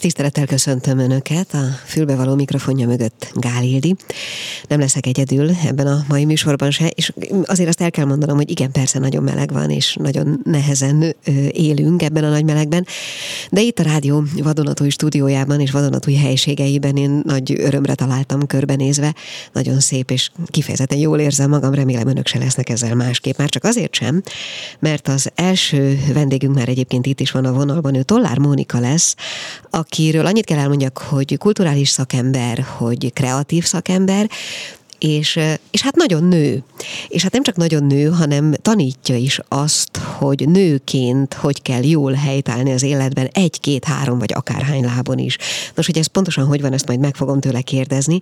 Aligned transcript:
Tisztelettel 0.00 0.46
köszöntöm 0.46 0.98
Önöket 0.98 1.54
a 1.54 1.64
fülbevaló 1.84 2.34
mikrofonja 2.34 2.86
mögött 2.86 3.30
Gál. 3.34 3.58
Nem 4.68 4.80
leszek 4.80 5.06
egyedül 5.06 5.50
ebben 5.66 5.86
a 5.86 6.04
mai 6.08 6.24
műsorban 6.24 6.70
se, 6.70 6.86
és 6.86 7.12
azért 7.44 7.68
azt 7.68 7.80
el 7.80 7.90
kell 7.90 8.04
mondanom, 8.04 8.36
hogy 8.36 8.50
igen, 8.50 8.70
persze 8.70 8.98
nagyon 8.98 9.22
meleg 9.22 9.52
van, 9.52 9.70
és 9.70 9.96
nagyon 10.00 10.40
nehezen 10.44 11.16
élünk 11.50 12.02
ebben 12.02 12.24
a 12.24 12.28
nagy 12.28 12.44
melegben, 12.44 12.86
de 13.50 13.60
itt 13.60 13.78
a 13.78 13.82
rádió 13.82 14.24
vadonatúj 14.42 14.88
stúdiójában 14.88 15.60
és 15.60 15.70
vadonatúj 15.70 16.14
helységeiben 16.14 16.96
én 16.96 17.20
nagy 17.24 17.60
örömre 17.60 17.94
találtam 17.94 18.46
körbenézve. 18.46 19.14
Nagyon 19.52 19.80
szép 19.80 20.10
és 20.10 20.30
kifejezetten 20.46 20.98
jól 20.98 21.18
érzem 21.18 21.50
magam, 21.50 21.74
remélem 21.74 22.08
Önök 22.08 22.26
se 22.26 22.38
lesznek 22.38 22.68
ezzel 22.68 22.94
másképp. 22.94 23.38
Már 23.38 23.48
csak 23.48 23.64
azért 23.64 23.94
sem, 23.94 24.22
mert 24.78 25.08
az 25.08 25.30
első 25.34 26.00
vendégünk 26.12 26.54
már 26.54 26.68
egyébként 26.68 27.06
itt 27.06 27.20
is 27.20 27.30
van 27.30 27.44
a 27.44 27.52
vonalban, 27.52 27.94
ő 27.94 28.02
Tollár 28.02 28.38
Mónika 28.38 28.78
lesz, 28.78 29.14
a 29.70 29.82
akiről 29.90 30.26
annyit 30.26 30.44
kell 30.44 30.58
elmondjak, 30.58 30.98
hogy 30.98 31.38
kulturális 31.38 31.88
szakember, 31.88 32.64
hogy 32.76 33.12
kreatív 33.12 33.64
szakember, 33.64 34.30
és, 35.00 35.38
és 35.70 35.82
hát 35.82 35.96
nagyon 35.96 36.24
nő. 36.24 36.62
És 37.08 37.22
hát 37.22 37.32
nem 37.32 37.42
csak 37.42 37.56
nagyon 37.56 37.84
nő, 37.84 38.08
hanem 38.08 38.54
tanítja 38.62 39.16
is 39.16 39.40
azt, 39.48 39.96
hogy 39.96 40.48
nőként 40.48 41.34
hogy 41.34 41.62
kell 41.62 41.84
jól 41.84 42.12
helytállni 42.12 42.72
az 42.72 42.82
életben 42.82 43.28
egy, 43.32 43.60
két, 43.60 43.84
három 43.84 44.18
vagy 44.18 44.32
akárhány 44.32 44.84
lábon 44.84 45.18
is. 45.18 45.36
Nos, 45.74 45.86
hogy 45.86 45.98
ez 45.98 46.06
pontosan 46.06 46.46
hogy 46.46 46.60
van, 46.60 46.72
ezt 46.72 46.86
majd 46.86 47.00
meg 47.00 47.14
fogom 47.14 47.40
tőle 47.40 47.60
kérdezni, 47.60 48.18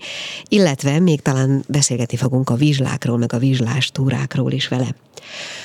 illetve 0.49 0.99
még 0.99 1.21
talán 1.21 1.65
beszélgetni 1.69 2.17
fogunk 2.17 2.51
a 2.51 2.55
vizslákról, 2.55 3.19
meg 3.19 3.33
a 3.33 3.39
vizslás 3.39 3.91
túrákról 3.91 4.53
is 4.53 4.69
vele. 4.69 4.95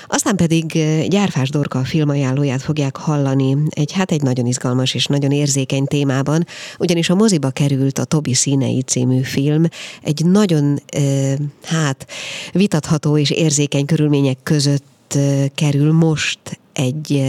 Aztán 0.08 0.36
pedig 0.36 0.66
Gyárfás 1.08 1.50
Dorka 1.50 1.80
a 1.80 1.84
filmajánlóját 1.84 2.62
fogják 2.62 2.98
hallani 2.98 3.58
egy 3.70 3.92
hát 3.92 4.12
egy 4.12 4.22
nagyon 4.22 4.46
izgalmas 4.46 4.94
és 4.94 5.06
nagyon 5.06 5.32
érzékeny 5.32 5.86
témában, 5.86 6.46
ugyanis 6.80 7.10
a 7.10 7.16
moziba 7.16 7.50
került 7.50 8.00
a 8.00 8.04
Tobi 8.04 8.34
színei 8.34 8.82
című 8.82 9.22
film, 9.22 9.64
egy 10.02 10.26
nagyon 10.26 10.80
hát 11.64 12.08
vitatható 12.52 13.18
és 13.18 13.30
érzékeny 13.30 13.86
körülmények 13.86 14.38
között 14.44 15.18
kerül 15.56 15.92
most 15.92 16.40
egy, 16.74 17.24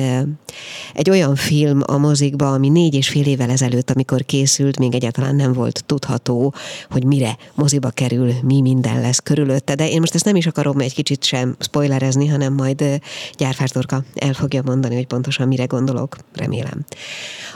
egy 0.94 1.10
olyan 1.10 1.34
film 1.36 1.82
a 1.86 1.98
mozikba, 1.98 2.52
ami 2.52 2.68
négy 2.68 2.94
és 2.94 3.08
fél 3.08 3.26
évvel 3.26 3.50
ezelőtt, 3.50 3.90
amikor 3.90 4.24
készült, 4.24 4.78
még 4.78 4.94
egyáltalán 4.94 5.36
nem 5.36 5.52
volt 5.52 5.84
tudható, 5.86 6.54
hogy 6.90 7.04
mire 7.04 7.36
moziba 7.54 7.90
kerül, 7.90 8.32
mi 8.42 8.60
minden 8.60 9.00
lesz 9.00 9.18
körülötte. 9.18 9.74
De 9.74 9.88
én 9.88 10.00
most 10.00 10.14
ezt 10.14 10.24
nem 10.24 10.36
is 10.36 10.46
akarom 10.46 10.78
egy 10.78 10.94
kicsit 10.94 11.24
sem 11.24 11.56
spoilerezni, 11.58 12.26
hanem 12.26 12.52
majd 12.52 12.84
Gyárfás 13.36 13.70
Dorka 13.70 14.04
el 14.14 14.32
fogja 14.32 14.62
mondani, 14.64 14.94
hogy 14.94 15.06
pontosan 15.06 15.48
mire 15.48 15.64
gondolok, 15.64 16.16
remélem. 16.34 16.84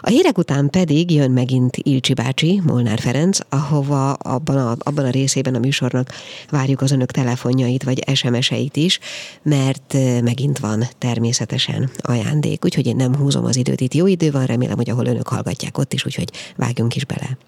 A 0.00 0.08
hírek 0.08 0.38
után 0.38 0.70
pedig 0.70 1.10
jön 1.10 1.30
megint 1.30 1.76
Ilcsi 1.76 2.14
bácsi, 2.14 2.60
Molnár 2.64 2.98
Ferenc, 2.98 3.38
ahova 3.48 4.12
abban 4.12 4.56
a, 4.56 4.76
abban 4.78 5.04
a 5.04 5.10
részében 5.10 5.54
a 5.54 5.58
műsornak 5.58 6.12
várjuk 6.50 6.80
az 6.80 6.90
önök 6.90 7.10
telefonjait 7.10 7.82
vagy 7.82 8.02
SMS-eit 8.14 8.76
is, 8.76 8.98
mert 9.42 9.96
megint 10.22 10.58
van 10.58 10.88
természetesen 10.98 11.77
minden 11.78 11.96
ajándék, 12.02 12.64
úgyhogy 12.64 12.86
én 12.86 12.96
nem 12.96 13.16
húzom 13.16 13.44
az 13.44 13.56
időt, 13.56 13.80
itt 13.80 13.94
jó 13.94 14.06
idő 14.06 14.30
van, 14.30 14.46
remélem, 14.46 14.76
hogy 14.76 14.90
ahol 14.90 15.06
önök 15.06 15.28
hallgatják 15.28 15.78
ott 15.78 15.92
is, 15.92 16.04
úgyhogy 16.04 16.30
vágjunk 16.56 16.96
is 16.96 17.04
bele. 17.04 17.38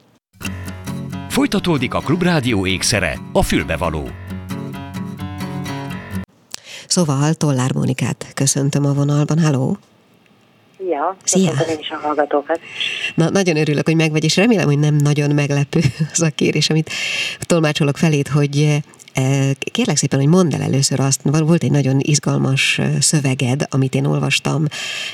Folytatódik 1.28 1.94
a 1.94 1.98
Klubrádió 1.98 2.66
ékszere, 2.66 3.18
a 3.32 3.42
fülbevaló. 3.42 4.08
Szóval 6.86 7.34
Tollár 7.34 7.74
Mónikát 7.74 8.26
köszöntöm 8.34 8.84
a 8.86 8.92
vonalban. 8.92 9.38
Halló! 9.38 9.78
Szia! 10.78 11.16
Szia! 11.24 11.52
én 11.68 11.78
is 11.78 11.90
a 11.90 11.96
hallgatókat. 11.96 12.60
Na, 13.14 13.30
nagyon 13.30 13.56
örülök, 13.56 13.86
hogy 13.86 13.96
megvagy, 13.96 14.24
és 14.24 14.36
remélem, 14.36 14.66
hogy 14.66 14.78
nem 14.78 14.94
nagyon 14.94 15.34
meglepő 15.34 15.80
az 16.12 16.20
a 16.20 16.28
kérés, 16.28 16.70
amit 16.70 16.90
tolmácsolok 17.40 17.96
felét, 17.96 18.28
hogy 18.28 18.82
Kérlek 19.72 19.96
szépen, 19.96 20.18
hogy 20.18 20.28
mondd 20.28 20.54
el 20.54 20.62
először 20.62 21.00
azt, 21.00 21.20
volt 21.22 21.62
egy 21.62 21.70
nagyon 21.70 21.96
izgalmas 21.98 22.80
szöveged, 23.00 23.66
amit 23.70 23.94
én 23.94 24.04
olvastam, 24.04 24.64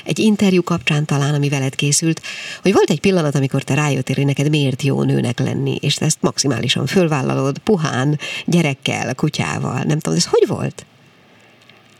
egy 0.05 0.19
interjú 0.19 0.63
kapcsán 0.63 1.05
talán, 1.05 1.33
ami 1.33 1.49
veled 1.49 1.75
készült, 1.75 2.21
hogy 2.61 2.73
volt 2.73 2.89
egy 2.89 2.99
pillanat, 2.99 3.35
amikor 3.35 3.61
te 3.61 3.73
rájöttél, 3.73 4.15
hogy 4.15 4.25
neked 4.25 4.49
miért 4.49 4.81
jó 4.81 5.03
nőnek 5.03 5.39
lenni, 5.39 5.77
és 5.81 5.95
te 5.95 6.05
ezt 6.05 6.21
maximálisan 6.21 6.85
fölvállalod, 6.85 7.57
puhán, 7.57 8.19
gyerekkel, 8.45 9.15
kutyával, 9.15 9.81
nem 9.83 9.99
tudom, 9.99 10.17
ez 10.17 10.25
hogy 10.25 10.47
volt? 10.47 10.85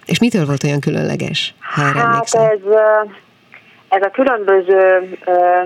És 0.06 0.20
mitől 0.20 0.46
volt 0.46 0.64
olyan 0.64 0.80
különleges, 0.80 1.54
ha 1.60 1.82
erre 1.88 2.00
Hát 2.00 2.34
ez, 2.34 2.60
ez 3.90 4.02
a 4.02 4.10
különböző 4.10 5.10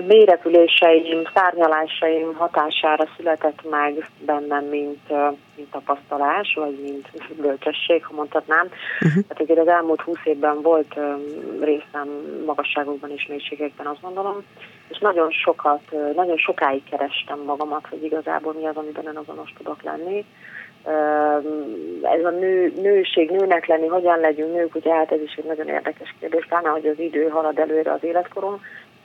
mélyrepüléseim, 0.06 1.22
szárnyalásaim 1.34 2.34
hatására 2.34 3.08
született 3.16 3.70
meg 3.70 4.08
bennem, 4.18 4.64
mint, 4.64 5.08
mint 5.56 5.70
tapasztalás, 5.70 6.54
vagy 6.54 6.78
mint 6.82 7.08
bölcsesség, 7.40 8.04
ha 8.04 8.14
mondhatnám. 8.14 8.68
Uh-huh. 9.00 9.24
Hát 9.28 9.40
ugye 9.40 9.60
az 9.60 9.68
elmúlt 9.68 10.00
húsz 10.00 10.24
évben 10.24 10.62
volt 10.62 10.94
részem 11.60 12.08
magasságokban 12.46 13.10
és 13.10 13.26
mélységekben, 13.28 13.86
azt 13.86 14.02
gondolom, 14.02 14.44
és 14.88 14.98
nagyon 14.98 15.30
sokat, 15.30 15.82
nagyon 16.14 16.36
sokáig 16.36 16.82
kerestem 16.90 17.38
magamat, 17.46 17.86
hogy 17.90 18.04
igazából 18.04 18.52
mi 18.52 18.66
az, 18.66 18.76
amiben 18.76 19.04
én 19.04 19.16
azonos 19.16 19.52
tudok 19.56 19.82
lenni 19.82 20.24
ez 22.02 22.24
a 22.24 22.30
nő, 22.30 22.72
nőség, 22.76 23.30
nőnek 23.30 23.66
lenni, 23.66 23.86
hogyan 23.86 24.20
legyünk 24.20 24.54
nők, 24.54 24.74
ugye 24.74 24.94
hát 24.94 25.12
ez 25.12 25.20
is 25.20 25.34
egy 25.34 25.44
nagyon 25.44 25.68
érdekes 25.68 26.14
kérdés, 26.20 26.46
pláne, 26.46 26.68
hogy 26.68 26.86
az 26.86 26.98
idő 26.98 27.28
halad 27.28 27.58
előre 27.58 27.92
az 27.92 28.04
életkorom, 28.04 28.60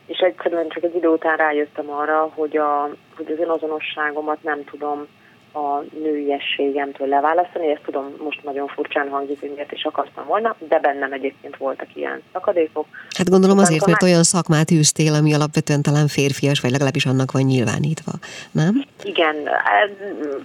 és 0.06 0.18
egyszerűen 0.18 0.68
csak 0.68 0.82
egy 0.82 0.94
idő 0.94 1.08
után 1.08 1.36
rájöttem 1.36 1.90
arra, 1.90 2.30
hogy, 2.34 2.56
a, 2.56 2.90
hogy 3.16 3.32
az 3.32 3.38
én 3.38 3.48
azonosságomat 3.48 4.42
nem 4.42 4.64
tudom 4.64 5.06
a 5.52 5.82
nőiességemtől 6.02 7.08
leválasztani. 7.08 7.70
Ezt 7.70 7.82
tudom, 7.84 8.14
most 8.24 8.44
nagyon 8.44 8.66
furcsán 8.66 9.08
hangzik, 9.08 9.40
hogy 9.40 9.52
miért 9.54 9.72
is 9.72 9.84
akartam 9.84 10.26
volna, 10.26 10.56
de 10.58 10.78
bennem 10.78 11.12
egyébként 11.12 11.56
voltak 11.56 11.96
ilyen 11.96 12.22
szakadékok. 12.32 12.86
Hát 13.16 13.30
gondolom 13.30 13.58
azért, 13.58 13.86
mert 13.86 14.02
olyan 14.02 14.22
szakmát 14.22 14.70
űztél, 14.70 15.14
ami 15.14 15.34
alapvetően 15.34 15.82
talán 15.82 16.08
férfias, 16.08 16.60
vagy 16.60 16.70
legalábbis 16.70 17.06
annak 17.06 17.32
van 17.32 17.42
nyilvánítva, 17.42 18.12
nem? 18.50 18.84
Igen, 19.02 19.36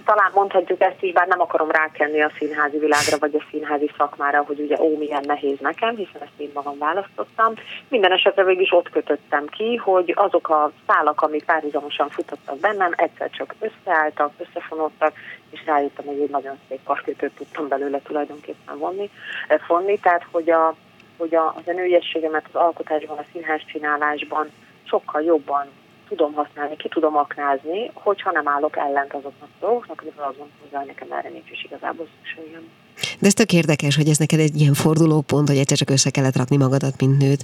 talán 0.04 0.30
mondhatjuk 0.34 0.80
ezt 0.80 1.02
is, 1.02 1.12
bár 1.12 1.26
nem 1.26 1.40
akarom 1.40 1.70
rákenni 1.70 2.22
a 2.22 2.30
színházi 2.38 2.78
világra, 2.78 3.18
vagy 3.18 3.34
a 3.34 3.44
színházi 3.50 3.90
szakmára, 3.96 4.44
hogy 4.46 4.60
ugye 4.60 4.76
ó, 4.80 4.96
milyen 4.98 5.24
nehéz 5.26 5.58
nekem, 5.60 5.96
hiszen 5.96 6.20
ezt 6.22 6.32
én 6.36 6.50
magam 6.54 6.78
választottam. 6.78 7.52
Minden 7.88 8.12
esetre 8.12 8.44
végig 8.44 8.62
is 8.62 8.72
ott 8.72 8.90
kötöttem 8.90 9.46
ki, 9.46 9.76
hogy 9.76 10.12
azok 10.16 10.48
a 10.48 10.72
szálak, 10.86 11.20
amik 11.20 11.44
párhuzamosan 11.44 12.08
futottak 12.08 12.58
bennem, 12.58 12.92
egyszer 12.96 13.30
csak 13.30 13.54
összeálltak, 13.60 14.32
összefonódtak, 14.38 14.93
voltak, 14.98 15.18
és 15.50 15.64
rájöttem, 15.66 16.04
hogy 16.04 16.20
egy 16.20 16.30
nagyon 16.30 16.58
szép 16.68 16.84
karkötőt 16.84 17.34
tudtam 17.34 17.68
belőle 17.68 18.00
tulajdonképpen 18.00 18.78
vonni, 18.78 19.10
eh, 19.48 19.58
fonni, 19.58 19.98
tehát 19.98 20.26
hogy, 20.30 20.50
a, 20.50 20.74
hogy 21.16 21.34
a, 21.34 21.54
az 21.56 21.68
a 21.68 21.72
nőiességemet 21.72 22.44
az 22.52 22.60
alkotásban, 22.60 23.18
a 23.18 23.24
színház 23.32 23.60
csinálásban 23.66 24.50
sokkal 24.82 25.22
jobban 25.22 25.66
tudom 26.08 26.32
használni, 26.32 26.76
ki 26.76 26.88
tudom 26.88 27.16
aknázni, 27.16 27.90
hogyha 27.94 28.30
nem 28.30 28.48
állok 28.48 28.76
ellent 28.76 29.14
azoknak 29.14 29.48
a 29.52 29.60
dolgoknak, 29.60 30.00
amivel 30.00 30.28
azt 30.28 30.38
mondom, 30.38 30.56
hogy 30.70 30.86
nekem 30.86 31.12
erre 31.12 31.28
nincs 31.28 31.50
is 31.50 31.64
igazából 31.64 32.06
szükségem. 32.16 32.70
De 33.18 33.26
ez 33.26 33.34
tök 33.34 33.52
érdekes, 33.52 33.96
hogy 33.96 34.08
ez 34.08 34.16
neked 34.16 34.38
egy 34.38 34.60
ilyen 34.60 34.74
fordulópont, 34.74 35.48
hogy 35.48 35.56
egyszer 35.56 35.76
csak 35.76 35.90
össze 35.90 36.10
kellett 36.10 36.36
rakni 36.36 36.56
magadat, 36.56 37.00
mint 37.00 37.18
nőt. 37.18 37.42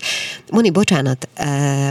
Moni, 0.51 0.71
bocsánat, 0.71 1.29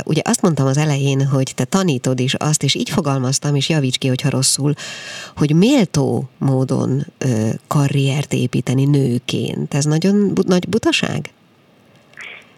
ugye 0.06 0.22
azt 0.25 0.42
mondtam 0.42 0.68
az 0.68 0.78
elején, 0.78 1.25
hogy 1.25 1.52
te 1.56 1.64
tanítod 1.64 2.19
is 2.19 2.34
azt, 2.34 2.64
és 2.64 2.75
így 2.75 2.90
fogalmaztam, 2.90 3.56
és 3.56 3.69
javíts 3.69 3.98
ki, 3.98 4.08
hogyha 4.08 4.30
rosszul, 4.30 4.74
hogy 5.36 5.56
méltó 5.56 6.30
módon 6.38 7.06
karriert 7.68 8.33
építeni 8.33 8.86
nőként. 8.86 9.74
Ez 9.74 9.86
nagyon 9.86 10.33
nagy 10.48 10.69
butaság? 10.69 11.30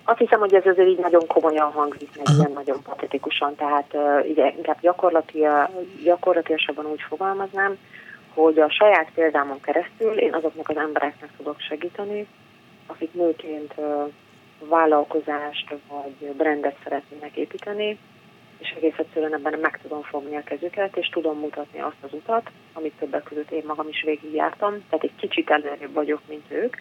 Azt 0.04 0.20
hiszem, 0.20 0.40
hogy 0.40 0.54
ez 0.54 0.66
azért 0.66 0.88
így 0.88 1.00
nagyon 1.00 1.28
komolyan 1.28 1.72
hangzik, 1.72 2.10
meg 2.18 2.36
ilyen 2.38 2.52
nagyon 2.54 2.82
patetikusan, 2.84 3.56
tehát 3.56 3.94
uh, 3.94 4.56
inkább 4.58 4.78
gyakorlatia, 4.82 5.70
gyakorlatilasabban 6.04 6.86
úgy 6.86 7.02
fogalmaznám, 7.10 7.78
hogy 8.34 8.60
a 8.60 8.72
saját 8.72 9.12
példámon 9.14 9.62
keresztül 9.62 10.18
én 10.18 10.34
azoknak 10.34 10.70
az 10.70 10.78
embereknek 10.78 11.30
tudok 11.38 11.60
segíteni, 11.60 12.28
akik 12.88 13.14
nőként 13.14 13.74
vállalkozást 14.60 15.76
vagy 15.88 16.36
brandet 16.36 16.78
szeretnének 16.84 17.36
építeni, 17.36 17.98
és 18.58 18.74
egész 18.76 18.98
egyszerűen 18.98 19.34
ebben 19.34 19.60
meg 19.60 19.80
tudom 19.82 20.02
fogni 20.02 20.36
a 20.36 20.44
kezüket, 20.44 20.98
és 20.98 21.10
tudom 21.10 21.40
mutatni 21.40 21.80
azt 21.80 22.04
az 22.04 22.14
utat, 22.14 22.50
amit 22.74 22.94
többek 23.00 23.24
között 23.24 23.52
én 23.52 23.64
magam 23.66 23.88
is 23.88 24.02
végigjártam, 24.02 24.84
tehát 24.90 25.04
egy 25.04 25.16
kicsit 25.16 25.50
előrébb 25.50 25.94
vagyok, 25.94 26.22
mint 26.28 26.52
ők, 26.52 26.76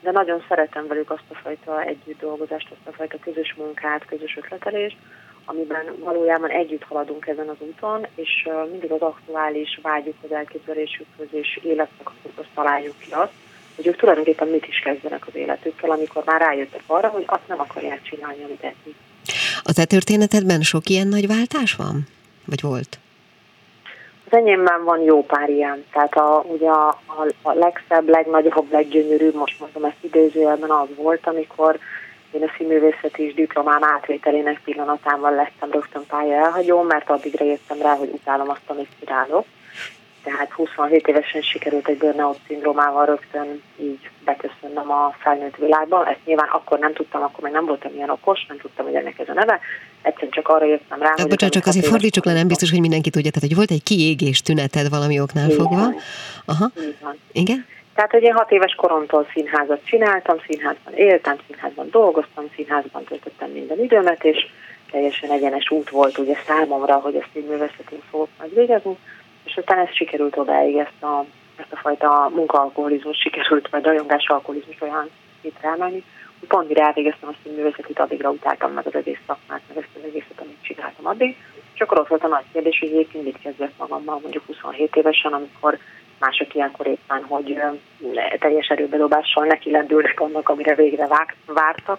de 0.00 0.10
nagyon 0.10 0.44
szeretem 0.48 0.86
velük 0.86 1.10
azt 1.10 1.30
a 1.30 1.34
fajta 1.34 1.82
együtt 1.82 2.20
dolgozást, 2.20 2.70
azt 2.70 2.86
a 2.86 2.96
fajta 2.96 3.18
közös 3.18 3.54
munkát, 3.54 4.04
közös 4.04 4.36
ötletelést, 4.36 4.96
amiben 5.46 5.94
valójában 5.98 6.50
együtt 6.50 6.82
haladunk 6.82 7.26
ezen 7.26 7.48
az 7.48 7.56
úton, 7.58 8.06
és 8.14 8.48
mindig 8.70 8.90
az 8.90 9.00
aktuális 9.00 9.78
vágyukhoz, 9.82 10.32
elképzelésükhöz 10.32 11.28
és 11.30 11.60
életszakaszokhoz 11.62 12.46
találjuk 12.54 12.98
ki 12.98 13.12
azt, 13.12 13.32
hogy 13.76 13.86
ők 13.86 13.96
tulajdonképpen 13.96 14.48
mit 14.48 14.66
is 14.66 14.78
kezdenek 14.78 15.26
az 15.26 15.34
életükkel, 15.34 15.90
amikor 15.90 16.22
már 16.24 16.40
rájöttek 16.40 16.82
arra, 16.86 17.08
hogy 17.08 17.24
azt 17.26 17.48
nem 17.48 17.60
akarják 17.60 18.02
csinálni, 18.02 18.44
amit 18.44 18.62
eddig. 18.62 18.94
A 19.62 19.72
te 19.72 19.84
történetedben 19.84 20.62
sok 20.62 20.88
ilyen 20.88 21.08
nagy 21.08 21.26
váltás 21.26 21.74
van? 21.74 22.06
Vagy 22.46 22.60
volt? 22.60 22.98
Az 24.30 24.36
enyémben 24.36 24.84
van 24.84 25.00
jó 25.00 25.24
pár 25.24 25.48
ilyen, 25.48 25.84
tehát 25.92 26.14
a, 26.14 26.44
ugye 26.46 26.68
a, 26.68 26.88
a, 26.88 27.26
a 27.42 27.52
legszebb, 27.52 28.08
legnagyobb, 28.08 28.72
leggyönyörűbb, 28.72 29.34
most 29.34 29.60
mondom 29.60 29.84
ezt 29.84 30.04
idézőjelben 30.04 30.70
az 30.70 30.88
volt, 30.96 31.26
amikor 31.26 31.78
én 32.36 32.48
a 32.48 32.52
színművészeti 32.56 33.22
és 33.22 33.34
diplomám 33.34 33.84
átvételének 33.84 34.60
pillanatában 34.64 35.34
lettem 35.34 35.70
rögtön 35.70 36.06
pálya 36.06 36.34
elhagyó, 36.34 36.82
mert 36.82 37.10
addigra 37.10 37.44
jöttem 37.44 37.78
rá, 37.82 37.94
hogy 37.94 38.10
utálom 38.12 38.48
azt, 38.50 38.62
amit 38.66 38.88
csinálok 38.98 39.46
tehát 40.26 40.52
27 40.52 41.08
évesen 41.08 41.42
sikerült 41.42 41.88
egy 41.88 41.98
burnout 41.98 42.38
szindrómával 42.46 43.06
rögtön 43.06 43.62
így 43.80 44.10
beköszönnöm 44.24 44.90
a 44.90 45.14
felnőtt 45.18 45.56
világban. 45.56 46.06
Ezt 46.06 46.20
nyilván 46.24 46.48
akkor 46.48 46.78
nem 46.78 46.92
tudtam, 46.92 47.22
akkor 47.22 47.44
még 47.44 47.52
nem 47.52 47.64
voltam 47.66 47.94
ilyen 47.94 48.10
okos, 48.10 48.46
nem 48.48 48.58
tudtam, 48.58 48.84
hogy 48.84 48.94
ennek 48.94 49.18
ez 49.18 49.28
a 49.28 49.32
neve. 49.32 49.60
Egyszerűen 50.02 50.30
csak 50.30 50.48
arra 50.48 50.64
jöttem 50.64 51.02
rá, 51.02 51.12
hogy... 51.16 51.28
Bocsánat, 51.28 51.54
csak 51.54 51.66
azért 51.66 51.86
fordítsuk 51.86 52.24
le, 52.24 52.32
nem 52.32 52.48
biztos, 52.48 52.70
hogy 52.70 52.80
mindenki 52.80 53.10
tudja. 53.10 53.30
Tehát, 53.30 53.48
hogy 53.48 53.56
volt 53.56 53.70
egy 53.70 53.82
kiégés 53.82 54.42
tüneted 54.42 54.88
valami 54.88 55.20
oknál 55.20 55.50
Igen. 55.50 55.56
fogva. 55.56 55.94
Aha. 56.44 56.70
Igen? 57.32 57.66
Tehát, 57.96 58.10
hogy 58.10 58.22
én 58.22 58.34
hat 58.34 58.50
éves 58.50 58.74
koromtól 58.74 59.26
színházat 59.32 59.80
csináltam, 59.84 60.36
színházban 60.48 60.94
éltem, 60.94 61.36
színházban 61.46 61.88
dolgoztam, 61.90 62.44
színházban 62.54 63.04
töltöttem 63.04 63.50
minden 63.50 63.78
időmet, 63.78 64.24
és 64.24 64.46
teljesen 64.90 65.30
egyenes 65.30 65.70
út 65.70 65.90
volt 65.90 66.18
ugye 66.18 66.34
számomra, 66.46 66.94
hogy 66.94 67.14
ezt 67.14 67.36
így 67.36 67.46
művészetén 67.46 68.02
fogok 68.10 68.28
megvégezni 68.38 68.96
és 69.46 69.56
aztán 69.56 69.78
ez 69.78 69.94
sikerült 69.94 70.36
odáig, 70.36 70.76
ezt 70.76 71.02
a, 71.02 71.24
ezt 71.56 71.72
a 71.72 71.76
fajta 71.76 72.30
munkaalkoholizmus 72.34 73.18
sikerült, 73.18 73.68
vagy 73.68 73.84
rajongás 73.84 74.26
alkoholizmus 74.28 74.80
olyan 74.80 75.10
itt 75.40 75.60
rámenni, 75.60 76.04
hogy 76.38 76.48
pont 76.48 76.68
mire 76.68 76.82
elvégeztem 76.82 77.34
hogy 77.42 77.52
művészetit, 77.52 77.98
addigra 77.98 78.30
utáltam 78.30 78.72
meg 78.72 78.86
az 78.86 78.94
egész 78.94 79.18
szakmát, 79.26 79.60
meg 79.68 79.76
ezt 79.76 79.96
az 79.96 80.04
egészet, 80.04 80.40
amit 80.40 80.62
csináltam 80.62 81.06
addig. 81.06 81.36
És 81.74 81.80
akkor 81.80 81.98
ott 81.98 82.08
volt 82.08 82.24
a 82.24 82.28
nagy 82.28 82.44
kérdés, 82.52 82.78
hogy 82.78 82.88
egyébként 82.88 83.24
mit 83.24 83.38
kezdek 83.42 83.70
magammal 83.78 84.18
mondjuk 84.22 84.46
27 84.46 84.96
évesen, 84.96 85.32
amikor 85.32 85.78
mások 86.18 86.54
ilyenkor 86.54 86.86
éppen, 86.86 87.24
hogy 87.28 87.56
teljes 88.38 88.66
erőbedobással 88.68 89.44
neki 89.44 89.70
lendülnek 89.70 90.20
annak, 90.20 90.48
amire 90.48 90.74
végre 90.74 91.08
vártak. 91.46 91.98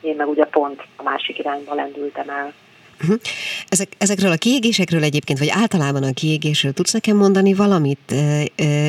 Én 0.00 0.16
meg 0.16 0.28
ugye 0.28 0.44
pont 0.44 0.82
a 0.96 1.02
másik 1.02 1.38
irányba 1.38 1.74
lendültem 1.74 2.28
el. 2.28 2.52
Uh-huh. 3.00 3.16
Ezek, 3.68 3.88
ezekről 3.98 4.30
a 4.30 4.36
kiégésekről 4.36 5.02
egyébként, 5.02 5.38
vagy 5.38 5.48
általában 5.50 6.02
a 6.02 6.12
kiégésről 6.12 6.72
tudsz 6.72 6.92
nekem 6.92 7.16
mondani 7.16 7.54
valamit, 7.54 8.14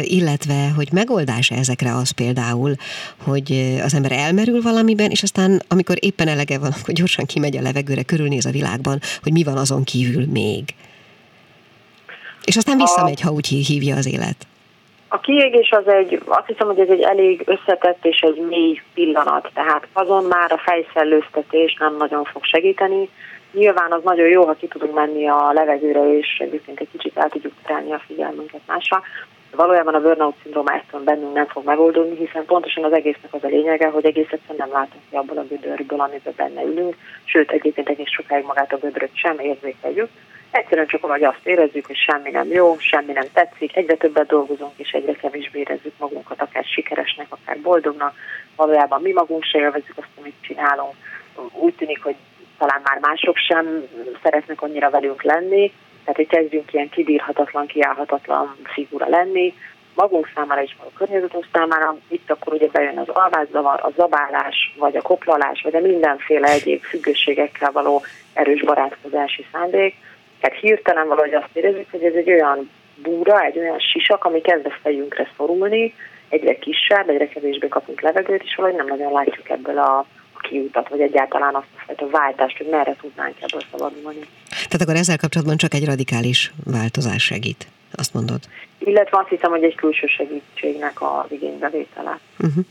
illetve, 0.01 0.69
hogy 0.75 0.87
megoldás 0.91 1.51
ezekre 1.51 1.95
az 1.95 2.11
például, 2.11 2.75
hogy 3.23 3.77
az 3.83 3.93
ember 3.93 4.11
elmerül 4.11 4.61
valamiben, 4.61 5.09
és 5.09 5.23
aztán, 5.23 5.61
amikor 5.67 5.95
éppen 5.99 6.27
elege 6.27 6.59
van, 6.59 6.71
akkor 6.79 6.93
gyorsan 6.93 7.25
kimegy 7.25 7.57
a 7.57 7.61
levegőre, 7.61 8.03
körülnéz 8.03 8.45
a 8.45 8.51
világban, 8.51 8.99
hogy 9.23 9.31
mi 9.31 9.43
van 9.43 9.57
azon 9.57 9.83
kívül 9.83 10.25
még. 10.25 10.63
És 12.43 12.57
aztán 12.57 12.77
visszamegy, 12.77 13.21
ha 13.21 13.31
úgy 13.31 13.47
hívja 13.47 13.95
az 13.95 14.05
élet. 14.05 14.47
A 15.07 15.19
kiégés 15.19 15.69
az 15.69 15.87
egy, 15.87 16.21
azt 16.25 16.47
hiszem, 16.47 16.67
hogy 16.67 16.79
ez 16.79 16.89
egy 16.89 17.01
elég 17.01 17.43
összetett 17.45 18.05
és 18.05 18.19
egy 18.19 18.45
mély 18.49 18.81
pillanat, 18.93 19.49
tehát 19.53 19.87
azon 19.93 20.23
már 20.23 20.51
a 20.51 20.57
fejszellőztetés 20.57 21.75
nem 21.79 21.95
nagyon 21.97 22.23
fog 22.23 22.43
segíteni, 22.43 23.09
Nyilván 23.51 23.91
az 23.91 24.03
nagyon 24.03 24.27
jó, 24.27 24.45
ha 24.45 24.53
ki 24.53 24.67
tudunk 24.67 24.93
menni 24.93 25.27
a 25.27 25.51
levegőre, 25.53 26.17
és 26.17 26.37
egyébként 26.39 26.79
egy 26.79 26.87
kicsit 26.91 27.17
el 27.17 27.29
tudjuk 27.29 27.53
terelni 27.63 27.91
a 27.91 28.01
figyelmünket 28.07 28.61
másra. 28.67 29.01
Valójában 29.55 29.93
a 29.93 30.01
burnout 30.01 30.35
szindróma 30.41 30.71
ezt 30.71 31.03
bennünk 31.03 31.33
nem 31.33 31.45
fog 31.45 31.65
megoldódni, 31.65 32.15
hiszen 32.15 32.45
pontosan 32.45 32.83
az 32.83 32.93
egésznek 32.93 33.33
az 33.33 33.43
a 33.43 33.47
lényege, 33.47 33.87
hogy 33.87 34.05
egész 34.05 34.31
egyszerűen 34.31 34.67
nem 34.67 34.71
látunk 34.71 35.03
ki 35.09 35.15
abból 35.15 35.37
a 35.37 35.45
gödörből, 35.49 35.99
amiben 35.99 36.33
benne 36.35 36.63
ülünk, 36.63 36.95
sőt 37.23 37.51
egyébként 37.51 37.89
egész 37.89 38.09
sokáig 38.09 38.45
magát 38.45 38.73
a 38.73 38.77
gödröt 38.77 39.11
sem 39.13 39.39
érzékeljük. 39.39 40.09
Egyszerűen 40.51 40.87
csak 40.87 41.03
hogy 41.03 41.23
azt 41.23 41.39
érezzük, 41.43 41.85
hogy 41.85 41.95
semmi 41.95 42.29
nem 42.29 42.47
jó, 42.47 42.77
semmi 42.79 43.11
nem 43.11 43.27
tetszik, 43.33 43.75
egyre 43.75 43.95
többet 43.95 44.27
dolgozunk, 44.27 44.71
és 44.75 44.91
egyre 44.91 45.13
kevésbé 45.13 45.59
érezzük 45.59 45.93
magunkat, 45.97 46.41
akár 46.41 46.63
sikeresnek, 46.63 47.27
akár 47.29 47.59
boldognak. 47.61 48.15
Valójában 48.55 49.01
mi 49.01 49.11
magunk 49.11 49.43
se 49.43 49.59
élvezzük 49.59 49.97
azt, 49.97 50.07
amit 50.19 50.35
csinálunk. 50.41 50.93
Úgy 51.51 51.73
tűnik, 51.73 52.03
hogy 52.03 52.15
talán 52.57 52.81
már 52.83 52.99
mások 52.99 53.37
sem 53.37 53.87
szeretnek 54.23 54.61
annyira 54.61 54.89
velünk 54.89 55.23
lenni, 55.23 55.73
tehát 55.99 56.15
hogy 56.15 56.27
kezdjünk 56.27 56.73
ilyen 56.73 56.89
kibírhatatlan, 56.89 57.67
kiállhatatlan 57.67 58.55
figura 58.63 59.07
lenni, 59.09 59.53
magunk 59.97 60.29
számára 60.35 60.61
is, 60.61 60.75
a 60.79 60.97
környezetünk 60.97 61.47
számára, 61.53 61.97
itt 62.07 62.31
akkor 62.31 62.53
ugye 62.53 62.67
bejön 62.71 62.97
az 62.97 63.09
alvászavar, 63.09 63.79
a 63.83 63.91
zabálás, 63.95 64.75
vagy 64.77 64.95
a 64.95 65.01
koplalás, 65.01 65.61
vagy 65.61 65.75
a 65.75 65.79
mindenféle 65.79 66.47
egyéb 66.47 66.81
függőségekkel 66.83 67.71
való 67.71 68.01
erős 68.33 68.63
barátkozási 68.63 69.45
szándék. 69.51 69.95
Tehát 70.39 70.59
hirtelen 70.59 71.07
valahogy 71.07 71.33
azt 71.33 71.49
érezzük, 71.53 71.91
hogy 71.91 72.03
ez 72.03 72.13
egy 72.13 72.31
olyan 72.31 72.69
búra, 72.95 73.43
egy 73.43 73.57
olyan 73.57 73.79
sisak, 73.79 74.25
ami 74.25 74.41
kezd 74.41 74.65
a 74.65 74.77
fejünkre 74.81 75.29
szorulni, 75.37 75.93
egyre 76.29 76.57
kisebb, 76.57 77.09
egyre 77.09 77.27
kevésbé 77.27 77.67
kapunk 77.67 78.01
levegőt, 78.01 78.43
és 78.43 78.55
valahogy 78.55 78.77
nem 78.77 78.87
nagyon 78.87 79.11
látjuk 79.11 79.49
ebből 79.49 79.77
a 79.77 80.05
kiutat, 80.41 80.89
vagy 80.89 81.01
egyáltalán 81.01 81.55
azt 81.55 81.65
a 81.77 81.83
fajta 81.85 82.09
váltást, 82.09 82.57
hogy 82.57 82.67
merre 82.67 82.95
tudnánk 83.01 83.35
ebből 83.39 83.61
szabadulni. 83.71 84.19
Tehát 84.49 84.81
akkor 84.81 84.95
ezzel 84.95 85.17
kapcsolatban 85.17 85.57
csak 85.57 85.73
egy 85.73 85.85
radikális 85.85 86.51
változás 86.65 87.23
segít, 87.23 87.67
azt 87.95 88.13
mondod? 88.13 88.39
Illetve 88.77 89.17
azt 89.17 89.29
hiszem, 89.29 89.49
hogy 89.49 89.63
egy 89.63 89.75
külső 89.75 90.07
segítségnek 90.07 91.01
az 91.01 91.31
igénybevétele. 91.31 92.19
Uh-huh. 92.39 92.65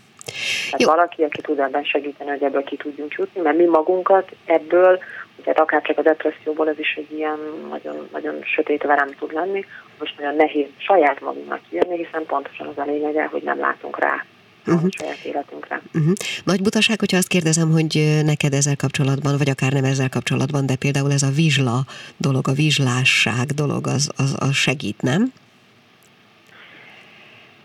Tehát 0.64 0.80
Jó. 0.80 0.88
valaki, 0.88 1.22
aki 1.22 1.40
tud 1.40 1.58
ebben 1.58 1.84
segíteni, 1.84 2.30
hogy 2.30 2.42
ebből 2.42 2.64
ki 2.64 2.76
tudjunk 2.76 3.12
jutni, 3.12 3.40
mert 3.40 3.56
mi 3.56 3.64
magunkat 3.64 4.30
ebből, 4.44 4.98
tehát 5.42 5.60
akár 5.60 5.82
csak 5.82 5.98
a 5.98 6.02
depresszióból 6.02 6.68
ez 6.68 6.78
is 6.78 6.94
egy 6.94 7.12
ilyen 7.12 7.38
nagyon, 7.70 8.08
nagyon 8.12 8.42
sötét 8.42 8.82
verem 8.82 9.10
tud 9.18 9.32
lenni, 9.32 9.64
most 9.98 10.18
nagyon 10.18 10.36
nehéz 10.36 10.66
saját 10.76 11.20
magunknak 11.20 11.60
jönni, 11.70 11.96
hiszen 12.04 12.26
pontosan 12.26 12.66
az 12.66 12.78
a 12.78 12.84
lényege, 12.84 13.24
hogy 13.24 13.42
nem 13.42 13.58
látunk 13.58 13.98
rá 13.98 14.24
uh-huh. 14.66 14.90
saját 14.90 15.24
életünkre. 15.24 15.80
Uh-huh. 15.94 16.12
Nagy 16.44 16.62
butaság, 16.62 16.98
hogyha 16.98 17.16
azt 17.16 17.28
kérdezem, 17.28 17.70
hogy 17.70 18.20
neked 18.24 18.52
ezzel 18.52 18.76
kapcsolatban, 18.76 19.34
vagy 19.38 19.48
akár 19.48 19.72
nem 19.72 19.84
ezzel 19.84 20.08
kapcsolatban, 20.08 20.66
de 20.66 20.76
például 20.76 21.12
ez 21.12 21.22
a 21.22 21.30
vizsla 21.34 21.78
dolog, 22.16 22.48
a 22.48 22.52
vizslásság 22.52 23.46
dolog, 23.46 23.86
az, 23.86 24.10
az, 24.16 24.36
az 24.38 24.54
segít, 24.54 25.02
nem? 25.02 25.32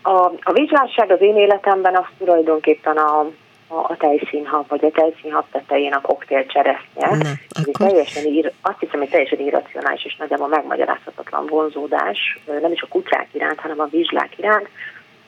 A, 0.02 0.18
a 0.42 0.52
vizslásság 0.52 1.10
az 1.10 1.20
én 1.20 1.36
életemben 1.36 1.96
az 1.96 2.04
tulajdonképpen 2.18 2.96
a, 2.96 3.30
a, 3.72 3.86
a 3.88 3.96
tejszínhab, 3.96 4.68
vagy 4.68 4.84
a 4.84 4.90
tejszínhab 4.90 5.44
tetején 5.52 5.92
a 5.92 6.00
koktél 6.00 6.46
cseresznye. 6.46 7.06
Na, 7.06 7.30
akkor... 7.48 7.88
teljesen 7.88 8.24
ír, 8.24 8.52
azt 8.60 8.78
hiszem, 8.78 8.98
hogy 8.98 9.08
teljesen 9.08 9.40
irracionális 9.40 10.04
és 10.04 10.16
nagyjából 10.16 10.48
megmagyarázhatatlan 10.48 11.46
vonzódás, 11.46 12.38
nem 12.60 12.72
is 12.72 12.82
a 12.82 12.86
kutyák 12.88 13.28
iránt, 13.32 13.60
hanem 13.60 13.80
a 13.80 13.88
vizslák 13.90 14.38
iránt, 14.38 14.68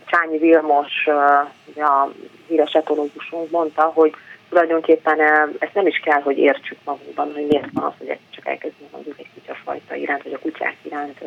Csányi 0.07 0.39
Vilmos, 0.39 1.07
a 1.77 2.11
híres 2.49 2.73
etológusunk 2.73 3.51
mondta, 3.51 3.83
hogy 3.83 4.15
tulajdonképpen 4.49 5.21
ezt 5.59 5.75
nem 5.75 5.87
is 5.87 5.99
kell, 5.99 6.21
hogy 6.21 6.39
értsük 6.39 6.79
magunkban, 6.85 7.33
hogy 7.35 7.47
miért 7.47 7.69
van 7.73 7.85
az, 7.85 7.93
hogy 7.99 8.19
csak 8.31 8.47
elkezdünk 8.47 8.91
mondjuk 8.91 9.19
egy 9.19 9.29
kutyafajta 9.35 9.95
iránt, 9.95 10.23
vagy 10.23 10.33
a 10.33 10.39
kutyák 10.39 10.77
iránt 10.83 11.25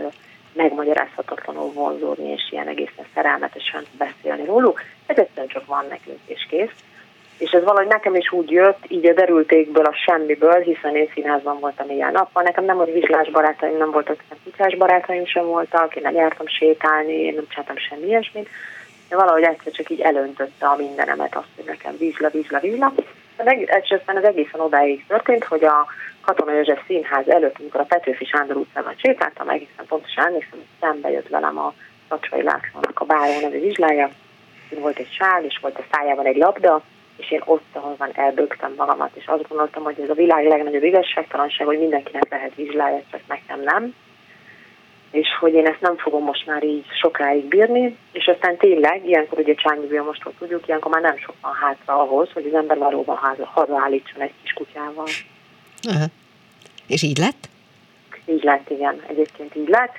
megmagyarázhatatlanul 0.54 1.72
vonzódni, 1.72 2.30
és 2.30 2.52
ilyen 2.52 2.68
egészen 2.68 3.06
szerelmetesen 3.14 3.84
beszélni 3.98 4.46
róluk. 4.46 4.82
Ez 5.06 5.18
egyszerűen 5.18 5.48
csak 5.48 5.66
van 5.66 5.86
nekünk, 5.90 6.20
és 6.26 6.46
kész. 6.50 6.72
És 7.38 7.52
ez 7.52 7.64
valahogy 7.64 7.88
nekem 7.88 8.16
is 8.16 8.32
úgy 8.32 8.52
jött, 8.52 8.84
így 8.88 9.06
a 9.06 9.14
derültékből, 9.14 9.86
a 9.86 9.96
semmiből, 10.06 10.60
hiszen 10.60 10.96
én 10.96 11.10
színházban 11.14 11.60
voltam 11.60 11.90
ilyen 11.90 12.12
nappal. 12.12 12.44
Nekem 12.44 12.66
nem 12.66 12.76
volt 12.76 12.94
vizslás 12.94 13.30
barátaim, 13.30 13.78
nem 13.78 13.92
voltak, 13.92 14.24
nem 14.30 14.40
kutyás 14.44 14.76
barátaim 14.76 15.26
sem 15.26 15.46
voltak, 15.46 15.96
én 15.96 16.02
nem 16.04 16.16
jártam 16.16 16.48
sétálni, 16.48 17.14
én 17.14 17.34
nem 17.34 17.48
csináltam 17.48 17.78
semmi 17.78 18.06
ilyesmit. 18.06 18.50
De 19.10 19.16
valahogy 19.16 19.44
egyszer 19.44 19.72
csak 19.72 19.90
így 19.90 20.02
elöntötte 20.02 20.66
a 20.66 20.76
mindenemet 20.76 21.36
azt, 21.36 21.48
hogy 21.56 21.66
nekem 21.66 21.98
vízla, 21.98 22.30
vízla. 22.30 22.94
És 23.82 23.92
aztán 23.92 24.16
az 24.16 24.24
egészen 24.24 24.60
odáig 24.60 25.06
történt, 25.08 25.44
hogy 25.44 25.64
a 25.64 25.86
Katona 26.22 26.54
József 26.54 26.86
Színház 26.88 27.28
előtt, 27.28 27.56
amikor 27.60 27.80
a 27.80 27.84
Petőfi 27.84 28.26
Sándor 28.26 28.56
utcában 28.56 28.94
sétáltam, 28.98 29.50
egészen 29.50 29.86
pontosan 29.88 30.26
emlékszem, 30.26 30.52
hogy 30.52 30.68
szembe 30.80 31.12
jött 31.12 31.28
velem 31.28 31.58
a 31.58 31.74
Tacsai 32.08 32.44
Lászlónak 32.44 33.00
a 33.00 33.06
Bájó 33.06 33.40
nevű 33.42 33.60
vizslája. 33.60 34.10
Volt 34.70 34.98
egy 34.98 35.12
sál, 35.12 35.44
és 35.44 35.60
volt 35.62 35.78
a 35.78 35.84
szájában 35.92 36.26
egy 36.26 36.38
labda, 36.38 36.82
és 37.18 37.32
én 37.32 37.42
ott, 37.46 37.66
ahol 37.72 37.96
van, 37.98 38.10
elbögtem 38.14 38.74
magamat, 38.78 39.16
és 39.16 39.26
azt 39.28 39.48
gondoltam, 39.48 39.84
hogy 39.84 40.00
ez 40.00 40.10
a 40.10 40.14
világ 40.14 40.48
legnagyobb 40.48 40.84
igazságtalanság, 40.84 41.68
hogy 41.68 41.80
mindenkinek 41.80 42.30
lehet 42.30 42.56
vizslája, 42.56 43.02
csak 43.12 43.22
nekem 43.28 43.62
nem 43.64 43.94
és 45.12 45.28
hogy 45.40 45.54
én 45.54 45.66
ezt 45.66 45.82
nem 45.82 45.98
fogom 45.98 46.24
most 46.24 46.46
már 46.46 46.64
így 46.64 46.86
sokáig 47.02 47.46
bírni, 47.46 47.98
és 48.12 48.26
aztán 48.26 48.58
tényleg, 48.58 49.06
ilyenkor 49.06 49.40
ugye 49.40 49.54
Csányi 49.54 49.98
most 49.98 50.22
hogy 50.22 50.34
tudjuk, 50.40 50.68
ilyenkor 50.68 50.92
már 50.92 51.02
nem 51.02 51.18
sok 51.18 51.36
van 51.42 51.54
hátra 51.54 52.02
ahhoz, 52.02 52.30
hogy 52.34 52.46
az 52.46 52.54
ember 52.54 52.78
valóban 52.78 53.20
hazaállítson 53.44 54.22
egy 54.22 54.34
kis 54.42 54.54
kutyával. 54.54 55.08
Uh-huh. 55.88 56.04
És 56.88 57.04
így 57.04 57.18
lett? 57.18 57.50
Így 58.26 58.44
lett, 58.44 58.70
igen, 58.70 59.02
egyébként 59.08 59.56
így 59.56 59.68
lett. 59.68 59.94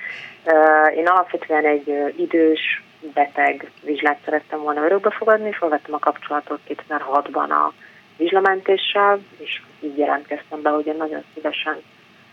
Én 0.95 1.07
alapvetően 1.07 1.65
egy 1.65 2.13
idős, 2.17 2.83
beteg 3.13 3.71
vizsgát 3.81 4.19
szerettem 4.25 4.59
volna 4.59 4.85
örökbe 4.85 5.09
fogadni, 5.09 5.51
felvettem 5.51 5.93
a 5.93 5.99
kapcsolatot 5.99 6.59
2006-ban 6.67 7.49
a 7.49 7.73
vizslamentéssel, 8.17 9.19
és 9.37 9.61
így 9.79 9.97
jelentkeztem 9.97 10.61
be, 10.61 10.69
hogy 10.69 10.85
én 10.85 10.95
nagyon 10.97 11.23
szívesen 11.33 11.81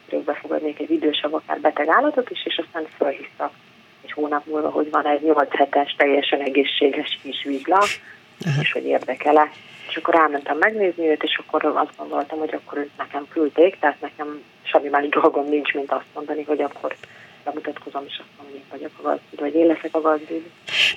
örökbe 0.08 0.34
fogadnék 0.34 0.78
egy 0.78 0.90
idősebb, 0.90 1.34
akár 1.34 1.60
beteg 1.60 1.88
állatot 1.88 2.30
is, 2.30 2.46
és 2.46 2.62
aztán 2.66 2.86
felhívtak 2.98 3.52
egy 4.04 4.12
hónap 4.12 4.46
múlva, 4.46 4.70
hogy 4.70 4.90
van 4.90 5.06
egy 5.06 5.22
8 5.22 5.56
hetes, 5.56 5.94
teljesen 5.96 6.40
egészséges 6.40 7.18
kis 7.22 7.42
vizsla, 7.44 7.84
és 8.60 8.72
hogy 8.72 8.84
érdekele. 8.84 9.50
És 9.88 9.96
akkor 9.96 10.14
rámentem 10.14 10.58
megnézni 10.58 11.08
őt, 11.08 11.22
és 11.22 11.40
akkor 11.46 11.64
azt 11.64 11.96
gondoltam, 11.96 12.38
hogy 12.38 12.54
akkor 12.54 12.78
őt 12.78 12.96
nekem 12.98 13.26
küldték, 13.28 13.78
tehát 13.78 14.00
nekem 14.00 14.42
semmi 14.62 14.88
más 14.88 15.08
dolgom 15.08 15.48
nincs, 15.48 15.74
mint 15.74 15.92
azt 15.92 16.14
mondani, 16.14 16.42
hogy 16.42 16.60
akkor 16.60 16.96
bemutatkozom, 17.46 18.04
és 18.06 18.18
azt 18.18 18.28
mondom, 18.36 18.60
hogy 18.60 18.78
vagyok 18.78 18.90
a 18.98 19.02
gazdid, 19.02 19.40
vagy 19.40 19.54
én 19.54 19.66
leszek 19.66 19.94
a 19.94 20.00
gazdid. 20.00 20.44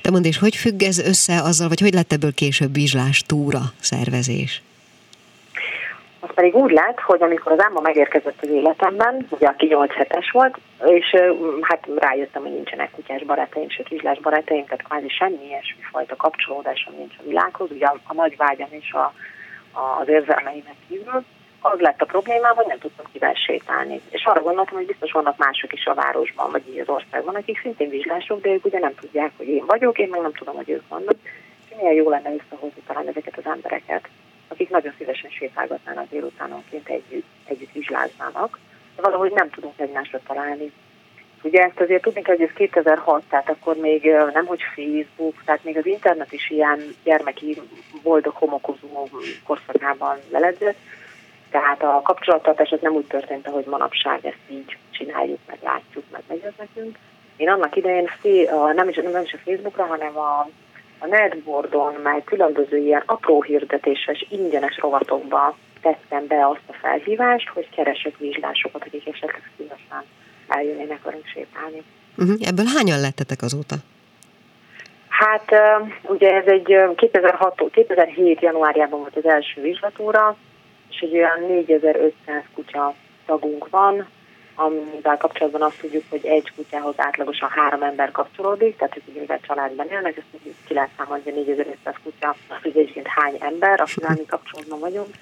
De 0.02 0.10
mondd, 0.12 0.26
és 0.26 0.38
hogy 0.38 0.56
függ 0.56 0.82
ez 0.84 1.00
össze 1.00 1.42
azzal, 1.42 1.68
vagy 1.68 1.80
hogy 1.80 1.94
lett 1.94 2.12
ebből 2.12 2.34
később 2.34 2.74
vizslás 2.74 3.22
túra 3.22 3.62
szervezés? 3.80 4.62
Az 6.20 6.30
pedig 6.34 6.56
úgy 6.56 6.72
lett, 6.72 7.00
hogy 7.00 7.22
amikor 7.22 7.52
az 7.52 7.64
álma 7.64 7.80
megérkezett 7.80 8.42
az 8.42 8.50
életemben, 8.50 9.28
ugye 9.30 9.48
aki 9.48 9.66
8 9.66 9.94
hetes 9.94 10.32
volt, 10.32 10.58
és 10.86 11.16
hát 11.62 11.88
rájöttem, 11.96 12.42
hogy 12.42 12.52
nincsenek 12.52 12.92
kutyás 12.92 13.24
barátaim, 13.24 13.70
sőt 13.70 13.88
vizslás 13.88 14.20
barátaim, 14.20 14.66
tehát 14.66 14.84
kvázi 14.84 15.10
semmi 15.10 15.46
ilyesmi 15.48 15.82
fajta 15.92 16.16
kapcsolódásom 16.16 16.94
nincs 16.98 17.14
a 17.18 17.28
világhoz, 17.28 17.72
ugye 17.72 17.86
a, 17.86 18.00
a 18.04 18.14
nagy 18.14 18.38
vágyam 18.38 18.70
és 18.70 18.92
a, 18.92 19.14
a, 19.80 20.00
az 20.02 20.08
érzelmeimet 20.08 20.76
kívül, 20.88 21.24
az 21.60 21.80
lett 21.80 22.02
a 22.02 22.06
problémám, 22.06 22.56
hogy 22.56 22.66
nem 22.68 22.78
tudtam 22.78 23.06
kivel 23.12 23.34
sétálni. 23.34 24.02
És 24.10 24.24
arra 24.26 24.42
gondoltam, 24.42 24.78
hogy 24.78 24.86
biztos 24.86 25.12
vannak 25.12 25.38
mások 25.38 25.74
is 25.74 25.86
a 25.86 25.94
városban, 25.94 26.52
vagy 26.52 26.64
így 26.70 26.80
az 26.80 26.90
országban, 26.90 27.36
akik 27.36 27.60
szintén 27.60 27.90
vizslások, 27.90 28.42
de 28.42 28.50
ők 28.50 28.66
ugye 28.66 28.80
nem 28.80 28.96
tudják, 28.96 29.32
hogy 29.38 29.48
én 29.48 29.66
vagyok, 29.66 29.98
én 29.98 30.10
meg 30.10 30.22
nem 30.22 30.34
tudom, 30.34 30.56
hogy 30.56 30.70
ők 30.70 30.88
vannak. 30.88 31.16
És 31.70 31.76
milyen 31.78 31.94
jó 31.94 32.10
lenne 32.10 32.34
összehozni 32.34 32.82
talán 32.88 33.08
ezeket 33.08 33.38
az 33.38 33.46
embereket, 33.46 34.10
akik 34.48 34.70
nagyon 34.70 34.94
szívesen 34.98 35.30
sétálgatnának 35.30 36.10
délutánonként 36.10 36.90
együtt, 36.90 37.28
együtt 37.46 37.72
vizsláznának, 37.72 38.60
de 38.96 39.02
valahogy 39.02 39.32
nem 39.32 39.50
tudunk 39.50 39.80
egymásra 39.80 40.20
találni. 40.28 40.72
Ugye 41.44 41.62
ezt 41.62 41.80
azért 41.80 42.02
tudni 42.02 42.22
kell, 42.22 42.36
hogy 42.36 42.46
ez 42.46 42.54
2006, 42.56 43.24
tehát 43.30 43.50
akkor 43.50 43.76
még 43.76 44.04
nem 44.34 44.46
hogy 44.46 44.62
Facebook, 44.76 45.44
tehát 45.46 45.64
még 45.64 45.78
az 45.78 45.86
internet 45.86 46.32
is 46.32 46.50
ilyen 46.50 46.96
gyermeki 47.04 47.62
boldog 48.04 48.34
homokozó 48.34 49.10
korszakában 49.46 50.18
leledzett, 50.30 50.78
tehát 51.52 51.84
a 51.84 52.02
kapcsolattartás 52.04 52.70
az 52.70 52.80
nem 52.82 52.94
úgy 52.94 53.06
történt, 53.06 53.48
ahogy 53.48 53.66
manapság 53.66 54.26
ezt 54.26 54.50
így 54.50 54.78
csináljuk, 54.92 55.40
meg 55.48 55.58
látjuk, 55.64 56.04
meg 56.12 56.22
megy 56.28 56.54
nekünk. 56.58 56.98
Én 57.38 57.50
annak 57.50 57.76
idején 57.76 58.10
nem 58.76 58.90
is, 58.90 58.96
nem 58.96 59.24
is 59.24 59.34
a 59.34 59.38
Facebookra, 59.46 59.86
hanem 59.86 60.18
a, 60.18 60.50
a 61.00 61.06
netboardon, 61.08 61.94
meg 62.04 62.24
különböző 62.24 62.78
ilyen 62.78 63.04
apró 63.06 63.42
hirdetéses, 63.42 64.26
ingyenes 64.30 64.78
rovatokba 64.78 65.58
tettem 65.82 66.28
be 66.28 66.48
azt 66.48 66.68
a 66.68 66.74
felhívást, 66.74 67.50
hogy 67.50 67.70
keresek 67.70 68.18
vizslásokat, 68.18 68.86
akik 68.86 69.08
esetleg 69.08 69.52
szívesen 69.58 70.04
eljönnének 70.48 71.04
velünk 71.04 71.26
sétálni. 71.26 71.84
Uh-huh. 72.18 72.48
Ebből 72.48 72.66
hányan 72.76 73.00
lettetek 73.00 73.42
azóta? 73.42 73.76
Hát 75.10 75.52
ugye 76.02 76.34
ez 76.34 76.46
egy 76.46 76.78
2006, 76.96 77.62
2007 77.72 78.42
januárjában 78.42 79.00
volt 79.00 79.16
az 79.16 79.26
első 79.26 79.62
vizslatúra, 79.62 80.38
és 80.90 81.00
egy 81.00 81.14
olyan 81.14 81.40
4500 81.48 82.44
kutya 82.54 82.96
tagunk 83.26 83.70
van, 83.70 84.08
amivel 84.56 85.18
kapcsolatban 85.18 85.62
azt 85.62 85.80
tudjuk, 85.80 86.04
hogy 86.10 86.26
egy 86.26 86.52
kutyához 86.56 86.94
átlagosan 86.98 87.50
három 87.50 87.82
ember 87.82 88.12
kapcsolódik, 88.12 88.78
tehát 88.78 88.94
hogy 88.94 89.14
mivel 89.20 89.40
családban 89.40 89.88
élnek, 89.90 90.18
ezt 90.18 90.28
mondjuk 90.32 90.56
ki 90.68 90.74
lehet 90.74 90.90
számolni, 90.98 91.24
hogy 91.24 91.34
4500 91.34 91.96
kutya, 92.04 92.36
az 92.48 92.58
ugye 92.64 92.80
egyébként 92.80 93.08
hány 93.08 93.38
ember, 93.40 93.82
akivel 93.82 94.16
mi 94.18 94.26
kapcsolatban 94.26 94.80
vagyunk. 94.80 95.16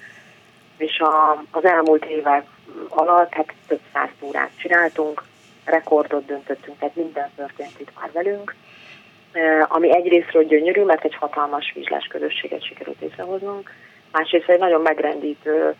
És 0.76 0.98
a, 0.98 1.44
az 1.50 1.64
elmúlt 1.64 2.04
évek 2.04 2.46
alatt 2.88 3.32
hát 3.32 3.54
több 3.66 3.80
száz 3.92 4.08
túrát 4.20 4.50
csináltunk, 4.56 5.22
rekordot 5.64 6.26
döntöttünk, 6.26 6.78
tehát 6.78 6.96
minden 6.96 7.30
történt 7.36 7.80
itt 7.80 7.90
már 8.00 8.10
velünk, 8.12 8.54
ami 9.68 9.94
egyrésztről 9.94 10.44
gyönyörű, 10.44 10.82
mert 10.82 11.04
egy 11.04 11.14
hatalmas 11.14 11.72
vizslás 11.74 12.06
közösséget 12.06 12.64
sikerült 12.64 13.00
létrehoznunk, 13.00 13.70
másrészt 14.12 14.48
egy 14.48 14.58
nagyon 14.58 14.80
megrendítő 14.80 15.74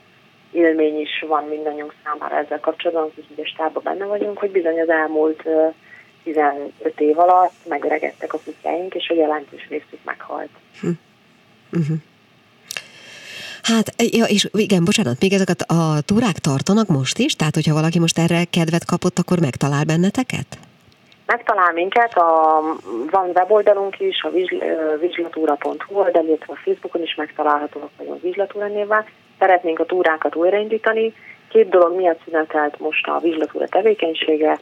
élmény 0.53 1.01
is 1.01 1.25
van 1.29 1.45
mindannyiunk 1.45 1.95
számára 2.05 2.37
ezzel 2.37 2.61
kapcsolatban, 2.61 3.13
hogy 3.15 3.45
a 3.45 3.47
stábban 3.47 3.83
benne 3.83 4.05
vagyunk, 4.05 4.39
hogy 4.39 4.51
bizony 4.51 4.81
az 4.81 4.89
elmúlt 4.89 5.43
15 6.25 6.73
év 6.97 7.19
alatt 7.19 7.53
megöregedtek 7.69 8.33
a 8.33 8.41
kutyáink, 8.45 8.95
és 8.95 9.09
a 9.09 9.15
jelentős 9.15 9.69
részük 9.69 10.05
meghalt. 10.05 10.51
Hm. 10.81 10.89
Uh-huh. 11.73 11.97
Hát, 13.63 13.95
ja, 13.97 14.25
és 14.25 14.49
igen, 14.53 14.85
bocsánat, 14.85 15.21
még 15.21 15.33
ezeket 15.33 15.61
a 15.61 16.01
túrák 16.01 16.39
tartanak 16.39 16.87
most 16.87 17.19
is? 17.19 17.35
Tehát, 17.35 17.55
hogyha 17.55 17.75
valaki 17.75 17.99
most 17.99 18.19
erre 18.19 18.45
kedvet 18.45 18.85
kapott, 18.85 19.19
akkor 19.19 19.41
megtalál 19.41 19.85
benneteket? 19.85 20.59
Megtalál 21.33 21.73
minket, 21.73 22.15
a, 22.15 22.61
van 23.11 23.31
weboldalunk 23.35 24.01
is, 24.01 24.23
a 24.23 24.31
vizslatúra.hu 25.01 25.95
oldal, 25.95 26.25
illetve 26.25 26.53
a 26.53 26.61
Facebookon 26.65 27.03
is 27.03 27.15
megtalálhatóak 27.15 27.91
vagyunk 27.97 28.23
vizslatúra 28.23 28.67
névvel. 28.67 29.07
Szeretnénk 29.39 29.79
a 29.79 29.85
túrákat 29.85 30.35
újraindítani. 30.35 31.15
Két 31.49 31.69
dolog 31.69 31.97
miatt 31.97 32.21
szünetelt 32.25 32.79
most 32.79 33.07
a 33.07 33.19
vizslatúra 33.19 33.67
tevékenysége. 33.67 34.59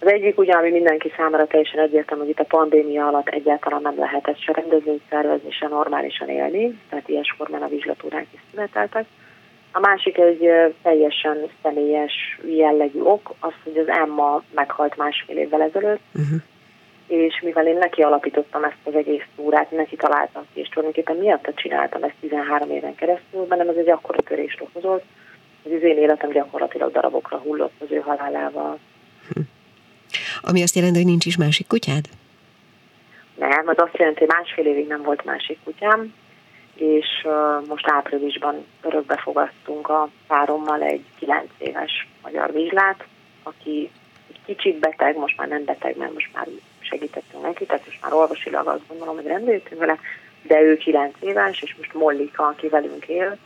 Az 0.00 0.06
egyik 0.06 0.38
ugye, 0.38 0.52
ami 0.52 0.70
mindenki 0.70 1.12
számára 1.16 1.46
teljesen 1.46 1.80
egyértelmű, 1.80 2.22
hogy 2.22 2.30
itt 2.30 2.40
a 2.40 2.56
pandémia 2.56 3.06
alatt 3.06 3.28
egyáltalán 3.28 3.82
nem 3.82 3.98
lehetett 3.98 4.38
se 4.40 4.52
rendezvényt 4.52 5.02
szervezni, 5.10 5.50
se 5.50 5.68
normálisan 5.68 6.28
élni, 6.28 6.78
tehát 6.88 7.08
ilyes 7.08 7.34
formán 7.36 7.62
a 7.62 7.68
vizslatúrák 7.68 8.26
is 8.32 8.40
szüneteltek. 8.50 9.04
A 9.72 9.80
másik 9.80 10.18
egy 10.18 10.74
teljesen 10.82 11.38
személyes 11.62 12.12
jellegű 12.46 13.00
ok, 13.00 13.34
az, 13.40 13.52
hogy 13.64 13.76
az 13.76 13.88
Emma 13.88 14.42
meghalt 14.54 14.96
másfél 14.96 15.36
évvel 15.36 15.62
ezelőtt, 15.62 16.00
uh-huh. 16.14 16.40
és 17.06 17.40
mivel 17.40 17.66
én 17.66 17.78
neki 17.78 18.02
alapítottam 18.02 18.64
ezt 18.64 18.76
az 18.84 18.94
egész 18.94 19.24
túrát, 19.36 19.70
neki 19.70 19.96
találtam 19.96 20.42
ki, 20.54 20.60
és 20.60 20.68
tulajdonképpen 20.68 21.16
miatt 21.16 21.52
csináltam 21.54 22.02
ezt 22.02 22.14
13 22.20 22.70
éven 22.70 22.94
keresztül, 22.94 23.46
bennem 23.46 23.68
ez 23.68 23.76
egy 23.76 23.90
akkora 23.90 24.22
törést 24.22 24.60
okozott, 24.60 25.04
hogy 25.62 25.72
az 25.72 25.82
én 25.82 25.98
életem 25.98 26.30
gyakorlatilag 26.30 26.92
darabokra 26.92 27.38
hullott 27.38 27.74
az 27.78 27.90
ő 27.90 27.96
halálával. 27.98 28.78
Hm. 29.32 29.40
Ami 30.40 30.62
azt 30.62 30.74
jelenti, 30.74 30.98
hogy 30.98 31.06
nincs 31.06 31.26
is 31.26 31.36
másik 31.36 31.66
kutyád? 31.66 32.04
Nem, 33.34 33.68
az 33.68 33.78
azt 33.78 33.96
jelenti, 33.96 34.18
hogy 34.18 34.34
másfél 34.36 34.66
évig 34.66 34.86
nem 34.86 35.02
volt 35.02 35.24
másik 35.24 35.58
kutyám, 35.64 36.14
és 36.80 37.26
most 37.68 37.88
áprilisban 37.88 38.64
örökbe 38.82 39.16
fogadtunk 39.16 39.88
a 39.88 40.08
párommal 40.26 40.82
egy 40.82 41.04
9 41.18 41.44
éves 41.58 42.08
magyar 42.22 42.52
vizslát, 42.52 43.04
aki 43.42 43.90
egy 44.28 44.40
kicsit 44.44 44.78
beteg, 44.78 45.16
most 45.16 45.36
már 45.36 45.48
nem 45.48 45.64
beteg, 45.64 45.96
mert 45.96 46.12
most 46.12 46.30
már 46.34 46.46
segítettünk 46.80 47.42
neki, 47.42 47.66
tehát 47.66 47.86
most 47.86 48.02
már 48.02 48.12
orvosilag 48.12 48.66
azt 48.66 48.86
gondolom, 48.88 49.14
hogy 49.14 49.26
rendben 49.26 49.62
vele, 49.78 49.98
de 50.42 50.60
ő 50.60 50.76
9 50.76 51.14
éves, 51.20 51.62
és 51.62 51.74
most 51.76 51.94
Mollika, 51.94 52.46
aki 52.46 52.68
velünk 52.68 53.06
él, 53.06 53.38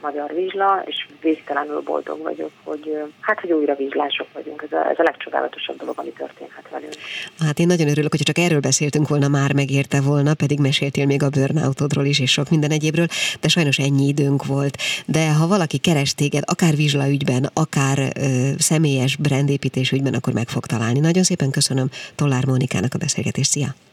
magyar 0.00 0.34
vizsla, 0.34 0.82
és 0.84 1.06
végtelenül 1.20 1.80
boldog 1.80 2.22
vagyok, 2.22 2.50
hogy 2.64 3.02
hát, 3.20 3.40
hogy 3.40 3.52
újra 3.52 3.74
vizslások 3.74 4.26
vagyunk. 4.32 4.62
Ez 4.62 4.72
a, 4.72 4.90
ez 4.90 4.98
a 4.98 5.02
legcsodálatosabb 5.02 5.76
dolog, 5.76 5.98
ami 5.98 6.10
történhet 6.10 6.68
velünk. 6.70 6.94
Hát 7.38 7.58
én 7.58 7.66
nagyon 7.66 7.88
örülök, 7.88 8.10
hogy 8.10 8.20
csak 8.22 8.38
erről 8.38 8.60
beszéltünk 8.60 9.08
volna, 9.08 9.28
már 9.28 9.54
megérte 9.54 10.00
volna, 10.00 10.34
pedig 10.34 10.58
meséltél 10.60 11.06
még 11.06 11.22
a 11.22 11.28
burnoutodról 11.28 12.04
is, 12.04 12.20
és 12.20 12.30
sok 12.30 12.50
minden 12.50 12.70
egyébről, 12.70 13.06
de 13.40 13.48
sajnos 13.48 13.78
ennyi 13.78 14.06
időnk 14.06 14.46
volt. 14.46 14.76
De 15.06 15.32
ha 15.32 15.46
valaki 15.46 15.78
keres 15.78 16.14
téged, 16.14 16.42
akár 16.46 16.74
vizsla 16.74 17.08
ügyben, 17.08 17.50
akár 17.52 17.98
ö, 17.98 18.50
személyes 18.58 19.16
brandépítés 19.16 19.92
ügyben, 19.92 20.14
akkor 20.14 20.32
meg 20.32 20.48
fog 20.48 20.66
találni. 20.66 20.98
Nagyon 20.98 21.22
szépen 21.22 21.50
köszönöm 21.50 21.88
Tollár 22.14 22.46
Mónikának 22.46 22.94
a 22.94 22.98
beszélgetést. 22.98 23.50
Szia! 23.50 23.87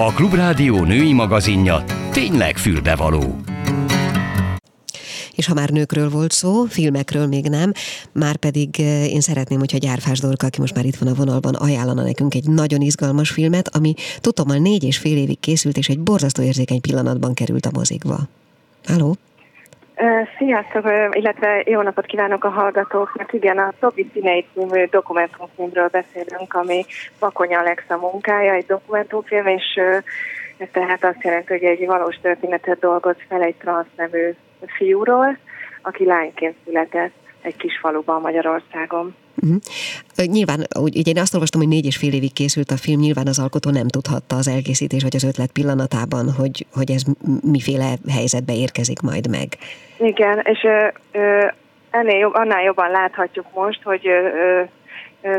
A 0.00 0.12
Klubrádió 0.12 0.84
női 0.84 1.12
magazinja 1.12 1.84
tényleg 2.12 2.56
fülbevaló. 2.56 3.40
És 5.34 5.46
ha 5.46 5.54
már 5.54 5.70
nőkről 5.70 6.10
volt 6.10 6.32
szó, 6.32 6.64
filmekről 6.64 7.26
még 7.26 7.48
nem, 7.48 7.72
már 8.12 8.36
pedig 8.36 8.80
eh, 8.80 9.12
én 9.12 9.20
szeretném, 9.20 9.58
hogyha 9.58 9.78
Gyárfás 9.78 10.20
Dorka, 10.20 10.46
aki 10.46 10.60
most 10.60 10.74
már 10.74 10.84
itt 10.84 10.96
van 10.96 11.08
a 11.08 11.14
vonalban, 11.14 11.54
ajánlana 11.54 12.02
nekünk 12.02 12.34
egy 12.34 12.48
nagyon 12.48 12.80
izgalmas 12.80 13.30
filmet, 13.30 13.68
ami 13.76 13.94
tudom, 14.20 14.62
négy 14.62 14.84
és 14.84 14.98
fél 14.98 15.16
évig 15.16 15.40
készült, 15.40 15.76
és 15.76 15.88
egy 15.88 16.00
borzasztó 16.00 16.42
érzékeny 16.42 16.80
pillanatban 16.80 17.34
került 17.34 17.66
a 17.66 17.70
mozikba. 17.72 18.28
Halló? 18.84 19.16
Sziasztok, 20.38 20.84
illetve 21.10 21.62
jó 21.66 21.82
napot 21.82 22.06
kívánok 22.06 22.44
a 22.44 22.48
hallgatóknak. 22.48 23.32
Igen, 23.32 23.58
a 23.58 23.72
Tobi 23.80 24.10
színei 24.12 24.46
című 24.54 24.84
dokumentumfilmről 24.84 25.88
beszélünk, 25.88 26.54
ami 26.54 26.84
Bakony 27.18 27.54
Alexa 27.54 27.96
munkája, 27.96 28.52
egy 28.52 28.66
dokumentumfilm, 28.66 29.46
és 29.46 29.80
ez 30.56 30.68
tehát 30.72 31.04
azt 31.04 31.22
jelenti, 31.22 31.52
hogy 31.52 31.64
egy 31.64 31.86
valós 31.86 32.16
történetet 32.22 32.78
dolgoz 32.78 33.16
fel 33.28 33.42
egy 33.42 33.54
transz 33.54 33.94
nevű 33.96 34.34
fiúról, 34.66 35.36
aki 35.82 36.04
lányként 36.04 36.56
született 36.64 37.27
egy 37.42 37.56
kis 37.56 37.78
faluban 37.78 38.20
Magyarországon. 38.20 39.14
Uh-huh. 39.42 40.26
Nyilván, 40.26 40.66
ugye 40.80 41.10
én 41.10 41.18
azt 41.18 41.34
olvastam, 41.34 41.60
hogy 41.60 41.70
négy 41.70 41.86
és 41.86 41.96
fél 41.96 42.12
évig 42.12 42.32
készült 42.32 42.70
a 42.70 42.76
film, 42.76 43.00
nyilván 43.00 43.26
az 43.26 43.38
alkotó 43.38 43.70
nem 43.70 43.88
tudhatta 43.88 44.36
az 44.36 44.48
elkészítés 44.48 45.02
vagy 45.02 45.16
az 45.16 45.24
ötlet 45.24 45.52
pillanatában, 45.52 46.32
hogy, 46.38 46.66
hogy 46.72 46.90
ez 46.90 47.02
miféle 47.42 47.90
helyzetbe 48.10 48.54
érkezik 48.54 49.00
majd 49.00 49.28
meg. 49.30 49.48
Igen, 49.98 50.40
és 50.44 50.62
ö, 50.62 50.88
ö, 51.12 51.46
ennél 51.90 52.18
jobb, 52.18 52.34
annál 52.34 52.62
jobban 52.62 52.90
láthatjuk 52.90 53.46
most, 53.54 53.82
hogy 53.82 54.06
ö, 54.08 54.62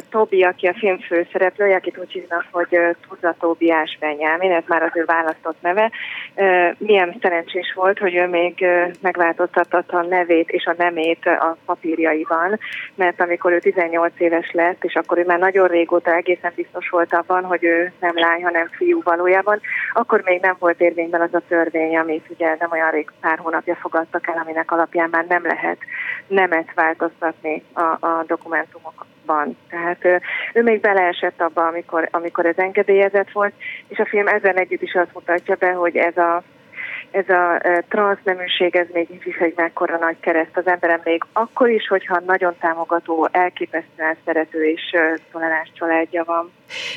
Tobi, 0.10 0.44
aki 0.44 0.68
a 0.68 0.74
film 0.74 1.00
főszereplője, 1.00 1.76
akit 1.76 1.98
úgy 1.98 2.12
hívnak, 2.12 2.46
hogy 2.52 2.80
Tudza 3.08 3.36
Tóbiás 3.40 3.98
Benyámin, 4.00 4.52
ez 4.52 4.64
már 4.68 4.84
az 4.84 4.92
ő 4.94 5.04
választott 5.06 5.62
neve, 5.62 5.92
milyen 6.78 7.18
szerencsés 7.22 7.74
volt, 7.76 8.00
hogy 8.00 8.16
ő 8.16 8.28
még 8.28 8.66
megváltoztatta 9.02 9.84
a 9.88 10.02
nevét 10.02 10.50
és 10.50 10.66
a 10.66 10.76
nemét 10.78 11.26
a 11.26 11.58
papírjaiban, 11.66 12.60
mert 12.96 13.22
amikor 13.22 13.52
ő 13.52 13.60
18 13.60 14.14
éves 14.18 14.52
lett, 14.52 14.84
és 14.84 14.94
akkor 14.94 15.18
ő 15.18 15.26
már 15.26 15.40
nagyon 15.40 15.68
régóta 15.68 16.16
egészen 16.16 16.52
biztos 16.56 16.90
volt 16.90 17.14
abban, 17.14 17.44
hogy 17.44 17.64
ő 17.64 17.92
nem 18.00 18.14
lány, 18.16 18.44
hanem 18.44 18.68
fiú 18.72 19.02
valójában, 19.04 19.60
akkor 19.94 20.22
még 20.24 20.42
nem 20.42 20.56
volt 20.60 20.82
érvényben 20.82 21.22
az 21.22 21.34
a 21.34 21.42
törvény, 21.48 21.98
amit 21.98 22.26
ugye 22.30 22.56
nem 22.60 22.72
olyan 22.72 22.92
rég 22.92 23.12
pár 23.22 23.38
hónapja 23.38 23.76
fogadtak 23.76 24.28
el, 24.28 24.42
aminek 24.44 24.72
alapján 24.72 25.10
már 25.10 25.26
nem 25.28 25.44
lehet 25.44 25.78
nemet 26.28 26.74
változtatni 26.74 27.64
a, 27.74 27.82
a 27.82 28.24
dokumentumokban. 28.28 29.58
Tehát 29.70 30.22
ő 30.54 30.64
még 30.64 30.80
beleesett 30.80 31.42
abba, 31.42 31.68
amikor, 31.68 32.08
amikor 32.12 32.46
ez 32.46 32.58
engedélyezett 32.58 33.32
volt, 33.32 33.54
és 33.88 33.98
a 33.98 34.06
film 34.06 34.28
ezzel 34.28 34.56
együtt 34.56 34.82
is 34.82 34.94
azt 34.94 35.14
mutatja 35.14 35.56
be, 35.56 35.72
hogy 35.72 35.98
ez 35.98 36.18
a 36.18 36.44
ez 37.12 37.30
a 37.30 37.62
transzneműség, 37.90 38.76
ez 38.76 38.88
még 38.94 39.08
is 39.24 39.36
egy 39.36 39.54
mekkora 39.56 39.98
nagy 39.98 40.20
kereszt 40.20 40.58
az 40.58 40.68
emberem 40.68 41.02
még 41.04 41.24
akkor 41.34 41.70
is, 41.70 41.88
hogyha 41.88 42.22
nagyon 42.26 42.56
támogató, 42.60 43.30
elképesztően 43.32 44.18
szerető 44.26 44.64
és 44.64 44.82
toleráns 45.32 45.72
családja 45.74 46.24
van. 46.24 46.52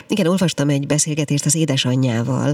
Igen, 0.09 0.27
olvastam 0.27 0.69
egy 0.69 0.87
beszélgetést 0.87 1.45
az 1.45 1.57
édesanyjával, 1.57 2.51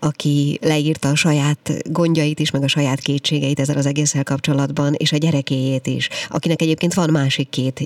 aki 0.00 0.58
leírta 0.62 1.08
a 1.08 1.14
saját 1.14 1.92
gondjait 1.92 2.38
is, 2.38 2.50
meg 2.50 2.62
a 2.62 2.68
saját 2.68 3.00
kétségeit 3.00 3.60
ezzel 3.60 3.76
az 3.76 3.86
egésszel 3.86 4.22
kapcsolatban, 4.22 4.94
és 4.96 5.12
a 5.12 5.16
gyerekéjét 5.16 5.86
is, 5.86 6.08
akinek 6.28 6.60
egyébként 6.60 6.94
van 6.94 7.10
másik 7.12 7.48
két 7.48 7.80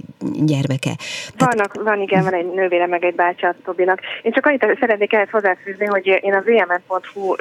gyermeke. 0.45 0.91
Vannak, 1.37 1.73
Tehát... 1.73 1.89
van 1.89 2.01
igen, 2.01 2.23
van 2.23 2.35
egy 2.35 2.51
nővére, 2.55 2.87
meg 2.87 3.05
egy 3.05 3.15
bácsi 3.15 3.45
a 3.45 3.55
Tobinak. 3.65 4.01
Én 4.23 4.33
csak 4.33 4.47
annyit 4.47 4.77
szeretnék 4.81 5.13
ehhez 5.13 5.31
hozzáfűzni, 5.31 5.87
hogy 5.87 6.07
én 6.07 6.35
a 6.35 6.43
vmn.hu 6.45 7.35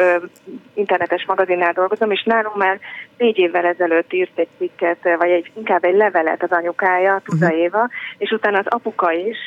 internetes 0.73 1.25
magazinnál 1.25 1.68
dolgozom, 1.73 2.11
és 2.11 2.23
nálunk 2.23 2.55
már 2.55 2.79
négy 3.17 3.37
évvel 3.37 3.65
ezelőtt 3.65 4.13
írt 4.13 4.39
egy 4.39 4.47
cikket, 4.57 4.97
vagy 5.17 5.29
egy, 5.29 5.51
inkább 5.55 5.83
egy 5.83 5.95
levelet 5.95 6.43
az 6.43 6.51
anyukája, 6.51 7.21
uh-huh. 7.33 7.57
Éva, 7.57 7.89
és 8.17 8.31
utána 8.31 8.57
az 8.57 8.67
apuka 8.67 9.11
is 9.11 9.37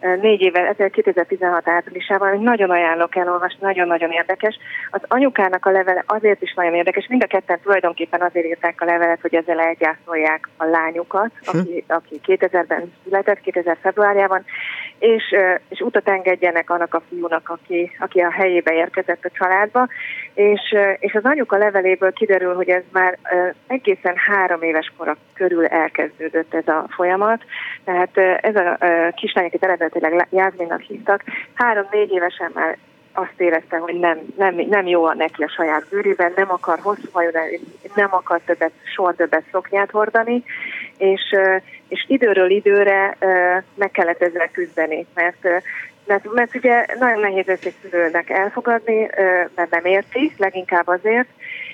négy 0.00 0.40
évvel, 0.40 0.74
2016 0.90 1.68
áprilisában, 1.68 2.28
hogy 2.28 2.40
nagyon 2.40 2.70
ajánlok 2.70 3.16
elolvasni, 3.16 3.58
nagyon-nagyon 3.60 4.10
érdekes. 4.10 4.58
Az 4.90 5.00
anyukának 5.08 5.66
a 5.66 5.70
levele 5.70 6.04
azért 6.06 6.42
is 6.42 6.54
nagyon 6.54 6.74
érdekes, 6.74 7.06
mind 7.08 7.22
a 7.22 7.26
ketten 7.26 7.60
tulajdonképpen 7.62 8.20
azért 8.20 8.46
írták 8.46 8.80
a 8.80 8.84
levelet, 8.84 9.20
hogy 9.20 9.34
ezzel 9.34 9.60
elgyászolják 9.60 10.48
a 10.56 10.64
lányukat, 10.64 11.30
aki, 11.44 11.84
aki 11.88 12.20
2000-ben 12.26 12.92
született, 13.04 13.40
2000 13.40 13.76
februárjában, 13.80 14.44
és, 14.98 15.34
és 15.68 15.80
utat 15.80 16.08
engedjenek 16.08 16.70
annak 16.70 16.94
a 16.94 17.02
fiúnak, 17.08 17.48
aki, 17.48 17.90
aki 17.98 18.20
a 18.20 18.30
helyébe 18.30 18.72
érkezett 18.74 19.24
a 19.24 19.30
családba, 19.38 19.88
és, 20.34 20.76
és 20.98 21.14
az 21.14 21.24
anyuka 21.24 21.56
leveléből 21.56 22.12
kiderül, 22.12 22.54
hogy 22.54 22.68
ez 22.68 22.82
már 22.92 23.18
egészen 23.66 24.14
három 24.16 24.62
éves 24.62 24.92
kora 24.96 25.16
körül 25.34 25.66
elkezdődött 25.66 26.54
ez 26.54 26.68
a 26.68 26.86
folyamat, 26.88 27.42
tehát 27.84 28.16
ez 28.40 28.56
a 28.56 28.78
kislány, 29.14 29.46
akit 29.46 29.64
eredetileg 29.64 30.26
Jászminnak 30.30 30.80
hívtak, 30.80 31.24
három-négy 31.54 32.10
évesen 32.10 32.50
már 32.54 32.78
azt 33.18 33.40
érezte, 33.40 33.76
hogy 33.76 33.98
nem, 33.98 34.18
nem, 34.36 34.54
nem 34.54 34.86
jó 34.86 35.04
a 35.04 35.14
neki 35.14 35.42
a 35.42 35.48
saját 35.48 35.86
bőrében, 35.90 36.32
nem 36.36 36.50
akar 36.50 36.78
hosszú 36.78 37.08
hajú, 37.12 37.30
nem 37.94 38.08
akar 38.10 38.40
többet, 38.44 38.72
soha 38.94 39.12
többet 39.12 39.44
szoknyát 39.50 39.90
hordani, 39.90 40.44
és, 40.96 41.22
és 41.88 42.04
időről 42.08 42.50
időre 42.50 43.16
meg 43.74 43.90
kellett 43.90 44.22
ezzel 44.22 44.50
küzdeni, 44.50 45.06
mert 45.14 45.46
mert, 46.06 46.32
mert 46.32 46.54
ugye 46.54 46.86
nagyon 46.98 47.20
nehéz 47.20 47.48
ezt 47.48 47.64
egy 47.64 47.74
szülőnek 47.82 48.30
elfogadni, 48.30 49.10
mert 49.54 49.70
nem 49.70 49.84
érti, 49.84 50.32
leginkább 50.36 50.86
azért, 50.86 51.28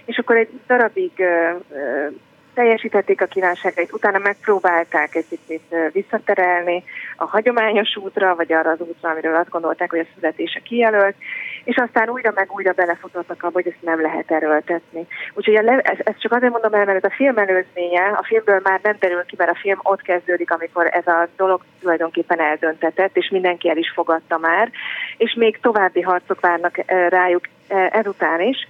és 0.05 0.18
akkor 0.18 0.37
egy 0.37 0.49
darabig 0.66 1.12
teljesítették 2.55 3.21
a 3.21 3.27
kívánságait, 3.27 3.93
utána 3.93 4.19
megpróbálták 4.19 5.14
egy 5.14 5.27
picit 5.29 5.75
visszaterelni 5.93 6.83
a 7.17 7.25
hagyományos 7.25 7.97
útra, 7.97 8.35
vagy 8.35 8.53
arra 8.53 8.71
az 8.71 8.81
útra, 8.81 9.11
amiről 9.11 9.35
azt 9.35 9.51
gondolták, 9.51 9.90
hogy 9.90 9.99
a 9.99 10.07
születése 10.14 10.61
kijelölt, 10.61 11.14
és 11.64 11.77
aztán 11.77 12.09
újra 12.09 12.33
meg 12.35 12.53
újra 12.53 12.73
belefutottak 12.73 13.43
abba, 13.43 13.53
hogy 13.53 13.67
ezt 13.67 13.83
nem 13.83 14.01
lehet 14.01 14.31
erőltetni. 14.31 15.07
Úgyhogy 15.35 15.55
ezt, 15.55 16.01
ezt 16.05 16.21
csak 16.21 16.33
azért 16.33 16.53
mondom 16.53 16.75
el, 16.75 16.85
mert 16.85 17.05
a 17.05 17.11
film 17.11 17.38
előzménye, 17.38 18.07
a 18.07 18.25
filmből 18.25 18.61
már 18.62 18.81
nem 18.83 18.99
terül 18.99 19.25
ki, 19.25 19.35
mert 19.38 19.51
a 19.51 19.59
film 19.61 19.79
ott 19.83 20.03
kezdődik, 20.03 20.51
amikor 20.51 20.87
ez 20.87 21.07
a 21.07 21.29
dolog 21.37 21.64
tulajdonképpen 21.81 22.40
eldöntetett, 22.40 23.17
és 23.17 23.29
mindenki 23.31 23.69
el 23.71 23.77
is 23.77 23.93
fogadta 23.95 24.38
már, 24.38 24.71
és 25.17 25.35
még 25.35 25.59
további 25.61 26.01
harcok 26.01 26.40
várnak 26.40 26.77
rájuk 27.09 27.45
ezután 27.90 28.40
is 28.40 28.69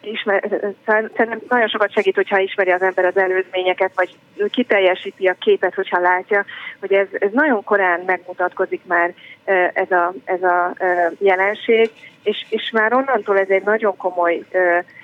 ismer, 0.00 0.64
szerintem 0.86 1.40
nagyon 1.48 1.68
sokat 1.68 1.92
segít, 1.92 2.14
hogyha 2.14 2.38
ismeri 2.38 2.70
az 2.70 2.82
ember 2.82 3.04
az 3.04 3.16
előzményeket, 3.16 3.92
vagy 3.94 4.16
kiteljesíti 4.50 5.26
a 5.26 5.36
képet, 5.38 5.74
hogyha 5.74 6.00
látja, 6.00 6.44
hogy 6.80 6.92
ez, 6.92 7.06
ez 7.12 7.30
nagyon 7.32 7.64
korán 7.64 8.00
megmutatkozik 8.06 8.80
már 8.86 9.14
ez 9.72 9.90
a, 9.90 10.12
ez 10.24 10.42
a 10.42 10.74
jelenség, 11.18 11.90
és, 12.22 12.46
és 12.48 12.70
már 12.70 12.92
onnantól 12.92 13.38
ez 13.38 13.48
egy 13.48 13.64
nagyon 13.64 13.96
komoly 13.96 14.42
probléma 14.48 14.97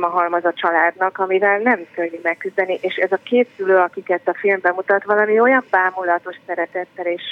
halmaz 0.00 0.44
a 0.44 0.52
családnak, 0.52 1.18
amivel 1.18 1.58
nem 1.58 1.86
könnyű 1.94 2.18
megküzdeni, 2.22 2.78
és 2.80 2.94
ez 2.94 3.12
a 3.12 3.18
két 3.22 3.48
szülő, 3.56 3.76
akiket 3.76 4.28
a 4.28 4.34
filmben 4.34 4.72
mutat, 4.74 5.04
valami 5.04 5.40
olyan 5.40 5.64
bámulatos 5.70 6.36
szeretettel 6.46 7.06
és 7.06 7.22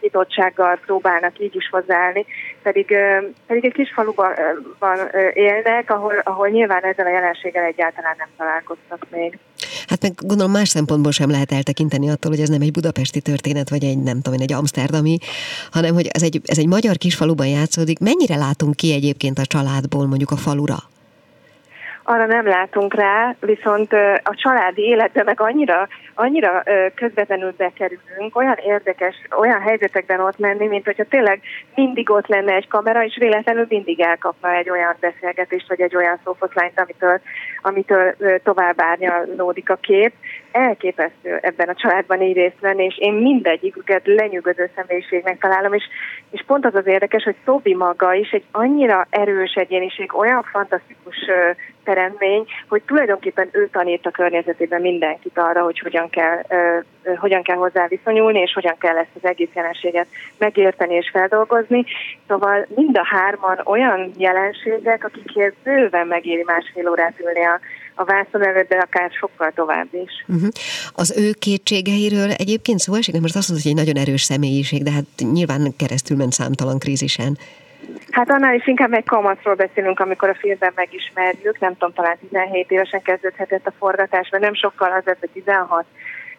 nyitottsággal 0.00 0.78
próbálnak 0.86 1.38
így 1.38 1.56
is 1.56 1.68
hozzáállni, 1.70 2.26
pedig, 2.62 2.86
pedig 3.46 3.64
egy 3.64 3.72
kis 3.72 3.92
faluban 3.94 4.34
élnek, 5.32 5.90
ahol, 5.90 6.14
ahol 6.22 6.48
nyilván 6.48 6.82
ezzel 6.84 7.06
a 7.06 7.10
jelenséggel 7.10 7.64
egyáltalán 7.64 8.14
nem 8.18 8.28
találkoztak 8.36 9.06
még. 9.10 9.38
Hát 9.88 10.02
meg 10.02 10.12
gondolom 10.16 10.52
más 10.52 10.68
szempontból 10.68 11.12
sem 11.12 11.30
lehet 11.30 11.52
eltekinteni 11.52 12.10
attól, 12.10 12.30
hogy 12.30 12.40
ez 12.40 12.48
nem 12.48 12.60
egy 12.60 12.72
budapesti 12.72 13.20
történet, 13.20 13.68
vagy 13.68 13.84
egy 13.84 13.98
nem 13.98 14.20
tudom 14.20 14.40
egy 14.40 14.52
amsterdami, 14.52 15.18
hanem 15.70 15.94
hogy 15.94 16.06
ez 16.06 16.22
egy, 16.22 16.40
ez 16.44 16.58
egy 16.58 16.66
magyar 16.66 16.96
kisfaluban 16.96 17.46
játszódik. 17.46 17.98
Mennyire 17.98 18.36
látunk 18.36 18.74
ki 18.74 18.92
egyébként 18.92 19.38
a 19.38 19.46
családból 19.46 20.06
mondjuk 20.06 20.30
a 20.30 20.36
falura? 20.36 20.76
Arra 22.10 22.26
nem 22.26 22.46
látunk 22.46 22.94
rá, 22.94 23.34
viszont 23.40 23.92
a 24.22 24.34
családi 24.34 24.82
életbe 24.82 25.22
meg 25.22 25.40
annyira, 25.40 25.88
annyira 26.14 26.62
közvetlenül 26.94 27.54
bekerülünk, 27.56 28.36
olyan 28.36 28.56
érdekes, 28.64 29.14
olyan 29.38 29.60
helyzetekben 29.60 30.20
ott 30.20 30.38
menni, 30.38 30.66
mint 30.66 30.84
hogyha 30.84 31.04
tényleg 31.04 31.40
mindig 31.74 32.10
ott 32.10 32.26
lenne 32.26 32.54
egy 32.54 32.68
kamera, 32.68 33.04
és 33.04 33.16
véletlenül 33.18 33.66
mindig 33.68 34.00
elkapna 34.00 34.54
egy 34.54 34.70
olyan 34.70 34.96
beszélgetést, 35.00 35.68
vagy 35.68 35.80
egy 35.80 35.96
olyan 35.96 36.18
szófoszlányt, 36.24 36.80
amitől, 36.80 37.20
amitől 37.62 38.14
tovább 38.42 38.80
árnyalódik 38.80 39.70
a 39.70 39.76
kép. 39.76 40.12
Elképesztő 40.52 41.38
ebben 41.42 41.68
a 41.68 41.74
családban 41.74 42.22
így 42.22 42.36
részt 42.36 42.60
venni, 42.60 42.84
és 42.84 42.98
én 42.98 43.12
mindegyiküket 43.12 44.02
lenyűgöző 44.04 44.70
személyiségnek 44.74 45.38
találom, 45.38 45.72
és, 45.72 45.84
és 46.30 46.44
pont 46.46 46.64
az 46.64 46.74
az 46.74 46.86
érdekes, 46.86 47.22
hogy 47.22 47.36
Tobi 47.44 47.74
maga 47.74 48.14
is 48.14 48.30
egy 48.30 48.44
annyira 48.52 49.06
erős 49.10 49.54
egyéniség, 49.54 50.18
olyan 50.18 50.42
fantasztikus 50.42 51.16
teremtmény, 51.84 52.44
hogy 52.68 52.82
tulajdonképpen 52.82 53.48
ő 53.52 53.68
tanít 53.72 54.06
a 54.06 54.10
környezetében 54.10 54.80
mindenkit 54.80 55.38
arra, 55.38 55.62
hogy 55.62 55.78
hogyan 55.78 56.10
kell, 56.10 56.38
uh, 56.48 57.16
hogyan 57.16 57.42
kell 57.42 57.56
hozzá 57.56 57.86
viszonyulni, 57.86 58.40
és 58.40 58.52
hogyan 58.52 58.76
kell 58.78 58.96
ezt 58.96 59.16
az 59.16 59.24
egész 59.24 59.54
jelenséget 59.54 60.06
megérteni 60.38 60.94
és 60.94 61.10
feldolgozni. 61.12 61.84
Szóval 62.28 62.66
mind 62.74 62.96
a 62.96 63.04
hárman 63.04 63.60
olyan 63.64 64.10
jelenségek, 64.16 65.04
akikért 65.04 65.54
bőven 65.62 66.06
megéri 66.06 66.42
másfél 66.46 66.88
órát 66.88 67.20
ülni 67.20 67.44
a, 67.44 67.60
a 67.98 68.04
vászon 68.04 68.46
előtt, 68.46 68.68
de 68.68 68.76
akár 68.76 69.10
sokkal 69.10 69.52
tovább 69.54 69.88
is. 69.90 70.24
Uh-huh. 70.26 70.48
Az 70.92 71.14
ő 71.18 71.32
kétségeiről 71.32 72.30
egyébként 72.30 72.78
szó 72.78 72.94
esik, 72.94 73.20
mert 73.20 73.34
azt 73.34 73.48
mondod, 73.48 73.66
hogy 73.66 73.72
egy 73.76 73.84
nagyon 73.84 74.02
erős 74.02 74.22
személyiség, 74.22 74.82
de 74.82 74.90
hát 74.90 75.04
nyilván 75.32 75.76
keresztül 75.76 76.16
ment 76.16 76.32
számtalan 76.32 76.78
krízisen. 76.78 77.38
Hát 78.10 78.30
annál 78.30 78.54
is 78.54 78.66
inkább 78.66 78.92
egy 78.92 79.04
kamatról 79.04 79.54
beszélünk, 79.54 80.00
amikor 80.00 80.28
a 80.28 80.34
filmben 80.34 80.72
megismerjük, 80.74 81.60
nem 81.60 81.72
tudom, 81.72 81.92
talán 81.92 82.18
17 82.18 82.70
évesen 82.70 83.02
kezdődhetett 83.02 83.66
a 83.66 83.72
forgatás, 83.78 84.28
mert 84.30 84.42
nem 84.42 84.54
sokkal 84.54 84.92
az, 84.92 85.02
hogy 85.20 85.30
16 85.32 85.84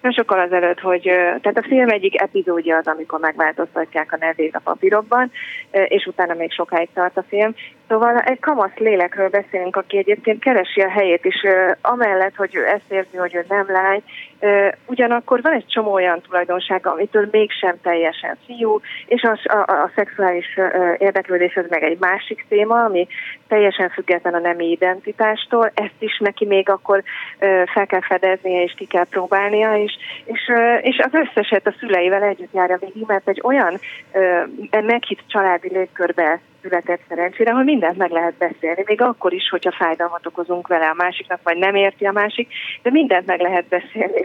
nem 0.01 0.11
sokkal 0.11 0.39
azelőtt, 0.39 0.79
hogy 0.79 1.01
tehát 1.41 1.57
a 1.57 1.67
film 1.67 1.89
egyik 1.89 2.21
epizódja 2.21 2.77
az, 2.77 2.87
amikor 2.87 3.19
megváltoztatják 3.19 4.11
a 4.13 4.17
nevét 4.19 4.55
a 4.55 4.61
papírokban, 4.63 5.31
és 5.71 6.05
utána 6.05 6.33
még 6.33 6.51
sokáig 6.51 6.89
tart 6.93 7.17
a 7.17 7.23
film. 7.29 7.55
Szóval 7.87 8.17
egy 8.17 8.39
kamasz 8.39 8.75
lélekről 8.77 9.29
beszélünk, 9.29 9.75
aki 9.75 9.97
egyébként 9.97 10.39
keresi 10.39 10.81
a 10.81 10.89
helyét 10.89 11.25
is, 11.25 11.35
amellett, 11.81 12.35
hogy 12.35 12.55
ő 12.55 12.65
ezt 12.65 12.91
érzi, 12.91 13.17
hogy 13.17 13.35
ő 13.35 13.45
nem 13.47 13.65
lány, 13.67 14.03
ugyanakkor 14.85 15.41
van 15.41 15.53
egy 15.53 15.65
csomó 15.67 15.91
olyan 15.91 16.21
tulajdonsága, 16.21 16.91
amitől 16.91 17.27
mégsem 17.31 17.75
teljesen 17.81 18.37
fiú, 18.45 18.79
és 19.05 19.21
a, 19.21 19.53
a, 19.53 19.71
a 19.71 19.91
szexuális 19.95 20.59
érdeklődés 20.97 21.55
az 21.55 21.65
meg 21.69 21.83
egy 21.83 21.97
másik 21.99 22.45
téma, 22.49 22.83
ami 22.83 23.07
teljesen 23.47 23.89
független 23.89 24.33
a 24.33 24.39
nemi 24.39 24.69
identitástól, 24.69 25.71
ezt 25.73 25.99
is 25.99 26.17
neki 26.17 26.45
még 26.45 26.69
akkor 26.69 27.03
fel 27.65 27.85
kell 27.85 28.01
fedeznie, 28.01 28.63
és 28.63 28.73
ki 28.77 28.85
kell 28.85 29.05
próbálnia, 29.09 29.73
és, 29.73 29.97
és, 30.25 30.51
és 30.81 30.97
az 30.97 31.11
összeset 31.13 31.67
a 31.67 31.75
szüleivel 31.79 32.23
együtt 32.23 32.53
járja 32.53 32.77
végig, 32.77 33.03
mert 33.07 33.27
egy 33.27 33.41
olyan 33.43 33.79
meghitt 34.71 35.23
családi 35.27 35.69
légkörbe 35.73 36.39
született 36.61 37.01
szerencsére, 37.07 37.51
ahol 37.51 37.63
mindent 37.63 37.97
meg 37.97 38.11
lehet 38.11 38.33
beszélni, 38.33 38.83
még 38.85 39.01
akkor 39.01 39.33
is, 39.33 39.49
hogyha 39.49 39.71
fájdalmat 39.71 40.25
okozunk 40.25 40.67
vele 40.67 40.87
a 40.89 40.93
másiknak, 40.93 41.39
vagy 41.43 41.57
nem 41.57 41.75
érti 41.75 42.05
a 42.05 42.11
másik, 42.11 42.47
de 42.81 42.91
mindent 42.91 43.25
meg 43.25 43.39
lehet 43.39 43.65
beszélni. 43.65 44.21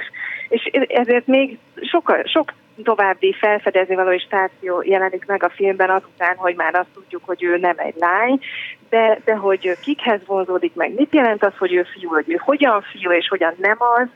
És, 0.49 0.71
ezért 0.89 1.27
még 1.27 1.59
sok, 1.83 2.17
sok 2.25 2.53
további 2.83 3.33
felfedezni 3.33 3.95
való 3.95 4.19
stáció 4.19 4.83
jelenik 4.83 5.27
meg 5.27 5.43
a 5.43 5.51
filmben 5.51 5.91
azután, 5.91 6.37
hogy 6.37 6.55
már 6.55 6.75
azt 6.75 6.93
tudjuk, 6.95 7.23
hogy 7.25 7.43
ő 7.43 7.57
nem 7.57 7.75
egy 7.77 7.95
lány, 7.99 8.41
de, 8.89 9.19
de 9.25 9.35
hogy 9.35 9.77
kikhez 9.81 10.21
vonzódik 10.27 10.75
meg, 10.75 10.95
mit 10.95 11.15
jelent 11.15 11.45
az, 11.45 11.57
hogy 11.59 11.73
ő 11.73 11.83
fiú, 11.83 12.09
hogy 12.09 12.25
ő 12.31 12.37
hogyan 12.39 12.83
fiú 12.83 13.11
és 13.11 13.29
hogyan 13.29 13.55
nem 13.59 13.77
az, 13.79 14.09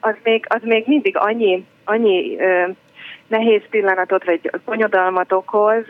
az 0.00 0.14
még, 0.22 0.44
az 0.48 0.60
még 0.62 0.84
mindig 0.86 1.16
annyi, 1.16 1.64
annyi 1.84 2.36
nehéz 3.26 3.62
pillanatot 3.70 4.24
vagy 4.24 4.50
bonyodalmat 4.64 5.32
okoz, 5.32 5.84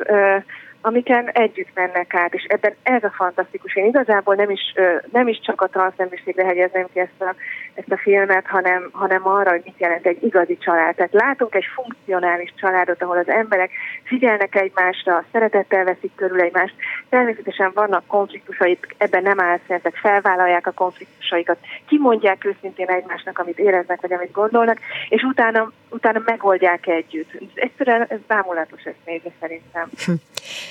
amiken 0.87 1.31
együtt 1.31 1.75
mennek 1.75 2.15
át, 2.15 2.35
és 2.35 2.45
ebben 2.49 2.75
ez 2.83 3.05
a 3.05 3.11
fantasztikus. 3.11 3.77
Én 3.77 3.85
igazából 3.85 4.35
nem 4.35 4.51
is, 4.51 4.75
nem 5.13 5.29
is 5.29 5.41
csak 5.41 5.61
a 5.61 5.69
transzneműségre 5.69 6.45
hegyezném 6.45 6.87
ki 6.93 7.01
ezt 7.01 7.21
a, 7.21 7.35
ezt 7.75 7.91
a 7.91 7.97
filmet, 7.97 8.47
hanem, 8.47 8.89
hanem 8.93 9.27
arra, 9.29 9.51
hogy 9.51 9.63
mit 9.65 9.79
jelent 9.79 10.07
egy 10.07 10.23
igazi 10.23 10.59
család. 10.59 10.95
Tehát 10.95 11.13
látunk 11.13 11.55
egy 11.55 11.65
funkcionális 11.75 12.53
családot, 12.57 13.03
ahol 13.03 13.17
az 13.17 13.29
emberek 13.29 13.71
figyelnek 14.03 14.55
egymásra, 14.55 15.25
szeretettel 15.33 15.85
veszik 15.85 16.15
körül 16.15 16.41
egymást. 16.41 16.75
Természetesen 17.09 17.71
vannak 17.75 18.07
konfliktusaik, 18.07 18.95
ebben 18.99 19.23
nem 19.23 19.41
álszentek, 19.41 19.97
felvállalják 19.97 20.67
a 20.67 20.73
konfliktusaikat, 20.73 21.59
kimondják 21.89 22.45
őszintén 22.45 22.89
egymásnak, 22.89 23.39
amit 23.39 23.59
éreznek, 23.59 24.01
vagy 24.01 24.13
amit 24.13 24.33
gondolnak, 24.33 24.79
és 25.09 25.23
utána, 25.23 25.73
utána 25.91 26.23
megoldják 26.25 26.87
együtt. 26.87 27.31
Egyszerűen 27.55 28.07
ez 28.09 28.19
bámulatos 28.27 28.83
ezt 28.83 29.05
nézni 29.05 29.33
szerintem. 29.41 29.91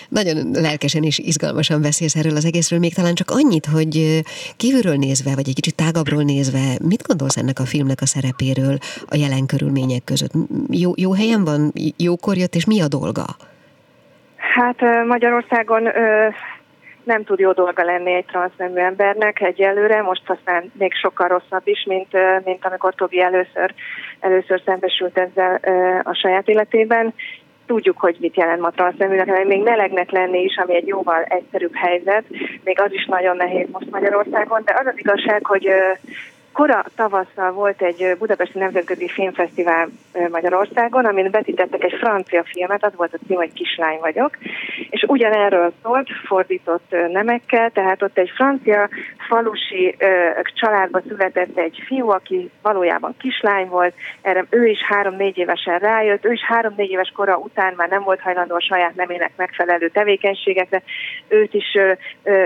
Nagyon 0.09 0.51
lelkesen 0.51 1.03
és 1.03 1.19
izgalmasan 1.19 1.81
beszélsz 1.81 2.15
erről 2.15 2.35
az 2.35 2.45
egészről, 2.45 2.79
még 2.79 2.93
talán 2.93 3.13
csak 3.13 3.29
annyit, 3.31 3.65
hogy 3.65 4.21
kívülről 4.57 4.95
nézve, 4.95 5.31
vagy 5.35 5.47
egy 5.47 5.55
kicsit 5.55 5.75
tágabbról 5.75 6.23
nézve, 6.23 6.77
mit 6.87 7.07
gondolsz 7.07 7.37
ennek 7.37 7.59
a 7.59 7.65
filmnek 7.65 8.01
a 8.01 8.05
szerepéről 8.05 8.77
a 9.07 9.15
jelen 9.15 9.45
körülmények 9.45 10.03
között? 10.03 10.31
Jó, 10.69 10.91
jó 10.95 11.13
helyen 11.13 11.43
van, 11.43 11.71
jókor 11.97 12.37
jött, 12.37 12.55
és 12.55 12.65
mi 12.65 12.81
a 12.81 12.87
dolga? 12.87 13.25
Hát 14.35 15.05
Magyarországon 15.07 15.83
nem 17.03 17.23
tud 17.23 17.39
jó 17.39 17.51
dolga 17.51 17.83
lenni 17.83 18.13
egy 18.13 18.25
transznemű 18.25 18.79
embernek 18.79 19.41
egyelőre, 19.41 20.01
most 20.01 20.29
aztán 20.29 20.71
még 20.73 20.93
sokkal 20.93 21.27
rosszabb 21.27 21.67
is, 21.67 21.83
mint, 21.87 22.07
mint 22.43 22.65
amikor 22.65 22.93
Tobi 22.93 23.21
először, 23.21 23.73
először 24.19 24.61
szembesült 24.65 25.17
ezzel 25.17 25.59
a 26.03 26.13
saját 26.13 26.47
életében 26.47 27.13
tudjuk, 27.65 27.99
hogy 27.99 28.17
mit 28.19 28.35
jelent 28.35 28.61
ma 28.61 28.69
transzneműnek, 28.69 29.27
hanem 29.27 29.47
még 29.47 29.63
melegnek 29.63 30.11
lenni 30.11 30.43
is, 30.43 30.57
ami 30.57 30.75
egy 30.75 30.87
jóval 30.87 31.23
egyszerűbb 31.23 31.75
helyzet, 31.75 32.23
még 32.63 32.79
az 32.79 32.93
is 32.93 33.05
nagyon 33.05 33.35
nehéz 33.35 33.67
most 33.71 33.89
Magyarországon, 33.89 34.61
de 34.65 34.75
az 34.79 34.85
az 34.85 34.97
igazság, 34.97 35.45
hogy 35.45 35.69
Kora 36.53 36.85
tavasszal 36.95 37.51
volt 37.51 37.81
egy 37.81 38.15
Budapesti 38.19 38.59
Nemzetközi 38.59 39.07
Filmfesztivál 39.07 39.87
Magyarországon, 40.29 41.05
amin 41.05 41.31
vetítettek 41.31 41.83
egy 41.83 41.97
francia 41.99 42.43
filmet, 42.43 42.85
az 42.85 42.95
volt 42.95 43.13
a 43.13 43.17
cím, 43.27 43.37
hogy 43.37 43.53
Kislány 43.53 43.99
vagyok, 43.99 44.37
és 44.89 45.03
ugyanerről 45.07 45.73
szólt, 45.83 46.09
fordított 46.25 46.95
nemekkel, 47.11 47.69
tehát 47.69 48.01
ott 48.01 48.17
egy 48.17 48.31
francia 48.35 48.89
falusi 49.27 49.95
családba 50.53 51.01
született 51.07 51.57
egy 51.57 51.83
fiú, 51.85 52.09
aki 52.09 52.49
valójában 52.61 53.15
kislány 53.19 53.67
volt, 53.67 53.93
erre 54.21 54.45
ő 54.49 54.65
is 54.65 54.83
három-négy 54.83 55.37
évesen 55.37 55.79
rájött, 55.79 56.25
ő 56.25 56.31
is 56.31 56.43
három-négy 56.43 56.89
éves 56.89 57.11
kora 57.15 57.37
után 57.37 57.73
már 57.77 57.89
nem 57.89 58.03
volt 58.03 58.21
hajlandó 58.21 58.55
a 58.55 58.61
saját 58.61 58.95
nemének 58.95 59.31
megfelelő 59.35 59.89
tevékenységekre, 59.89 60.83
őt 61.27 61.53
is 61.53 61.77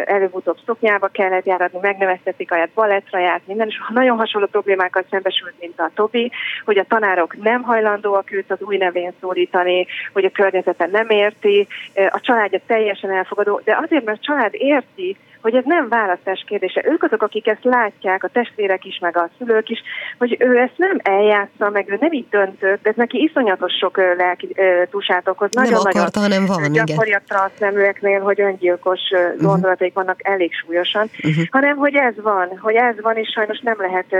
előbb-utóbb 0.06 0.58
szoknyába 0.65 1.08
kellett 1.08 1.46
járatni, 1.46 1.80
megneveztetik 1.82 2.52
a 2.52 2.67
balettra 2.74 3.20
járt, 3.20 3.48
minden, 3.48 3.67
és 3.67 3.78
nagyon 3.97 4.17
hasonló 4.17 4.47
problémákkal 4.47 5.03
szembesült, 5.10 5.53
mint 5.60 5.79
a 5.79 5.91
Tobi, 5.95 6.31
hogy 6.65 6.77
a 6.77 6.83
tanárok 6.83 7.38
nem 7.43 7.62
hajlandóak 7.62 8.31
őt 8.31 8.51
az 8.51 8.62
új 8.62 8.77
nevén 8.77 9.13
szólítani, 9.19 9.88
hogy 10.13 10.25
a 10.25 10.29
környezete 10.29 10.86
nem 10.86 11.10
érti, 11.10 11.67
a 12.10 12.19
családja 12.19 12.60
teljesen 12.67 13.12
elfogadó, 13.12 13.62
de 13.63 13.77
azért, 13.81 14.05
mert 14.05 14.17
a 14.17 14.25
család 14.25 14.53
érti, 14.53 15.17
hogy 15.41 15.56
ez 15.56 15.63
nem 15.65 15.89
választás 15.89 16.43
kérdése. 16.47 16.84
Ők 16.86 17.04
azok, 17.04 17.21
akik 17.21 17.47
ezt 17.47 17.63
látják, 17.63 18.23
a 18.23 18.28
testvérek 18.28 18.86
is, 18.86 19.00
meg 19.02 19.17
a 19.17 19.30
szülők 19.38 19.69
is, 19.69 19.82
hogy 20.17 20.36
ő 20.39 20.58
ezt 20.58 20.78
nem 20.78 21.00
eljátsza, 21.04 21.69
meg 21.69 21.89
ő 21.89 21.97
nem 22.00 22.12
így 22.12 22.30
döntött, 22.30 22.88
ez 22.88 22.95
neki 22.95 23.23
iszonyatos 23.23 23.73
sok 23.73 23.97
lelki 23.97 24.56
túlsát 24.89 25.28
okoz. 25.28 25.50
Nagyon, 25.52 25.71
nem 25.71 25.82
akarta, 25.86 26.19
hanem 26.19 26.45
van, 26.45 26.71
gyakori 26.71 27.13
a 27.13 27.21
transzneműeknél, 27.28 28.19
hogy 28.19 28.41
öngyilkos 28.41 29.00
uh-huh. 29.12 29.41
gondolataik 29.41 29.93
vannak 29.93 30.28
elég 30.28 30.54
súlyosan, 30.54 31.10
uh-huh. 31.23 31.43
hanem 31.50 31.76
hogy 31.76 31.95
ez 31.95 32.13
van, 32.21 32.58
hogy 32.62 32.76
ez 32.76 33.02
van, 33.02 33.15
és 33.15 33.30
sajnos 33.30 33.60
nem 33.60 33.76
lehet 33.78 34.15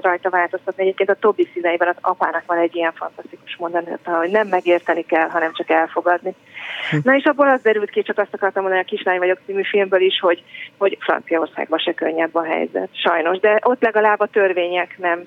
rajta 0.00 0.30
változtatni. 0.30 0.82
Egyébként 0.82 1.10
a 1.10 1.14
Tobi 1.20 1.48
színeiben 1.54 1.88
az 1.88 1.96
apának 2.00 2.42
van 2.46 2.58
egy 2.58 2.76
ilyen 2.76 2.92
fantasztikus 2.92 3.56
mondanata, 3.56 4.16
hogy 4.16 4.30
nem 4.30 4.48
megérteni 4.48 5.02
kell, 5.02 5.28
hanem 5.28 5.52
csak 5.52 5.70
elfogadni. 5.70 6.34
Uh-huh. 6.84 7.04
Na 7.04 7.16
és 7.16 7.24
abból 7.24 7.48
az 7.48 7.60
derült 7.62 7.90
ki, 7.90 8.02
csak 8.02 8.18
azt 8.18 8.34
akartam 8.34 8.62
mondani 8.62 8.82
a 8.82 8.88
Kislány 8.88 9.18
vagyok 9.18 9.38
című 9.46 9.62
filmből 9.62 10.00
is, 10.00 10.20
hogy 10.20 10.42
hogy 10.78 10.98
Franciaországban 11.00 11.78
se 11.78 11.92
könnyebb 11.92 12.34
a 12.34 12.44
helyzet, 12.44 12.88
sajnos. 12.92 13.38
De 13.38 13.60
ott 13.62 13.82
legalább 13.82 14.20
a 14.20 14.26
törvények 14.26 14.98
nem, 14.98 15.24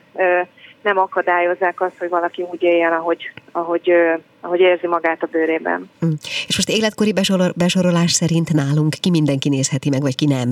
nem 0.82 0.98
akadályozzák 0.98 1.82
azt, 1.82 1.98
hogy 2.00 2.10
valaki 2.10 2.46
úgy 2.52 2.64
éljen, 2.64 2.92
ahogy, 2.92 3.32
ahogy, 3.52 3.92
ahogy 4.42 4.60
érzi 4.60 4.88
magát 4.88 5.24
a 5.24 5.28
bőrében. 5.32 5.90
Hm. 6.00 6.08
És 6.48 6.56
most 6.56 6.70
életkori 6.70 7.14
besorolás 7.56 8.12
szerint 8.12 8.54
nálunk 8.54 8.94
ki 9.00 9.10
mindenki 9.10 9.50
nézheti 9.50 9.90
meg, 9.90 10.02
vagy 10.02 10.16
ki 10.16 10.26
nem 10.26 10.52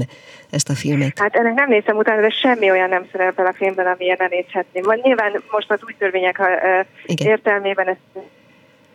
ezt 0.49 0.69
a 0.69 0.73
filmet? 0.73 1.19
Hát 1.19 1.35
ennek 1.35 1.53
nem 1.53 1.69
néztem 1.69 1.97
utána, 1.97 2.21
de 2.21 2.29
semmi 2.29 2.71
olyan 2.71 2.89
nem 2.89 3.05
szerepel 3.11 3.45
a 3.45 3.53
filmben, 3.53 3.85
amilyen 3.85 4.17
ne 4.19 4.27
nézhetném. 4.27 4.83
Vagy 4.83 4.99
nyilván 5.03 5.43
most 5.51 5.71
az 5.71 5.79
új 5.85 5.95
törvények 5.97 6.41
Igen. 7.05 7.27
értelmében 7.27 7.87
ezt 7.87 8.25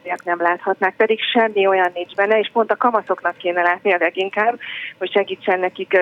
férfiak 0.09 0.25
nem 0.25 0.47
láthatnák, 0.49 0.95
pedig 0.97 1.19
semmi 1.33 1.67
olyan 1.67 1.91
nincs 1.95 2.15
benne, 2.15 2.39
és 2.39 2.51
pont 2.53 2.71
a 2.71 2.77
kamaszoknak 2.77 3.37
kéne 3.37 3.63
látni 3.63 3.93
a 3.93 3.97
leginkább, 4.01 4.59
hogy 4.99 5.11
segítsen 5.13 5.61
nekik 5.61 6.01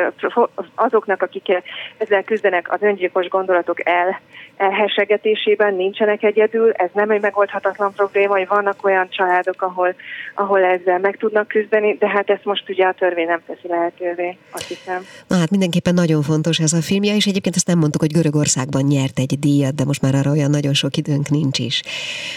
azoknak, 0.74 1.22
akik 1.22 1.62
ezzel 1.98 2.22
küzdenek 2.22 2.72
az 2.72 2.82
öngyilkos 2.82 3.28
gondolatok 3.28 3.88
el, 3.88 4.20
elhesegetésében, 4.56 5.74
nincsenek 5.74 6.22
egyedül, 6.22 6.70
ez 6.72 6.90
nem 6.92 7.10
egy 7.10 7.20
megoldhatatlan 7.20 7.92
probléma, 7.92 8.36
hogy 8.36 8.46
vannak 8.48 8.84
olyan 8.84 9.08
családok, 9.10 9.62
ahol, 9.62 9.94
ahol 10.34 10.64
ezzel 10.64 10.98
meg 10.98 11.16
tudnak 11.16 11.48
küzdeni, 11.48 11.96
de 11.98 12.08
hát 12.08 12.30
ezt 12.30 12.44
most 12.44 12.68
ugye 12.68 12.86
a 12.86 12.92
törvény 12.92 13.26
nem 13.26 13.42
teszi 13.46 13.68
lehetővé, 13.68 14.36
azt 14.50 14.68
hiszem. 14.68 15.02
Na 15.26 15.36
hát 15.36 15.50
mindenképpen 15.50 15.94
nagyon 15.94 16.22
fontos 16.22 16.58
ez 16.58 16.72
a 16.72 16.80
filmje, 16.80 17.14
és 17.14 17.26
egyébként 17.26 17.56
ezt 17.56 17.66
nem 17.66 17.78
mondtuk, 17.78 18.00
hogy 18.00 18.12
Görögországban 18.12 18.82
nyert 18.82 19.18
egy 19.18 19.38
díjat, 19.38 19.74
de 19.74 19.84
most 19.84 20.02
már 20.02 20.14
arra 20.14 20.30
olyan 20.30 20.50
nagyon 20.50 20.74
sok 20.74 20.96
időnk 20.96 21.28
nincs 21.28 21.58
is. 21.58 21.82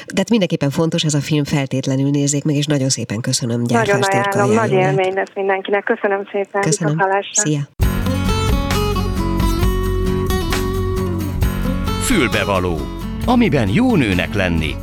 De 0.06 0.18
hát 0.18 0.30
mindenképpen 0.30 0.70
fontos 0.70 1.04
ez 1.04 1.14
a 1.14 1.22
film 1.22 1.44
fel 1.44 1.59
feltétlenül 1.60 2.10
nézzék 2.10 2.44
meg, 2.44 2.56
és 2.56 2.66
nagyon 2.66 2.90
szépen 2.90 3.22
köszönöm. 3.22 3.62
Nagyon 3.62 4.02
ajánlom, 4.02 4.56
nagy 4.56 4.72
élmény 4.72 5.14
lesz 5.14 5.34
mindenkinek. 5.36 5.84
Köszönöm 5.84 6.28
szépen. 6.32 6.62
Köszönöm. 6.62 6.98
Szia. 7.32 7.60
Fülbevaló, 12.02 12.78
amiben 13.26 13.70
jó 13.70 13.96
nőnek 13.96 14.34
lenni. 14.34 14.76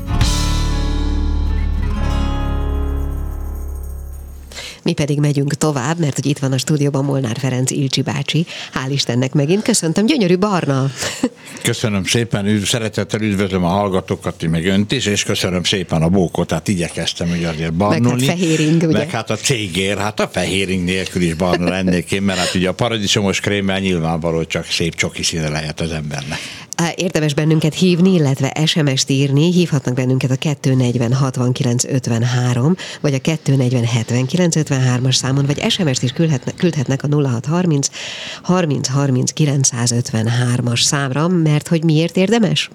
Mi 4.87 4.93
pedig 4.93 5.21
megyünk 5.21 5.55
tovább, 5.55 5.99
mert 5.99 6.15
hogy 6.15 6.27
itt 6.27 6.39
van 6.39 6.53
a 6.53 6.59
stúdióban 6.59 7.05
Molnár 7.05 7.37
Ferenc 7.39 7.71
Ilcsi 7.71 8.03
bácsi. 8.03 8.47
Hál' 8.75 8.91
Istennek 8.91 9.33
megint. 9.33 9.63
Köszöntöm, 9.63 10.07
gyönyörű 10.07 10.37
barna. 10.37 10.91
Köszönöm 11.63 12.05
szépen, 12.05 12.47
üdv, 12.47 12.65
szeretettel 12.65 13.21
üdvözlöm 13.21 13.65
a 13.65 13.69
hallgatókat, 13.69 14.47
meg 14.51 14.67
önt 14.67 14.93
is, 14.93 15.07
és 15.07 15.23
köszönöm 15.23 15.65
szépen 15.65 16.03
a 16.03 16.09
bókot, 16.09 16.51
hát 16.51 16.69
igyekeztem 16.69 17.29
hogy 17.29 17.45
azért 17.45 17.73
barnulni. 17.73 18.27
Meg 18.27 18.37
hát 18.37 18.39
fehéring, 18.39 18.83
ugye? 18.83 18.99
Meg 18.99 19.11
hát 19.11 19.31
a 19.31 19.37
cégér, 19.37 19.99
hát 19.99 20.21
a 20.21 20.29
fehéring 20.29 20.85
nélkül 20.85 21.23
is 21.23 21.35
barna 21.35 21.69
lennék 21.69 22.13
én, 22.13 22.23
mert 22.23 22.39
hát 22.39 22.55
ugye 22.55 22.69
a 22.69 22.75
paradicsomos 22.75 23.41
krémmel 23.41 23.79
nyilvánvaló, 23.79 24.45
csak 24.45 24.65
szép 24.65 24.95
csoki 24.95 25.23
színe 25.23 25.49
lehet 25.49 25.81
az 25.81 25.91
embernek. 25.91 26.39
Érdemes 26.95 27.35
bennünket 27.35 27.75
hívni, 27.75 28.13
illetve 28.13 28.53
SMS-t 28.65 29.11
írni. 29.11 29.53
Hívhatnak 29.53 29.95
bennünket 29.95 30.31
a 30.31 30.37
240 30.37 31.13
69 31.13 31.85
53, 31.85 32.77
vagy 33.01 33.15
a 33.15 33.19
240 33.19 33.85
79 33.85 34.55
53-as 34.59 35.15
számon, 35.15 35.47
vagy 35.47 35.71
SMS-t 35.71 36.03
is 36.03 36.13
küldhetnek, 36.13 36.55
küldhetnek 36.55 37.03
a 37.03 37.09
0630 37.09 37.89
30 38.43 38.89
30 38.89 39.33
953-as 39.37 40.83
számra, 40.83 41.29
mert 41.29 41.69
hogy 41.69 41.85
miért 41.85 42.17
érdemes? 42.17 42.71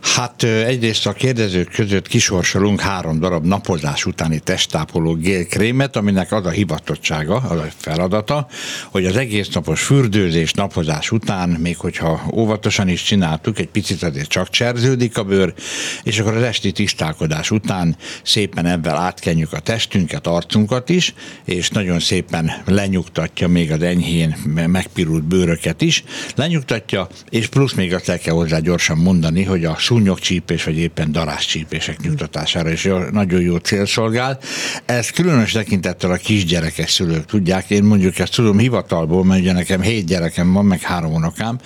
Hát 0.00 0.42
egyrészt 0.42 1.06
a 1.06 1.12
kérdezők 1.12 1.70
között 1.70 2.08
kisorsolunk 2.08 2.80
három 2.80 3.20
darab 3.20 3.44
napozás 3.46 4.06
utáni 4.06 4.38
testápoló 4.38 5.14
gélkrémet, 5.14 5.96
aminek 5.96 6.32
az 6.32 6.46
a 6.46 6.50
hivatottsága, 6.50 7.36
az 7.36 7.58
a 7.58 7.66
feladata, 7.76 8.46
hogy 8.90 9.06
az 9.06 9.16
egész 9.16 9.48
napos 9.48 9.82
fürdőzés 9.82 10.52
napozás 10.52 11.10
után, 11.10 11.48
még 11.48 11.76
hogyha 11.76 12.22
óvatosan 12.34 12.88
is 12.88 13.00
csináltuk, 13.30 13.58
egy 13.58 13.68
picit 13.68 14.02
azért 14.02 14.28
csak 14.28 14.50
cserződik 14.50 15.18
a 15.18 15.24
bőr, 15.24 15.54
és 16.02 16.18
akkor 16.18 16.36
az 16.36 16.42
esti 16.42 16.72
tisztálkodás 16.72 17.50
után 17.50 17.96
szépen 18.22 18.66
ebben 18.66 18.94
átkenjük 18.94 19.52
a 19.52 19.58
testünket, 19.58 20.26
arcunkat 20.26 20.88
is, 20.88 21.14
és 21.44 21.68
nagyon 21.68 22.00
szépen 22.00 22.52
lenyugtatja 22.64 23.48
még 23.48 23.72
az 23.72 23.82
enyhén 23.82 24.36
megpirult 24.66 25.24
bőröket 25.24 25.82
is, 25.82 26.04
lenyugtatja, 26.34 27.08
és 27.28 27.46
plusz 27.46 27.72
még 27.72 27.94
azt 27.94 28.08
el 28.08 28.18
kell 28.18 28.34
hozzá 28.34 28.58
gyorsan 28.58 28.98
mondani, 28.98 29.44
hogy 29.44 29.64
a 29.64 29.76
szúnyogcsípés, 29.78 30.64
vagy 30.64 30.78
éppen 30.78 31.12
daráscsípések 31.12 32.00
nyugtatására 32.00 32.70
is 32.70 32.88
nagyon 33.12 33.40
jó 33.40 33.56
cél 33.56 33.86
szolgál. 33.86 34.38
Ez 34.84 35.10
különös 35.10 35.52
tekintettel 35.52 36.10
a 36.10 36.16
kisgyerekes 36.16 36.90
szülők 36.90 37.24
tudják. 37.24 37.70
Én 37.70 37.82
mondjuk 37.82 38.18
ezt 38.18 38.34
tudom 38.34 38.58
hivatalból, 38.58 39.24
mert 39.24 39.40
ugye 39.40 39.52
nekem 39.52 39.80
hét 39.80 40.06
gyerekem 40.06 40.52
van, 40.52 40.64
meg 40.64 40.80
három 40.80 41.12
unokám, 41.12 41.58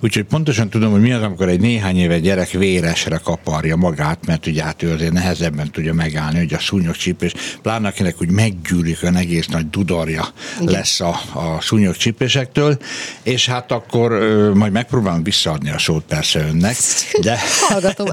úgyhogy 0.00 0.24
pontosan 0.24 0.70
tudom, 0.70 0.90
hogy 0.90 1.00
mi 1.08 1.14
az, 1.14 1.22
amikor 1.22 1.48
egy 1.48 1.60
néhány 1.60 1.98
éve 1.98 2.18
gyerek 2.18 2.50
véresre 2.50 3.20
kaparja 3.24 3.76
magát, 3.76 4.26
mert 4.26 4.46
ugye 4.46 4.62
hát 4.62 4.82
ő 4.82 4.92
azért 4.92 5.12
nehezebben 5.12 5.70
tudja 5.70 5.94
megállni, 5.94 6.38
hogy 6.38 6.54
a 6.54 6.58
szúnyogcsípés, 6.58 7.32
pláne 7.62 7.88
akinek 7.88 8.20
úgy 8.20 8.30
meggyűrik 8.30 9.02
a 9.02 9.16
egész 9.16 9.46
nagy 9.46 9.70
dudarja 9.70 10.28
Igen. 10.60 10.72
lesz 10.72 11.00
a, 11.00 11.20
a 11.32 11.60
szúnyogcsípésektől, 11.60 12.78
és 13.22 13.46
hát 13.46 13.72
akkor 13.72 14.12
ö, 14.12 14.52
majd 14.54 14.72
megpróbálom 14.72 15.22
visszaadni 15.22 15.70
a 15.70 15.78
szót 15.78 16.04
persze 16.08 16.40
önnek, 16.40 16.76
de, 17.20 17.38
Hallgatom, 17.68 18.08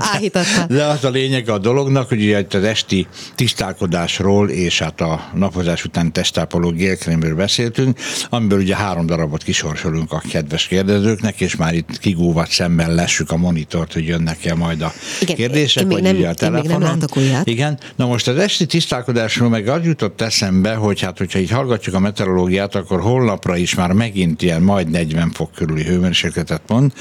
de 0.68 0.84
az 0.84 1.04
a 1.04 1.10
lényeg 1.10 1.50
a 1.50 1.58
dolognak, 1.58 2.10
hogy 2.10 2.22
ugye 2.22 2.46
az 2.50 2.64
esti 2.64 3.08
tisztálkodásról 3.36 4.50
és 4.50 4.80
hát 4.80 5.02
a 5.02 5.30
napozás 5.34 5.86
után 5.86 6.12
testápoló 6.12 6.72
gélkrémről 6.72 7.36
beszéltünk, 7.36 8.00
amiből 8.30 8.60
ugye 8.60 8.76
három 8.76 9.06
darabot 9.06 9.44
kisorsolunk 9.44 10.12
a 10.12 10.22
kedves 10.32 10.68
kérdezőknek, 10.68 11.42
és 11.42 11.56
már 11.56 11.74
itt 11.74 12.00
kigúvat 12.00 12.50
szemben 12.50 12.85
lessük 12.94 13.32
a 13.32 13.38
monitort, 13.38 13.94
hogy 13.94 14.08
jönnek-e 14.08 14.56
majd 14.56 14.82
a 14.82 14.94
Igen, 15.22 15.36
kérdések, 15.36 15.84
én 15.84 15.90
vagy 15.90 16.02
nem, 16.02 16.16
ugye 16.16 16.28
a 16.28 16.34
telefonon. 16.34 16.98
Még 17.16 17.32
nem 17.32 17.42
Igen, 17.44 17.80
na 17.96 18.06
most 18.06 18.28
az 18.28 18.38
esti 18.38 18.66
tisztálkodásról 18.66 19.50
meg 19.50 19.68
az 19.68 19.86
jutott 19.86 20.22
eszembe, 20.22 20.74
hogy 20.74 21.02
hát 21.02 21.18
hogyha 21.18 21.40
így 21.40 21.50
hallgatjuk 21.50 21.96
a 21.96 22.00
meteorológiát, 22.00 22.76
akkor 22.76 23.02
holnapra 23.02 23.58
is 23.58 23.76
már 23.76 23.92
megint 23.92 24.42
ilyen 24.42 24.62
majd 24.62 24.90
40 24.90 25.32
fok 25.32 25.52
körüli 25.52 25.84
hőmérsékletet 25.84 26.62
mond, 26.68 26.94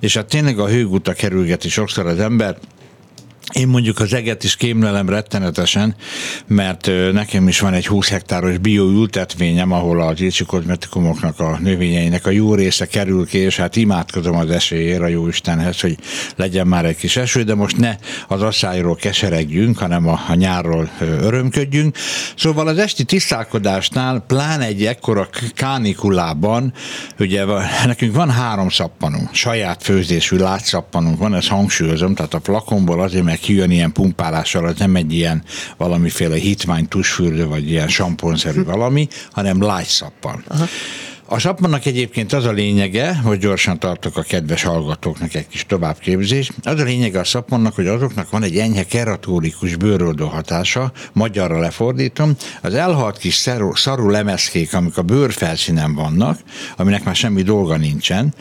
és 0.00 0.14
hát 0.14 0.26
tényleg 0.26 0.58
a 0.58 0.68
hőguta 0.68 1.12
kerülgeti 1.12 1.68
sokszor 1.68 2.06
az 2.06 2.18
ember, 2.18 2.56
én 3.52 3.68
mondjuk 3.68 4.00
az 4.00 4.12
eget 4.12 4.44
is 4.44 4.56
kémlelem 4.56 5.08
rettenetesen, 5.08 5.94
mert 6.46 6.90
nekem 7.12 7.48
is 7.48 7.60
van 7.60 7.74
egy 7.74 7.86
20 7.86 8.08
hektáros 8.08 8.58
bioültetvényem, 8.58 9.72
ahol 9.72 10.02
az 10.02 10.20
ilcsi 10.20 10.44
kozmetikumoknak 10.44 11.40
a 11.40 11.58
növényeinek 11.60 12.26
a 12.26 12.30
jó 12.30 12.54
része 12.54 12.86
kerül 12.86 13.26
ki, 13.26 13.38
és 13.38 13.56
hát 13.56 13.76
imádkozom 13.76 14.36
az 14.36 14.50
esélyért 14.50 15.00
a 15.00 15.06
jó 15.06 15.28
Istenhez, 15.28 15.80
hogy 15.80 15.98
legyen 16.36 16.66
már 16.66 16.84
egy 16.84 16.96
kis 16.96 17.16
eső, 17.16 17.42
de 17.42 17.54
most 17.54 17.76
ne 17.76 17.96
az 18.28 18.42
asszályról 18.42 18.96
keseregjünk, 18.96 19.78
hanem 19.78 20.08
a, 20.08 20.20
a 20.28 20.34
nyárról 20.34 20.90
örömködjünk. 21.00 21.96
Szóval 22.36 22.68
az 22.68 22.78
esti 22.78 23.04
tisztálkodásnál, 23.04 24.24
pláne 24.26 24.64
egy 24.64 24.84
ekkora 24.84 25.28
kánikulában, 25.54 26.72
ugye 27.18 27.44
nekünk 27.86 28.14
van 28.14 28.30
három 28.30 28.68
szappanunk, 28.68 29.34
saját 29.34 29.82
főzésű 29.82 30.36
látszappanunk 30.36 31.18
van, 31.18 31.34
ezt 31.34 31.48
hangsúlyozom, 31.48 32.14
tehát 32.14 32.34
a 32.34 32.38
plakomból 32.38 33.02
azért, 33.02 33.24
kijön 33.38 33.70
ilyen 33.70 33.92
pumpálással, 33.92 34.66
az 34.66 34.78
nem 34.78 34.96
egy 34.96 35.12
ilyen 35.12 35.42
valamiféle 35.76 36.36
hitmány 36.36 36.88
tusfürdő, 36.88 37.46
vagy 37.46 37.70
ilyen 37.70 37.88
samponszerű 37.88 38.64
valami, 38.64 39.08
hanem 39.32 39.62
lágyszappan. 39.62 40.44
Aha. 40.48 40.64
A 41.30 41.38
sappannak 41.38 41.86
egyébként 41.86 42.32
az 42.32 42.44
a 42.44 42.52
lényege, 42.52 43.16
hogy 43.16 43.38
gyorsan 43.38 43.78
tartok 43.78 44.16
a 44.16 44.22
kedves 44.22 44.62
hallgatóknak 44.62 45.34
egy 45.34 45.46
kis 45.46 45.66
továbbképzést, 45.66 46.52
az 46.62 46.80
a 46.80 46.82
lényege 46.82 47.18
a 47.18 47.24
szappannak, 47.24 47.74
hogy 47.74 47.86
azoknak 47.86 48.30
van 48.30 48.42
egy 48.42 48.56
enyhe 48.56 48.84
keratórikus 48.84 49.76
bőroldó 49.76 50.26
hatása, 50.26 50.92
magyarra 51.12 51.58
lefordítom, 51.58 52.36
az 52.62 52.74
elhalt 52.74 53.18
kis 53.18 53.34
szarú, 53.34 53.74
szarú 53.74 54.08
lemezkék, 54.08 54.74
amik 54.74 54.96
a 54.96 55.02
bőr 55.02 55.32
felszínen 55.32 55.94
vannak, 55.94 56.40
aminek 56.76 57.04
már 57.04 57.16
semmi 57.16 57.42
dolga 57.42 57.76
nincsen, 57.76 58.34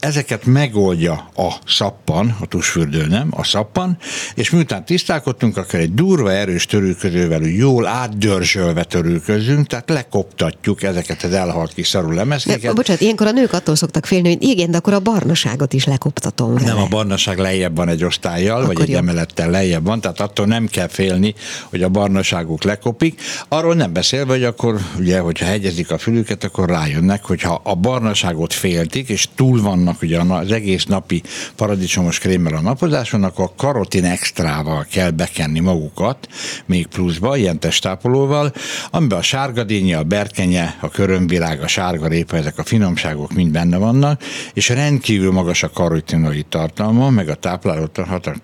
ezeket 0.00 0.44
megoldja 0.44 1.30
a 1.36 1.52
szappan, 1.66 2.36
a 2.40 2.46
tusfürdő 2.46 3.06
nem, 3.06 3.28
a 3.30 3.44
szappan, 3.44 3.98
és 4.34 4.50
miután 4.50 4.84
tisztálkodtunk, 4.84 5.56
akkor 5.56 5.80
egy 5.80 5.94
durva 5.94 6.32
erős 6.32 6.66
törülközővel 6.66 7.40
jól 7.40 7.86
átdörzsölve 7.86 8.84
törülközünk, 8.84 9.66
tehát 9.66 9.88
lekoptatjuk 9.88 10.82
ezeket 10.82 11.22
az 11.22 11.32
elhalt 11.32 11.74
kis 11.74 11.88
szarú 11.88 12.10
lemezkéket. 12.10 12.74
Bocsánat, 12.74 13.02
ilyenkor 13.02 13.26
a 13.26 13.30
nők 13.30 13.52
attól 13.52 13.76
szoktak 13.76 14.06
félni, 14.06 14.28
hogy 14.28 14.42
igen, 14.42 14.70
de 14.70 14.76
akkor 14.76 14.92
a 14.92 15.00
barnaságot 15.00 15.72
is 15.72 15.84
lekoptatom 15.84 16.54
vele. 16.54 16.66
Nem, 16.66 16.78
a 16.78 16.86
barnaság 16.86 17.38
lejjebb 17.38 17.76
van 17.76 17.88
egy 17.88 18.04
osztályjal, 18.04 18.62
akkor 18.62 18.74
vagy 18.74 18.88
egy 18.88 18.94
emelettel 18.94 19.50
lejjebb 19.50 19.84
van, 19.84 20.00
tehát 20.00 20.20
attól 20.20 20.46
nem 20.46 20.66
kell 20.66 20.88
félni, 20.88 21.34
hogy 21.70 21.82
a 21.82 21.88
barnaságuk 21.88 22.62
lekopik. 22.62 23.20
Arról 23.48 23.74
nem 23.74 23.92
beszélve, 23.92 24.32
hogy 24.32 24.44
akkor 24.44 24.80
ugye, 24.98 25.18
hogyha 25.18 25.44
hegyezik 25.44 25.90
a 25.90 25.98
fülüket, 25.98 26.44
akkor 26.44 26.68
rájönnek, 26.68 27.24
hogyha 27.24 27.60
a 27.64 27.74
barnaságot 27.74 28.52
féltik, 28.52 29.08
és 29.08 29.28
túl 29.34 29.62
vannak 29.62 29.89
vannak 29.90 30.02
ugye 30.02 30.34
az 30.34 30.52
egész 30.52 30.84
napi 30.84 31.22
paradicsomos 31.56 32.18
krémmel 32.18 32.54
a 32.54 32.60
napozáson, 32.60 33.24
akkor 33.24 33.44
a 33.44 33.52
karotin 33.56 34.04
extrával 34.04 34.86
kell 34.90 35.10
bekenni 35.10 35.60
magukat, 35.60 36.28
még 36.66 36.86
pluszba, 36.86 37.36
ilyen 37.36 37.60
testápolóval, 37.60 38.52
amiben 38.90 39.18
a 39.18 39.22
sárgadénye, 39.22 39.98
a 39.98 40.02
berkenye, 40.02 40.76
a 40.80 40.88
körömvilág, 40.88 41.62
a 41.62 41.66
sárgarépa, 41.66 42.36
ezek 42.36 42.58
a 42.58 42.64
finomságok 42.64 43.32
mind 43.32 43.52
benne 43.52 43.76
vannak, 43.76 44.22
és 44.54 44.68
rendkívül 44.68 45.32
magas 45.32 45.62
a 45.62 45.70
karotinoid 45.70 46.46
tartalma, 46.46 47.10
meg 47.10 47.28
a 47.28 47.34
tápláló 47.34 47.90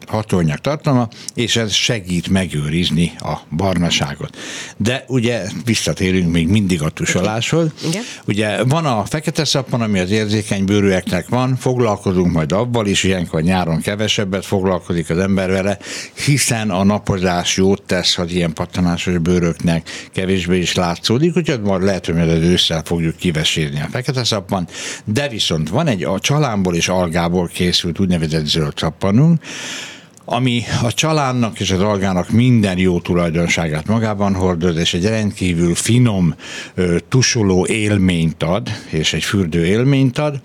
hatóanyag 0.07 0.59
tartalma, 0.59 1.09
és 1.35 1.57
ez 1.57 1.73
segít 1.73 2.29
megőrizni 2.29 3.13
a 3.19 3.35
barnaságot. 3.57 4.37
De 4.77 5.05
ugye 5.09 5.43
visszatérünk 5.65 6.33
még 6.33 6.49
mindig 6.49 6.83
a 6.83 6.89
tusoláshoz. 6.89 7.71
Igen. 7.89 8.03
Ugye 8.27 8.65
van 8.65 8.87
a 8.87 9.05
fekete 9.05 9.45
szappan, 9.45 9.81
ami 9.81 9.99
az 9.99 10.11
érzékeny 10.11 10.65
bőrűeknek 10.65 11.29
van, 11.37 11.57
foglalkozunk 11.57 12.33
majd 12.33 12.53
abban 12.53 12.87
is, 12.87 13.05
ilyenkor 13.05 13.41
nyáron 13.41 13.81
kevesebbet 13.81 14.45
foglalkozik 14.45 15.11
az 15.11 15.19
ember 15.19 15.51
vele, 15.51 15.79
hiszen 16.25 16.71
a 16.71 16.85
napozás 16.85 17.57
jót 17.57 17.83
tesz 17.83 18.19
az 18.19 18.33
ilyen 18.33 18.53
pattanásos 18.53 19.19
bőröknek, 19.19 19.89
kevésbé 20.13 20.59
is 20.59 20.75
látszódik, 20.75 21.37
úgyhogy 21.37 21.61
majd 21.61 21.83
lehet, 21.83 22.07
hogy 22.07 22.19
az 22.19 22.43
ősszel 22.43 22.83
fogjuk 22.85 23.17
kivesírni 23.17 23.81
a 23.81 23.89
fekete 23.91 24.25
szappan, 24.25 24.69
de 25.05 25.29
viszont 25.29 25.69
van 25.69 25.87
egy 25.87 26.05
a 26.05 26.19
csalámból 26.19 26.75
és 26.75 26.89
algából 26.89 27.47
készült 27.47 28.01
úgynevezett 28.01 28.47
zöld 28.47 28.77
szappanunk, 28.77 29.41
ami 30.29 30.63
a 30.83 30.93
családnak 30.93 31.61
és 31.61 31.71
az 31.71 31.81
algának 31.81 32.31
minden 32.31 32.79
jó 32.79 33.01
tulajdonságát 33.01 33.87
magában 33.87 34.35
hordoz, 34.35 34.77
és 34.77 34.95
egy 34.95 35.05
rendkívül 35.05 35.75
finom, 35.75 36.35
tusoló 37.09 37.67
élményt 37.67 38.43
ad, 38.43 38.69
és 38.91 39.13
egy 39.13 39.25
fürdő 39.25 39.67
élményt 39.67 40.19
ad, 40.19 40.41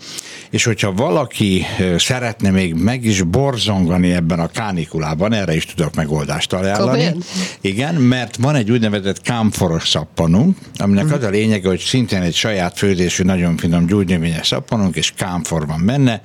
és 0.50 0.64
hogyha 0.64 0.92
valaki 0.92 1.66
szeretne 1.98 2.50
még 2.50 2.74
meg 2.74 3.04
is 3.04 3.22
borzongani 3.22 4.12
ebben 4.12 4.40
a 4.40 4.48
kánikulában, 4.48 5.34
erre 5.34 5.56
is 5.56 5.66
tudok 5.66 5.96
megoldást 5.96 6.54
ajánlani. 6.54 6.90
Komolyan? 6.90 7.24
Igen, 7.62 7.96
mert 7.96 8.36
van 8.36 8.56
egy 8.56 8.72
úgynevezett 8.72 9.22
kámforos 9.22 9.90
szappanunk, 9.90 10.58
aminek 10.76 11.04
uh-huh. 11.04 11.20
az 11.20 11.26
a 11.26 11.30
lényege, 11.30 11.68
hogy 11.68 11.80
szintén 11.80 12.22
egy 12.22 12.36
saját 12.36 12.78
főzésű, 12.78 13.24
nagyon 13.24 13.58
finom 13.58 13.86
gyógynövényes 13.86 14.48
szappanunk, 14.48 14.96
és 14.96 15.14
kámfor 15.16 15.68
van 15.68 15.86
benne. 15.86 16.22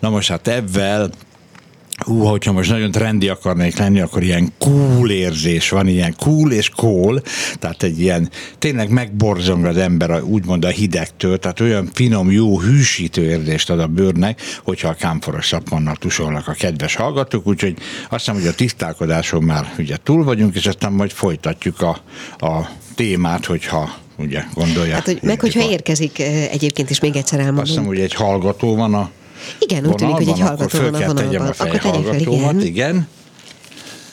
Na 0.00 0.10
most 0.10 0.28
hát 0.28 0.48
ebben 0.48 1.12
hú, 2.04 2.18
hogyha 2.22 2.52
most 2.52 2.70
nagyon 2.70 2.90
trendi 2.90 3.28
akarnék 3.28 3.78
lenni, 3.78 4.00
akkor 4.00 4.22
ilyen 4.22 4.52
cool 4.58 5.10
érzés 5.10 5.68
van, 5.68 5.88
ilyen 5.88 6.14
cool 6.18 6.52
és 6.52 6.68
cool, 6.68 7.22
tehát 7.58 7.82
egy 7.82 8.00
ilyen 8.00 8.30
tényleg 8.58 8.90
megborzong 8.90 9.64
az 9.64 9.76
ember 9.76 10.22
úgymond 10.22 10.64
a 10.64 10.68
hidegtől, 10.68 11.38
tehát 11.38 11.60
olyan 11.60 11.90
finom, 11.92 12.30
jó, 12.30 12.60
hűsítő 12.60 13.22
érzést 13.22 13.70
ad 13.70 13.80
a 13.80 13.86
bőrnek, 13.86 14.40
hogyha 14.64 14.88
a 14.88 14.94
kámforos 14.94 15.46
szaponnal 15.46 15.96
tusolnak 15.96 16.48
a 16.48 16.52
kedves 16.52 16.94
hallgatók, 16.94 17.46
úgyhogy 17.46 17.76
azt 18.10 18.24
hiszem, 18.24 18.34
hogy 18.34 18.46
a 18.46 18.54
tisztálkodáson 18.54 19.42
már 19.42 19.74
ugye 19.78 19.96
túl 20.02 20.24
vagyunk, 20.24 20.54
és 20.54 20.66
aztán 20.66 20.92
majd 20.92 21.10
folytatjuk 21.10 21.80
a, 21.80 22.00
a 22.46 22.68
témát, 22.94 23.44
hogyha 23.44 23.94
ugye 24.16 24.44
gondolják. 24.54 24.94
Hát, 24.94 25.04
hogy 25.04 25.18
meg 25.22 25.40
hogyha 25.40 25.70
érkezik 25.70 26.18
egyébként 26.50 26.90
is 26.90 27.00
még 27.00 27.16
egyszer 27.16 27.38
elmondom. 27.38 27.62
Azt 27.62 27.70
hiszem, 27.70 27.86
hogy 27.86 28.00
egy 28.00 28.14
hallgató 28.14 28.76
van 28.76 28.94
a 28.94 29.10
Igen, 29.58 29.86
úgy 29.86 29.94
tűnik, 29.94 30.14
hogy 30.14 30.28
egy 30.28 30.40
hallgató 30.40 30.78
van 30.78 30.94
a 30.94 31.06
vonalban. 31.06 31.46
Akkor 31.46 31.78
tegyek 31.78 31.82
fel, 31.82 32.18
igen. 32.18 32.60
igen. 32.60 33.08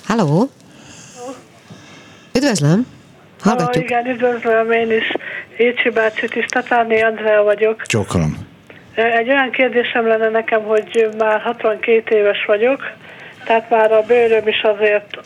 Halló? 0.06 0.50
Üdvözlöm! 2.36 2.86
Hallgatjuk. 3.42 3.90
Halló, 3.90 4.02
igen, 4.02 4.13
üdvözlöm 4.13 4.72
én 4.72 4.92
is. 4.92 5.12
Écsi 5.58 5.90
bácsi, 5.90 6.28
Tisztatárné 6.28 7.02
Andrea 7.02 7.44
vagyok. 7.44 7.82
Csókolom. 7.86 8.38
Egy 8.96 9.30
olyan 9.30 9.52
kérdésem 9.52 10.08
lenne 10.08 10.30
nekem, 10.30 10.63
hogy 10.63 11.10
már 11.18 11.42
62 11.42 12.16
éves 12.16 12.46
vagyok, 12.46 12.82
tehát 13.46 13.70
már 13.70 13.92
a 13.92 14.02
bőröm 14.02 14.48
is 14.48 14.62
azért 14.62 15.18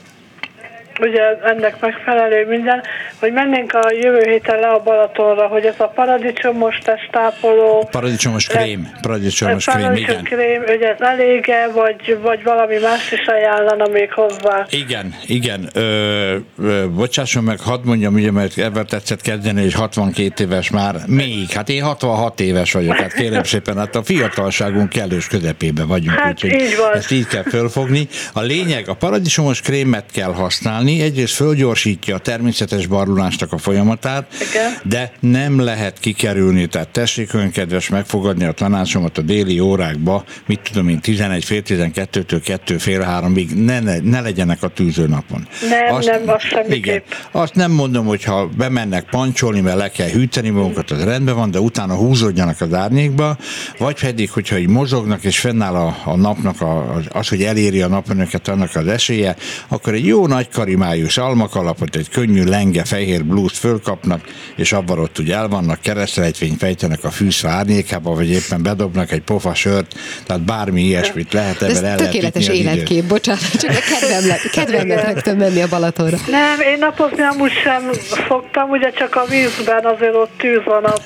ugye 1.00 1.22
ennek 1.44 1.80
megfelelő 1.80 2.48
minden, 2.48 2.84
hogy 3.20 3.32
mennénk 3.32 3.74
a 3.74 3.92
jövő 3.92 4.22
héten 4.30 4.60
le 4.60 4.68
a 4.68 4.82
Balatonra, 4.84 5.48
hogy 5.48 5.66
ez 5.66 5.76
a 5.78 5.88
paradicsomos 5.88 6.78
testápoló... 6.78 7.88
Paradicsomos 7.92 8.48
krém, 8.48 8.92
paradicsomos 9.02 9.66
krém, 9.66 9.94
igen. 9.94 10.24
krém, 10.24 10.64
hogy 10.66 10.82
ez 10.82 11.00
elége, 11.00 11.68
vagy, 11.74 12.18
vagy 12.22 12.44
valami 12.44 12.78
más 12.82 13.12
is 13.12 13.26
ajánlana 13.26 13.88
még 13.88 14.12
hozzá. 14.12 14.66
Igen, 14.70 15.16
igen. 15.26 15.70
Ö, 15.74 16.36
ö, 16.64 16.86
bocsásson 16.90 17.44
meg, 17.44 17.60
hadd 17.60 17.80
mondjam, 17.84 18.14
ugye, 18.14 18.32
mert 18.32 18.58
ebben 18.58 18.86
tetszett 18.88 19.22
kezdeni, 19.22 19.62
hogy 19.62 19.74
62 19.74 20.44
éves 20.44 20.70
már 20.70 20.96
még. 21.08 21.50
Hát 21.50 21.70
én 21.70 21.84
66 21.84 22.40
éves 22.40 22.74
vagyok, 22.74 22.96
hát 22.96 23.14
kérem 23.14 23.44
szépen, 23.44 23.78
hát 23.78 23.96
a 23.96 24.04
fiatalságunk 24.04 24.90
kellős 24.90 25.28
közepébe 25.28 25.86
vagyunk. 25.86 26.18
Hát 26.18 26.32
úgyhogy 26.32 26.62
így 26.62 26.78
van. 26.78 26.94
Ezt 26.94 27.12
így 27.12 27.28
kell 27.28 27.44
fölfogni. 27.44 28.08
A 28.34 28.42
lényeg, 28.42 28.88
a 28.88 28.94
paradicsomos 28.94 29.62
krémet 29.62 30.06
kell 30.14 30.34
használni, 30.34 30.81
használni, 30.82 31.02
egyrészt 31.02 31.34
fölgyorsítja 31.34 32.16
a 32.16 32.20
természetes 32.20 32.88
barulásnak 32.88 33.54
a 33.54 33.58
folyamatát, 33.58 34.26
Igen. 34.50 34.72
de 34.84 35.12
nem 35.20 35.60
lehet 35.60 36.00
kikerülni, 36.00 36.66
tehát 36.66 36.90
tessék 36.90 37.34
ön 37.34 37.52
kedves 37.52 37.90
megfogadni 37.90 38.46
a 38.46 38.52
tanácsomat 38.52 39.18
a 39.18 39.22
déli 39.22 39.60
órákba, 39.60 40.24
mit 40.46 40.60
tudom 40.72 40.90
én, 40.90 41.00
11 41.00 41.46
fél 41.46 41.62
12-től 41.66 42.42
2 42.44 42.78
fél 42.78 43.06
3-ig, 43.10 43.66
ne, 43.66 43.80
ne, 43.80 44.00
ne 44.00 44.22
legyenek 44.22 44.64
a 44.64 44.68
tűzőnapon. 44.68 45.48
Nem, 45.70 45.96
azt, 45.96 46.08
nem, 46.08 46.22
azt 46.26 46.46
semmiképp. 46.46 46.84
Igen, 46.84 47.02
azt 47.32 47.56
nem 47.56 47.72
mondom, 47.72 48.06
hogy 48.06 48.24
ha 48.24 48.50
bemennek 48.58 49.10
pancsolni, 49.10 49.62
mert 49.62 49.78
le 49.78 49.90
kell 49.90 50.10
hűteni 50.10 50.50
magukat, 50.50 50.92
az 50.92 51.04
rendben 51.04 51.36
van, 51.36 51.52
de 51.52 51.60
utána 51.60 51.96
húzódjanak 51.96 52.62
az 52.62 52.74
árnyékba, 52.74 53.38
vagy 53.78 54.00
pedig, 54.00 54.32
hogyha 54.32 54.58
így 54.58 54.68
mozognak, 54.68 55.24
és 55.24 55.40
fennáll 55.40 55.76
a, 55.76 55.98
a 56.06 56.16
napnak 56.16 56.62
a, 56.62 57.02
az, 57.10 57.28
hogy 57.28 57.44
eléri 57.44 57.82
a 57.82 57.88
napönöket 57.88 58.48
annak 58.48 58.76
az 58.76 58.88
esélye, 58.88 59.36
akkor 59.68 59.94
egy 59.94 60.06
jó 60.06 60.28
nagy 60.28 60.50
kari 60.50 60.71
formájú 60.72 61.06
almakalapot, 61.16 61.96
egy 61.96 62.10
könnyű 62.10 62.44
lenge 62.44 62.84
fehér 62.84 63.26
blúzt 63.26 63.58
fölkapnak, 63.58 64.22
és 64.56 64.72
abban 64.72 65.00
ott 65.00 65.20
ugye 65.20 65.36
el 65.36 65.48
vannak, 65.48 65.82
keresztrejtvényt 65.82 66.58
fejtenek 66.58 67.04
a 67.04 67.10
fűszfa 67.10 67.50
árnyékába, 67.50 68.14
vagy 68.14 68.30
éppen 68.30 68.64
bedobnak 68.64 69.12
egy 69.12 69.22
pofa 69.22 69.54
sört, 69.54 69.96
tehát 70.26 70.42
bármi 70.42 70.82
ilyesmit 70.82 71.34
lehet 71.34 71.62
ebben 71.62 71.86
el 71.86 71.98
tökéletes 71.98 72.48
életkép, 72.48 73.04
bocsánat, 73.04 73.52
csak 73.60 73.70
a 73.70 74.00
kedvem 74.00 74.28
lett, 74.28 74.50
kedvem 74.50 74.88
lett 74.88 75.06
rögtön 75.06 75.38
menni 75.38 75.62
a 75.62 75.68
Balatonra. 75.68 76.18
Nem, 76.28 76.60
én 76.60 76.78
napozni 76.80 77.24
amúgy 77.24 77.52
sem 77.64 77.90
szoktam, 78.28 78.70
ugye 78.70 78.90
csak 78.90 79.16
a 79.16 79.26
vízben 79.30 79.86
azért 79.86 80.16
ott 80.16 80.32
tűz 80.38 80.64
van 80.66 80.82
nap. 80.82 81.02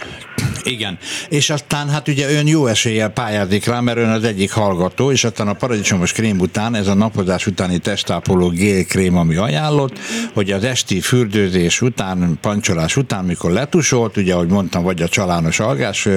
Igen, 0.65 0.97
és 1.30 1.49
aztán 1.49 1.89
hát 1.89 2.08
ugye 2.08 2.30
ön 2.38 2.47
jó 2.47 2.65
eséllyel 2.67 3.10
pályázik 3.10 3.65
rá, 3.65 3.80
mert 3.80 3.97
ön 3.97 4.10
az 4.10 4.23
egyik 4.23 4.51
hallgató, 4.51 5.12
és 5.12 5.23
aztán 5.23 5.47
a 5.47 5.54
paradicsomos 5.54 6.12
krém 6.12 6.39
után, 6.39 6.75
ez 6.75 6.88
a 6.88 6.93
napozás 6.93 7.47
utáni 7.47 7.78
testápoló 7.78 8.49
gélkrém, 8.49 9.17
ami 9.17 9.36
ajánlott, 9.36 9.99
hogy 10.34 10.51
az 10.51 10.63
esti 10.63 11.01
fürdőzés 11.01 11.82
után, 11.82 12.38
pancsolás 12.41 12.95
után, 12.95 13.25
mikor 13.25 13.51
letusolt, 13.51 14.17
ugye 14.17 14.34
ahogy 14.34 14.47
mondtam, 14.47 14.84
vagy 14.84 15.01
a 15.01 15.08
csalános 15.08 15.60
algás 15.60 16.08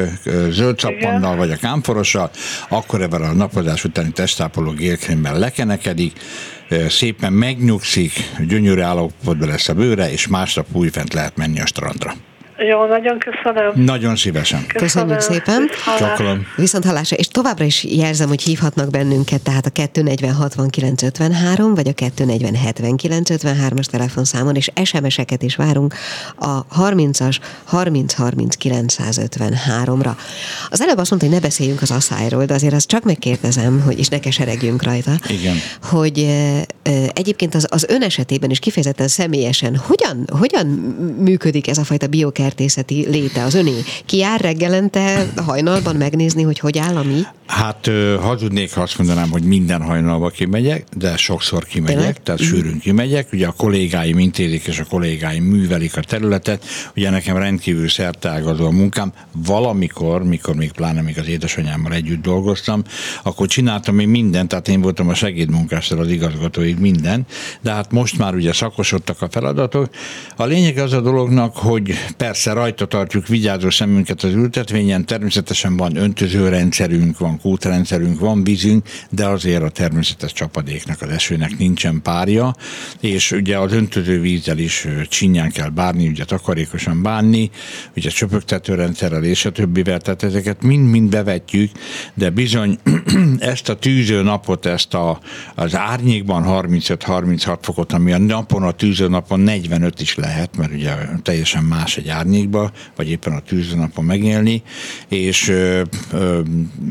zöld 0.49 0.79
szappannal, 0.79 1.37
vagy 1.37 1.51
a 1.51 1.57
kámforossal, 1.57 2.31
akkor 2.69 3.03
ebben 3.03 3.23
a 3.23 3.33
napozás 3.33 3.85
utáni 3.85 4.11
testápoló 4.11 4.71
gélkrémben 4.71 5.39
lekenekedik, 5.39 6.13
szépen 6.89 7.33
megnyugszik, 7.33 8.13
gyönyörű 8.49 8.81
állapotban 8.81 9.49
lesz 9.49 9.69
a 9.69 9.75
bőre, 9.75 10.13
és 10.13 10.27
másnap 10.27 10.67
újfent 10.73 11.13
lehet 11.13 11.37
menni 11.37 11.61
a 11.61 11.67
strandra. 11.67 12.15
Jó, 12.67 12.87
nagyon 12.87 13.19
köszönöm. 13.19 13.73
Nagyon 13.75 14.17
szívesen. 14.17 14.67
Köszönöm. 14.67 15.17
Köszönjük 15.17 15.45
szépen. 15.47 15.69
Csakolom. 15.99 16.47
Viszont 16.57 16.85
hallásra, 16.85 17.17
és 17.17 17.29
továbbra 17.29 17.65
is 17.65 17.85
jelzem, 17.85 18.29
hogy 18.29 18.43
hívhatnak 18.43 18.91
bennünket, 18.91 19.43
tehát 19.43 19.67
a 19.67 19.71
240 19.71 20.35
6953, 20.35 21.75
vagy 21.75 21.89
a 21.89 21.93
240 21.93 22.55
7953 22.55 23.79
as 23.79 23.87
telefonszámon, 23.87 24.55
és 24.55 24.71
SMS-eket 24.85 25.43
is 25.43 25.57
várunk 25.57 25.95
a 26.37 26.67
30-as 26.67 27.39
30 27.65 28.13
30 28.15 28.55
953-ra. 28.63 30.11
Az 30.69 30.81
előbb 30.81 30.99
azt 30.99 31.11
mondta, 31.11 31.29
hogy 31.29 31.37
ne 31.37 31.41
beszéljünk 31.41 31.83
az 31.83 31.91
asszályról, 31.91 32.45
de 32.45 32.55
azért 32.55 32.75
azt 32.75 32.89
csak 32.89 33.03
megkérdezem, 33.03 33.81
hogy 33.81 33.99
és 33.99 34.09
ne 34.09 34.21
keseregjünk 34.21 34.83
rajta. 34.83 35.13
Igen. 35.29 35.55
Hogy 35.83 36.19
e, 36.19 36.59
e, 36.91 37.11
egyébként 37.15 37.55
az, 37.55 37.67
az 37.71 37.87
ön 37.89 38.03
esetében 38.03 38.51
is 38.51 38.59
kifejezetten 38.59 39.09
személyesen 39.09 39.77
hogyan, 39.77 40.29
hogyan 40.39 40.67
működik 41.19 41.69
ez 41.69 41.79
a 41.79 41.85
fajta 41.85 42.07
bioker 42.07 42.48
kertészeti 42.49 43.07
léte 43.09 43.43
az 43.43 43.55
öné. 43.55 43.83
Ki 44.07 44.17
jár 44.17 44.41
reggelente 44.41 45.27
hajnalban 45.47 45.97
megnézni, 45.97 46.43
hogy 46.43 46.59
hogy 46.59 46.79
áll 46.79 46.97
a 46.97 47.03
mi? 47.03 47.21
Hát 47.47 47.91
hazudnék, 48.21 48.75
ha 48.75 48.81
azt 48.81 48.99
mondanám, 48.99 49.31
hogy 49.31 49.43
minden 49.43 49.83
hajnalba 49.83 50.29
kimegyek, 50.29 50.85
de 50.97 51.17
sokszor 51.17 51.65
kimegyek, 51.65 51.97
Tényleg? 51.97 52.23
tehát 52.23 52.41
sűrűn 52.41 52.79
kimegyek. 52.79 53.29
Ugye 53.33 53.47
a 53.47 53.53
kollégáim 53.53 54.19
intézik, 54.19 54.67
és 54.67 54.79
a 54.79 54.85
kollégáim 54.85 55.45
művelik 55.45 55.97
a 55.97 56.01
területet. 56.01 56.65
Ugye 56.97 57.11
nekem 57.11 57.37
rendkívül 57.37 57.89
szertágazó 57.89 58.67
a 58.67 58.71
munkám. 58.71 59.13
Valamikor, 59.33 60.25
mikor 60.25 60.55
még 60.55 60.73
pláne 60.73 61.03
még 61.03 61.19
az 61.19 61.29
édesanyámmal 61.29 61.93
együtt 61.93 62.23
dolgoztam, 62.23 62.83
akkor 63.23 63.47
csináltam 63.47 63.95
még 63.95 64.07
mindent, 64.07 64.49
tehát 64.49 64.69
én 64.69 64.81
voltam 64.81 65.09
a 65.09 65.15
segédmunkással 65.15 65.99
az 65.99 66.09
igazgatóig 66.09 66.79
minden, 66.79 67.27
de 67.61 67.73
hát 67.73 67.93
most 67.93 68.19
már 68.19 68.35
ugye 68.35 68.53
szakosodtak 68.53 69.23
a 69.23 69.29
feladatok. 69.31 69.89
A 70.37 70.45
lényeg 70.45 70.79
az 70.79 70.93
a 70.93 71.01
dolognak, 71.01 71.57
hogy 71.57 71.95
persze 72.17 72.38
persze 72.45 72.61
rajta 72.61 72.87
tartjuk 72.87 73.27
vigyázó 73.27 73.71
szemünket 73.71 74.23
az 74.23 74.33
ültetvényen, 74.33 75.07
természetesen 75.07 75.77
van 75.77 75.97
öntözőrendszerünk, 75.97 77.19
van 77.19 77.41
kútrendszerünk, 77.41 78.19
van 78.19 78.45
vízünk, 78.45 78.89
de 79.11 79.27
azért 79.27 79.63
a 79.63 79.69
természetes 79.69 80.33
csapadéknak, 80.33 81.03
az 81.03 81.09
esőnek 81.09 81.59
nincsen 81.59 82.03
párja, 82.03 82.55
és 83.01 83.33
ugye 83.33 83.59
az 83.59 83.73
öntöző 83.73 84.21
vízzel 84.21 84.59
is 84.59 84.87
csinyán 85.09 85.51
kell 85.51 85.69
bánni, 85.69 86.09
ugye 86.09 86.25
takarékosan 86.25 87.03
bánni, 87.03 87.51
ugye 87.97 88.11
csöpögtetőrendszerrel 88.11 89.25
és 89.25 89.45
a 89.45 89.51
többivel, 89.51 90.01
tehát 90.01 90.23
ezeket 90.23 90.63
mind-mind 90.63 91.11
bevetjük, 91.11 91.71
de 92.15 92.31
bizony 92.31 92.79
ezt 93.39 93.69
a 93.69 93.77
tűző 93.77 94.23
napot, 94.23 94.67
ezt 94.67 94.95
a, 94.95 95.21
az 95.55 95.77
árnyékban 95.77 96.45
35-36 96.47 97.59
fokot, 97.61 97.93
ami 97.93 98.13
a 98.13 98.19
napon, 98.19 98.63
a 98.63 98.73
tűző 98.73 99.09
napon 99.09 99.41
45 99.41 100.01
is 100.01 100.15
lehet, 100.15 100.57
mert 100.57 100.73
ugye 100.73 100.95
teljesen 101.23 101.65
más 101.65 101.97
egy 101.97 102.09
árnyék, 102.09 102.27
árnyékba, 102.29 102.71
vagy 102.97 103.11
éppen 103.11 103.33
a 103.33 103.41
tűznapon 103.41 104.05
megélni, 104.05 104.63
és 105.09 105.49
ö, 105.49 105.83
ö, 106.13 106.41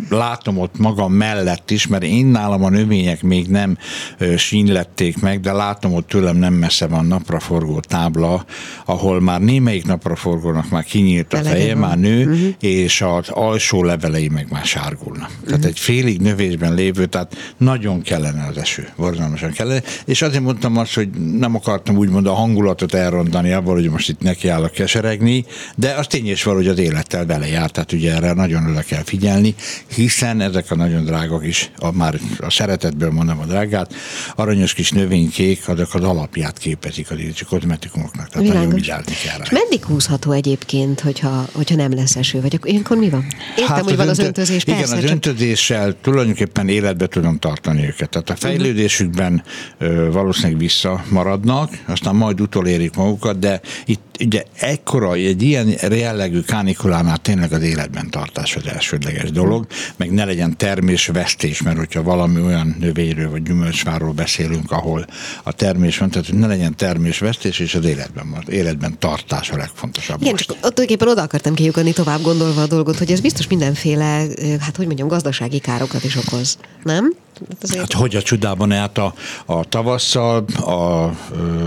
látom 0.10 0.58
ott 0.58 0.78
magam 0.78 1.14
mellett 1.14 1.72
is, 1.72 1.88
mert 1.88 2.04
én 2.04 2.26
nálam 2.26 2.64
a 2.64 2.70
növények 2.70 3.22
még 3.22 3.48
nem 3.48 3.78
ö, 4.18 4.38
sínlették 4.38 5.20
meg, 5.20 5.40
de 5.40 5.52
látom 5.52 5.94
ott 5.94 6.08
tőlem 6.08 6.38
nem 6.38 6.54
messze 6.54 6.88
van 6.88 7.06
napraforgó 7.06 7.80
tábla, 7.80 8.46
ahol 8.86 9.22
már 9.22 9.42
némelyik 9.42 9.86
napraforgónak 9.86 10.70
már 10.70 10.84
kinyílt 10.84 11.34
a 11.34 11.38
feje, 11.38 11.76
már 11.76 11.98
nő, 11.98 12.26
uh-huh. 12.26 12.48
és 12.60 13.02
az 13.02 13.30
alsó 13.30 13.84
levelei 13.84 14.28
meg 14.28 14.48
már 14.50 14.66
sárgulnak. 14.66 15.30
Uh-huh. 15.30 15.48
Tehát 15.48 15.66
egy 15.66 15.80
félig 15.80 16.22
növésben 16.22 16.74
lévő, 16.74 17.06
tehát 17.06 17.36
nagyon 17.58 18.02
kellene 18.02 18.48
az 18.50 18.58
eső, 18.58 18.88
borzalmasan 18.96 19.52
kellene, 19.52 19.82
és 20.06 20.22
azért 20.22 20.44
mondtam 20.44 20.78
azt, 20.78 20.94
hogy 20.94 21.10
nem 21.40 21.56
akartam 21.56 21.98
úgymond 21.98 22.28
a 22.28 22.34
hangulatot 22.34 22.94
elrontani 22.94 23.52
abból, 23.52 23.74
hogy 23.74 23.90
most 23.90 24.10
itt 24.10 24.22
nekiállok 24.22 24.72
keseregni, 24.72 25.27
fogni, 25.28 25.46
de 25.76 25.94
az 25.94 26.08
tény 26.08 26.30
is 26.30 26.44
valahogy 26.44 26.68
az 26.68 26.78
élettel 26.78 27.26
vele 27.26 27.48
jár, 27.48 27.72
tehát 27.72 27.92
ugye 27.92 28.14
erre 28.14 28.34
nagyon 28.34 28.70
oda 28.70 28.82
kell 28.82 29.04
figyelni, 29.04 29.56
hiszen 29.88 30.42
ezek 30.42 30.72
a 30.72 30.76
nagyon 30.76 31.06
drágak 31.06 31.46
is, 31.46 31.72
a, 31.78 31.92
már 31.92 32.20
a 32.40 32.50
szeretetből 32.50 33.12
mondom 33.12 33.40
a 33.40 33.46
drágát, 33.46 33.94
aranyos 34.36 34.74
kis 34.74 34.92
növénykék, 34.92 35.68
azok 35.68 35.94
az 35.94 36.04
alapját 36.04 36.58
képezik 36.58 37.12
az 37.12 37.18
kozmetikumoknak, 37.50 38.30
tehát 38.30 38.48
Világos. 38.48 38.64
nagyon 38.64 38.74
vigyázni 38.74 39.14
kell 39.24 39.38
rá. 39.38 39.44
És 39.44 39.50
meddig 39.50 39.84
húzható 39.84 40.32
egyébként, 40.32 41.00
hogyha, 41.00 41.46
hogyha 41.54 41.76
nem 41.76 41.94
lesz 41.94 42.16
eső, 42.16 42.42
vagy 42.42 42.56
akkor 42.56 42.70
ilyenkor 42.70 42.98
mi 42.98 43.10
van? 43.10 43.26
Értem, 43.58 43.76
hát 43.76 43.84
hogy 43.84 43.96
van 43.96 44.10
az 44.10 44.20
öntözés, 44.20 44.64
Igen, 44.64 44.78
persze, 44.78 44.96
az 44.96 45.02
csak... 45.02 45.10
öntözéssel 45.10 45.96
tulajdonképpen 46.02 46.70
életbe 46.70 47.08
tudom 47.08 47.40
tartani 47.40 47.86
őket. 47.86 48.10
Tehát 48.10 48.30
a 48.30 48.36
fejlődésükben 48.36 49.44
uh-huh. 49.80 50.12
valószínűleg 50.12 50.58
visszamaradnak, 50.58 51.84
aztán 51.88 52.16
majd 52.16 52.42
utolérik 52.42 52.96
magukat, 52.96 53.40
de 53.40 53.62
itt 53.86 54.08
ugye 54.20 54.44
ekkora 54.56 55.16
egy 55.26 55.42
ilyen 55.42 55.74
jellegű 55.90 56.42
kánikulánál 56.42 57.18
tényleg 57.18 57.54
az 57.54 57.62
életben 57.62 58.10
tartás 58.10 58.56
az 58.56 58.68
elsődleges 58.68 59.32
dolog, 59.32 59.68
meg 59.96 60.12
ne 60.12 60.26
legyen 60.26 60.58
termésvesztés, 60.58 61.62
mert 61.62 61.78
hogyha 61.78 62.04
valami 62.04 62.42
olyan 62.42 62.76
növényről 62.80 63.30
vagy 63.30 63.44
gyümölcsvárról 63.44 64.12
beszélünk, 64.12 64.72
ahol 64.72 65.08
a 65.44 65.52
termés 65.52 65.98
van, 65.98 66.10
tehát 66.10 66.28
hogy 66.28 66.38
ne 66.38 66.48
legyen 66.48 66.76
termésvesztés, 66.76 67.60
és 67.60 67.76
az 67.76 67.86
életben 67.86 68.30
van, 68.32 68.44
életben 68.50 69.00
tartás 69.00 69.50
a 69.50 69.58
legfontosabb. 69.58 70.22
Igen, 70.22 70.32
most. 70.32 70.48
csak 70.48 70.58
tulajdonképpen 70.58 71.08
oda 71.08 71.22
akartam 71.22 71.54
kiukadni 71.54 71.94
tovább 71.94 72.22
gondolva 72.22 72.62
a 72.62 72.68
dolgot, 72.68 72.98
hogy 72.98 73.12
ez 73.12 73.20
biztos 73.20 73.48
mindenféle, 73.48 74.26
hát 74.60 74.76
hogy 74.76 74.86
mondjam, 74.86 75.08
gazdasági 75.08 75.60
károkat 75.60 76.04
is 76.04 76.16
okoz, 76.16 76.58
nem? 76.84 77.14
Hát, 77.50 77.64
azért... 77.64 77.80
Hát 77.80 77.92
hogy 77.94 78.16
a 78.16 78.22
csodában 78.22 78.72
állt 78.72 78.98
a, 78.98 79.14
a 79.46 79.64
tavasszal, 79.64 80.46
a, 80.46 81.12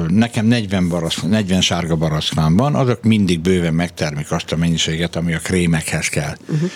nekem 0.09 0.47
40, 0.47 0.89
barasz, 0.89 1.21
40 1.23 1.61
sárga 1.61 1.97
baraszkván 1.97 2.57
van, 2.57 2.75
azok 2.75 3.03
mindig 3.03 3.40
bőven 3.43 3.75
megtermik 3.75 4.31
azt 4.31 4.53
a 4.53 4.57
mennyiséget, 4.57 5.17
ami 5.17 5.35
a 5.35 5.39
krémekhez 5.39 6.09
kell. 6.09 6.37
Uh-huh. 6.49 6.71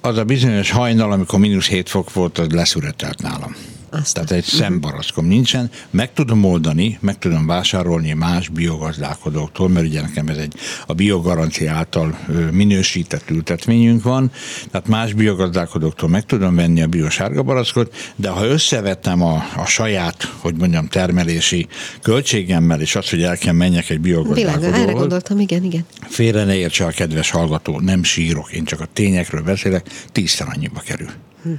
Az 0.00 0.16
a 0.16 0.24
bizonyos 0.24 0.70
hajnal, 0.70 1.12
amikor 1.12 1.38
mínusz 1.38 1.66
7 1.66 1.88
fok 1.88 2.12
volt, 2.12 2.38
az 2.38 2.50
leszüretelt 2.50 3.22
nálam. 3.22 3.56
Azt 3.90 4.14
Tehát 4.14 4.30
egy 4.30 4.44
szembaraszkom 4.44 5.26
nincsen. 5.26 5.70
Meg 5.90 6.12
tudom 6.12 6.44
oldani, 6.44 6.98
meg 7.00 7.18
tudom 7.18 7.46
vásárolni 7.46 8.12
más 8.12 8.48
biogazdálkodóktól, 8.48 9.68
mert 9.68 9.86
ugye 9.86 10.00
nekem 10.00 10.28
ez 10.28 10.36
egy 10.36 10.54
a 10.86 10.92
biogarancia 10.92 11.72
által 11.72 12.18
minősített 12.50 13.30
ültetvényünk 13.30 14.02
van, 14.02 14.30
tehát 14.70 14.88
más 14.88 15.12
biogazdálkodóktól 15.12 16.08
meg 16.08 16.24
tudom 16.24 16.54
venni 16.54 16.82
a 16.82 16.86
biosárga 16.86 17.42
barackot, 17.42 18.12
de 18.16 18.28
ha 18.28 18.46
összevetem 18.46 19.22
a, 19.22 19.44
a 19.56 19.66
saját, 19.66 20.32
hogy 20.38 20.54
mondjam, 20.56 20.86
termelési 20.88 21.66
költségemmel, 22.02 22.80
és 22.80 22.96
azt, 22.96 23.10
hogy 23.10 23.22
el 23.22 23.36
kell 23.36 23.52
menjek 23.52 23.90
egy 23.90 24.00
biogazdálkodóhoz. 24.00 24.62
Világ, 24.64 24.82
erre 24.82 24.92
gondoltam, 24.92 25.40
igen, 25.40 25.64
igen. 25.64 25.84
Félre 26.08 26.44
ne 26.44 26.56
értse 26.56 26.84
a 26.84 26.90
kedves 26.90 27.30
hallgató, 27.30 27.80
nem 27.80 28.02
sírok, 28.02 28.52
én 28.52 28.64
csak 28.64 28.80
a 28.80 28.86
tényekről 28.92 29.42
beszélek, 29.42 29.86
tízszer 30.12 30.46
annyiba 30.54 30.80
kerül. 30.80 31.10
Hm. 31.42 31.52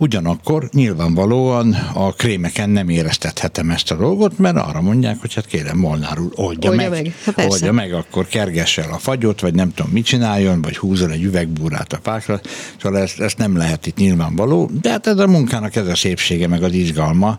Ugyanakkor 0.00 0.68
nyilvánvalóan 0.72 1.72
a 1.94 2.12
krémeken 2.12 2.70
nem 2.70 2.88
éreztethetem 2.88 3.70
ezt 3.70 3.90
a 3.90 3.94
dolgot, 3.96 4.38
mert 4.38 4.56
arra 4.56 4.80
mondják, 4.80 5.20
hogy 5.20 5.34
hát 5.34 5.46
kérem, 5.46 5.78
Molnár 5.78 6.18
úr, 6.18 6.32
oldja, 6.34 6.70
oldja 6.70 6.90
meg, 6.90 7.12
meg. 7.36 7.48
oldja 7.48 7.72
meg, 7.72 7.92
akkor 7.92 8.26
kergesse 8.26 8.82
el 8.82 8.92
a 8.92 8.98
fagyot, 8.98 9.40
vagy 9.40 9.54
nem 9.54 9.72
tudom 9.74 9.92
mit 9.92 10.04
csináljon, 10.04 10.62
vagy 10.62 10.76
húzol 10.76 11.10
egy 11.10 11.22
üvegbúrát 11.22 11.92
a 11.92 11.98
fákra, 12.02 12.40
szóval 12.82 13.00
ezt, 13.00 13.20
ezt 13.20 13.38
nem 13.38 13.56
lehet 13.56 13.86
itt 13.86 13.96
nyilvánvaló, 13.96 14.70
de 14.80 14.90
hát 14.90 15.06
ez 15.06 15.18
a 15.18 15.26
munkának 15.26 15.76
ez 15.76 15.86
a 15.86 15.94
szépsége, 15.94 16.46
meg 16.46 16.62
az 16.62 16.72
izgalma. 16.72 17.38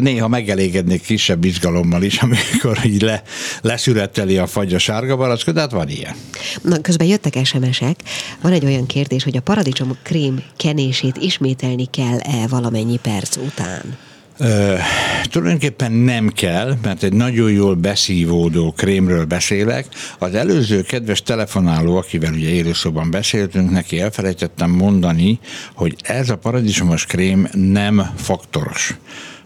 Néha 0.00 0.28
megelégednék 0.28 1.02
kisebb 1.02 1.44
izgalommal 1.44 2.02
is, 2.02 2.18
amikor 2.24 2.78
így 2.84 3.02
le, 3.02 3.22
leszüreteli 3.60 4.38
a 4.38 4.46
fagy 4.46 4.74
a 4.74 4.78
sárga 4.78 5.16
barackot, 5.16 5.54
de 5.54 5.60
hát 5.60 5.70
van 5.70 5.88
ilyen. 5.88 6.14
Na, 6.62 6.80
közben 6.80 7.06
jöttek 7.06 7.44
SMS-ek. 7.44 7.96
Van 8.40 8.52
egy 8.52 8.64
olyan 8.64 8.86
kérdés, 8.86 9.24
hogy 9.24 9.36
a 9.36 9.40
paradicsom 9.40 9.96
krém 10.02 10.42
kenését 10.56 11.16
ismételni 11.16 11.83
kell-e 11.90 12.46
valamennyi 12.48 12.96
perc 12.96 13.36
után? 13.36 13.96
Ö, 14.38 14.74
tulajdonképpen 15.22 15.92
nem 15.92 16.28
kell, 16.28 16.76
mert 16.82 17.02
egy 17.02 17.12
nagyon 17.12 17.50
jól 17.50 17.74
beszívódó 17.74 18.72
krémről 18.76 19.24
beszélek. 19.24 19.86
Az 20.18 20.34
előző 20.34 20.82
kedves 20.82 21.22
telefonáló, 21.22 21.96
akivel 21.96 22.32
ugye 22.32 22.48
élőszóban 22.48 23.10
beszéltünk, 23.10 23.70
neki 23.70 24.00
elfelejtettem 24.00 24.70
mondani, 24.70 25.38
hogy 25.74 25.96
ez 26.02 26.30
a 26.30 26.36
paradicsomos 26.36 27.06
krém 27.06 27.48
nem 27.52 28.10
faktoros. 28.16 28.96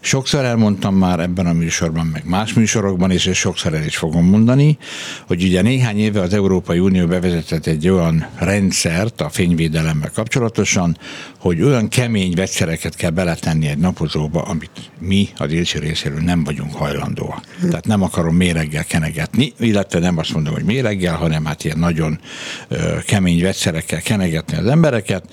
Sokszor 0.01 0.43
elmondtam 0.45 0.95
már 0.95 1.19
ebben 1.19 1.45
a 1.45 1.53
műsorban, 1.53 2.05
meg 2.05 2.23
más 2.25 2.53
műsorokban 2.53 3.11
is, 3.11 3.25
és 3.25 3.37
sokszor 3.37 3.73
el 3.73 3.85
is 3.85 3.97
fogom 3.97 4.25
mondani, 4.25 4.77
hogy 5.27 5.43
ugye 5.43 5.61
néhány 5.61 5.99
éve 5.99 6.21
az 6.21 6.33
Európai 6.33 6.79
Unió 6.79 7.07
bevezetett 7.07 7.65
egy 7.65 7.89
olyan 7.89 8.27
rendszert 8.37 9.21
a 9.21 9.29
fényvédelemmel 9.29 10.11
kapcsolatosan, 10.13 10.97
hogy 11.39 11.61
olyan 11.61 11.87
kemény 11.87 12.33
vegyszereket 12.35 12.95
kell 12.95 13.09
beletenni 13.09 13.67
egy 13.67 13.77
napozóba, 13.77 14.41
amit 14.41 14.91
mi 14.99 15.29
a 15.37 15.45
délső 15.45 15.79
részéről 15.79 16.19
nem 16.19 16.43
vagyunk 16.43 16.73
hajlandóak. 16.73 17.43
Hm. 17.59 17.69
Tehát 17.69 17.85
nem 17.85 18.01
akarom 18.01 18.35
méreggel 18.35 18.85
kenegetni, 18.85 19.53
illetve 19.59 19.99
nem 19.99 20.17
azt 20.17 20.33
mondom, 20.33 20.53
hogy 20.53 20.63
méreggel, 20.63 21.15
hanem 21.15 21.45
hát 21.45 21.63
ilyen 21.63 21.79
nagyon 21.79 22.19
ö, 22.67 22.97
kemény 23.05 23.41
vegyszerekkel 23.41 24.01
kenegetni 24.01 24.57
az 24.57 24.65
embereket, 24.65 25.23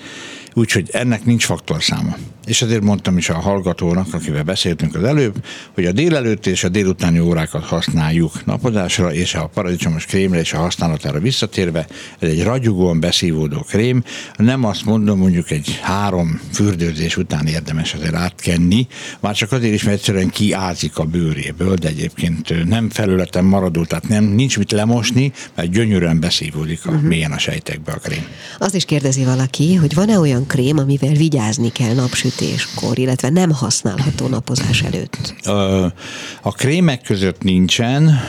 úgyhogy 0.57 0.89
ennek 0.91 1.25
nincs 1.25 1.45
faktorszáma. 1.45 2.15
És 2.45 2.61
ezért 2.61 2.81
mondtam 2.81 3.17
is 3.17 3.29
a 3.29 3.39
hallgatónak, 3.39 4.13
akivel 4.13 4.43
beszéltünk 4.43 4.95
az 4.95 5.03
előbb, 5.03 5.35
hogy 5.73 5.85
a 5.85 5.91
délelőtt 5.91 6.45
és 6.45 6.63
a 6.63 6.69
délutáni 6.69 7.19
órákat 7.19 7.63
használjuk 7.63 8.45
napozásra, 8.45 9.13
és 9.13 9.35
a 9.35 9.47
paradicsomos 9.47 10.05
krémre 10.05 10.39
és 10.39 10.53
a 10.53 10.57
használatára 10.57 11.19
visszatérve, 11.19 11.87
ez 12.19 12.29
egy 12.29 12.43
ragyogóan 12.43 12.99
beszívódó 12.99 13.59
krém. 13.59 14.03
Nem 14.35 14.63
azt 14.63 14.85
mondom, 14.85 15.17
mondjuk 15.19 15.51
egy 15.51 15.79
három 15.97 16.41
fürdőzés 16.53 17.17
után 17.17 17.47
érdemes 17.47 17.93
azért 17.93 18.13
átkenni, 18.13 18.87
már 19.19 19.35
csak 19.35 19.51
azért 19.51 19.73
is, 19.73 19.83
mert 19.83 19.97
egyszerűen 19.97 20.29
kiázik 20.29 20.97
a 20.97 21.03
bőréből, 21.03 21.75
de 21.75 21.87
egyébként 21.87 22.65
nem 22.65 22.89
felületen 22.89 23.45
maradó, 23.45 23.85
tehát 23.85 24.07
nem, 24.07 24.23
nincs 24.23 24.57
mit 24.57 24.71
lemosni, 24.71 25.31
mert 25.55 25.69
gyönyörűen 25.69 26.19
beszívódik 26.19 26.85
a, 26.85 26.89
uh-huh. 26.89 27.07
mélyen 27.07 27.31
a 27.31 27.37
sejtekbe 27.37 27.91
a 27.91 27.97
krém. 27.97 28.25
Azt 28.57 28.75
is 28.75 28.85
kérdezi 28.85 29.23
valaki, 29.23 29.75
hogy 29.75 29.93
van-e 29.93 30.19
olyan 30.19 30.47
krém, 30.47 30.77
amivel 30.77 31.13
vigyázni 31.13 31.71
kell 31.71 31.93
napsütéskor, 31.93 32.99
illetve 32.99 33.29
nem 33.29 33.51
használható 33.51 34.27
napozás 34.27 34.81
előtt? 34.81 35.35
A 36.41 36.51
krémek 36.51 37.01
között 37.01 37.41
nincsen. 37.41 38.19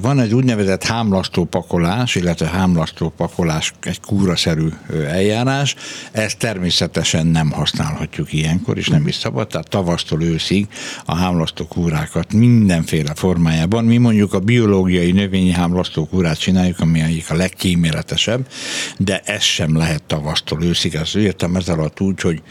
Van 0.00 0.20
egy 0.20 0.34
úgynevezett 0.34 0.84
hámlasztó 0.84 1.44
pakolás, 1.44 2.14
illetve 2.14 2.46
hámlasztó 2.46 3.12
pakolás 3.16 3.72
egy 3.82 4.00
kúraszerű 4.00 4.68
eljárás. 5.08 5.74
Ezt 6.12 6.38
természetesen 6.38 7.17
nem 7.26 7.50
használhatjuk 7.50 8.32
ilyenkor, 8.32 8.78
és 8.78 8.88
nem 8.88 9.06
is 9.06 9.14
szabad. 9.14 9.48
Tehát 9.48 9.68
tavasztól 9.68 10.22
őszig 10.22 10.66
a 11.04 11.14
hámlasztó 11.14 11.66
kúrákat 11.66 12.32
mindenféle 12.32 13.14
formájában. 13.14 13.84
Mi 13.84 13.96
mondjuk 13.96 14.32
a 14.32 14.40
biológiai 14.40 15.12
növényi 15.12 15.50
hámlasztó 15.50 16.06
kúrát 16.06 16.38
csináljuk, 16.38 16.80
ami 16.80 17.22
a 17.28 17.34
legkíméletesebb, 17.34 18.48
de 18.98 19.20
ez 19.24 19.42
sem 19.42 19.76
lehet 19.76 20.02
tavasztól 20.02 20.62
őszig. 20.62 20.96
Az 20.96 21.14
értem 21.14 21.56
ez 21.56 21.68
alatt 21.68 22.00
úgy, 22.00 22.20
hogy 22.20 22.42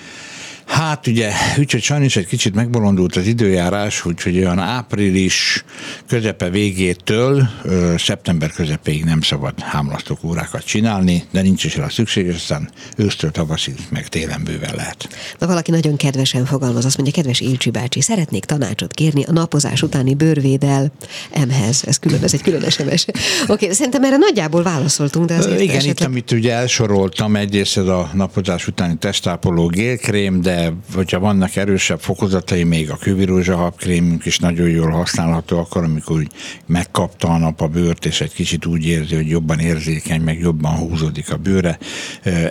Hát 0.68 1.08
ugye, 1.08 1.32
úgyhogy 1.60 1.82
sajnos 1.82 2.16
egy 2.16 2.28
kicsit 2.28 2.56
megbolondult 2.56 3.16
az 3.16 3.28
időjárás, 3.28 4.06
úgyhogy 4.06 4.38
olyan 4.38 4.60
április 4.60 5.64
közepe 6.08 6.50
végétől 6.50 7.48
ö, 7.64 7.94
szeptember 7.98 8.52
közepéig 8.52 9.04
nem 9.04 9.22
szabad 9.22 9.60
hámlasztó 9.60 10.18
órákat 10.24 10.66
csinálni, 10.66 11.24
de 11.32 11.42
nincs 11.42 11.64
is 11.64 11.76
rá 11.76 11.88
szükség, 11.88 12.30
aztán 12.30 12.70
ősztől 12.98 13.32
tavaszig, 13.32 13.76
meg 13.90 14.08
télen 14.08 14.44
bőven 14.44 14.76
lehet. 14.76 15.08
Na 15.40 15.48
valaki 15.48 15.72
nagyon 15.72 15.96
kedvesen 15.96 16.46
fogalmaz, 16.46 16.86
azt 16.86 16.98
mondja, 16.98 17.16
kedves 17.16 17.40
Ilcsi 17.40 17.70
bácsi, 17.70 18.02
szeretnék 18.02 18.46
tanácsot 18.46 18.94
kérni 18.94 19.24
a 19.24 19.32
napozás 19.32 19.82
utáni 19.82 20.14
bőrvédel 20.14 20.92
emhez. 21.32 21.84
Ez, 21.86 21.98
külön, 21.98 22.24
ez 22.24 22.34
egy 22.34 22.42
külön 22.42 22.70
SMS. 22.70 23.06
Oké, 23.08 23.14
okay, 23.48 23.74
szerintem 23.74 24.04
erre 24.04 24.18
nagyjából 24.18 24.64
válaszoltunk, 24.64 25.28
de 25.28 25.36
azért 25.36 25.60
Igen, 25.60 25.76
esetleg... 25.76 25.96
itt, 25.96 26.06
amit 26.06 26.32
ugye 26.32 26.54
elsoroltam, 26.54 27.36
egyrészt 27.36 27.78
ez 27.78 27.88
a 27.88 28.10
napozás 28.14 28.68
utáni 28.68 28.96
testápoló 28.98 29.68
gélkrém, 29.68 30.42
de 30.42 30.57
hogyha 30.94 31.20
vannak 31.20 31.56
erősebb 31.56 32.00
fokozatai, 32.00 32.64
még 32.64 32.92
a 32.92 32.98
kővirózsahabkrémünk 32.98 34.26
is 34.26 34.40
nagyon 34.40 34.70
jól 34.70 34.90
használható 34.90 35.60
akkor, 35.60 35.84
amikor 35.84 36.18
úgy 36.18 36.32
megkapta 36.66 37.28
a 37.28 37.38
nap 37.38 37.62
a 37.62 37.68
bőrt, 37.68 38.06
és 38.06 38.22
egy 38.22 38.34
kicsit 38.34 38.66
úgy 38.66 38.86
érzi, 38.86 39.16
hogy 39.16 39.30
jobban 39.30 39.60
érzékeny, 39.60 40.22
meg 40.22 40.40
jobban 40.40 40.76
húzódik 40.76 41.32
a 41.32 41.38
bőre 41.38 41.78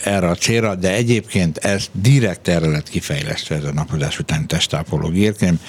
erre 0.05 0.29
a 0.29 0.35
célra, 0.35 0.75
de 0.75 0.95
egyébként 0.95 1.59
ez 1.59 1.91
direkt 1.93 2.49
erre 2.49 2.67
lett 2.67 2.89
kifejlesztve 2.89 3.57
ez 3.57 3.65
a 3.65 3.73
napozás 3.73 4.19
utáni 4.19 4.47
testápoló 4.47 5.09
gérkrém. 5.09 5.61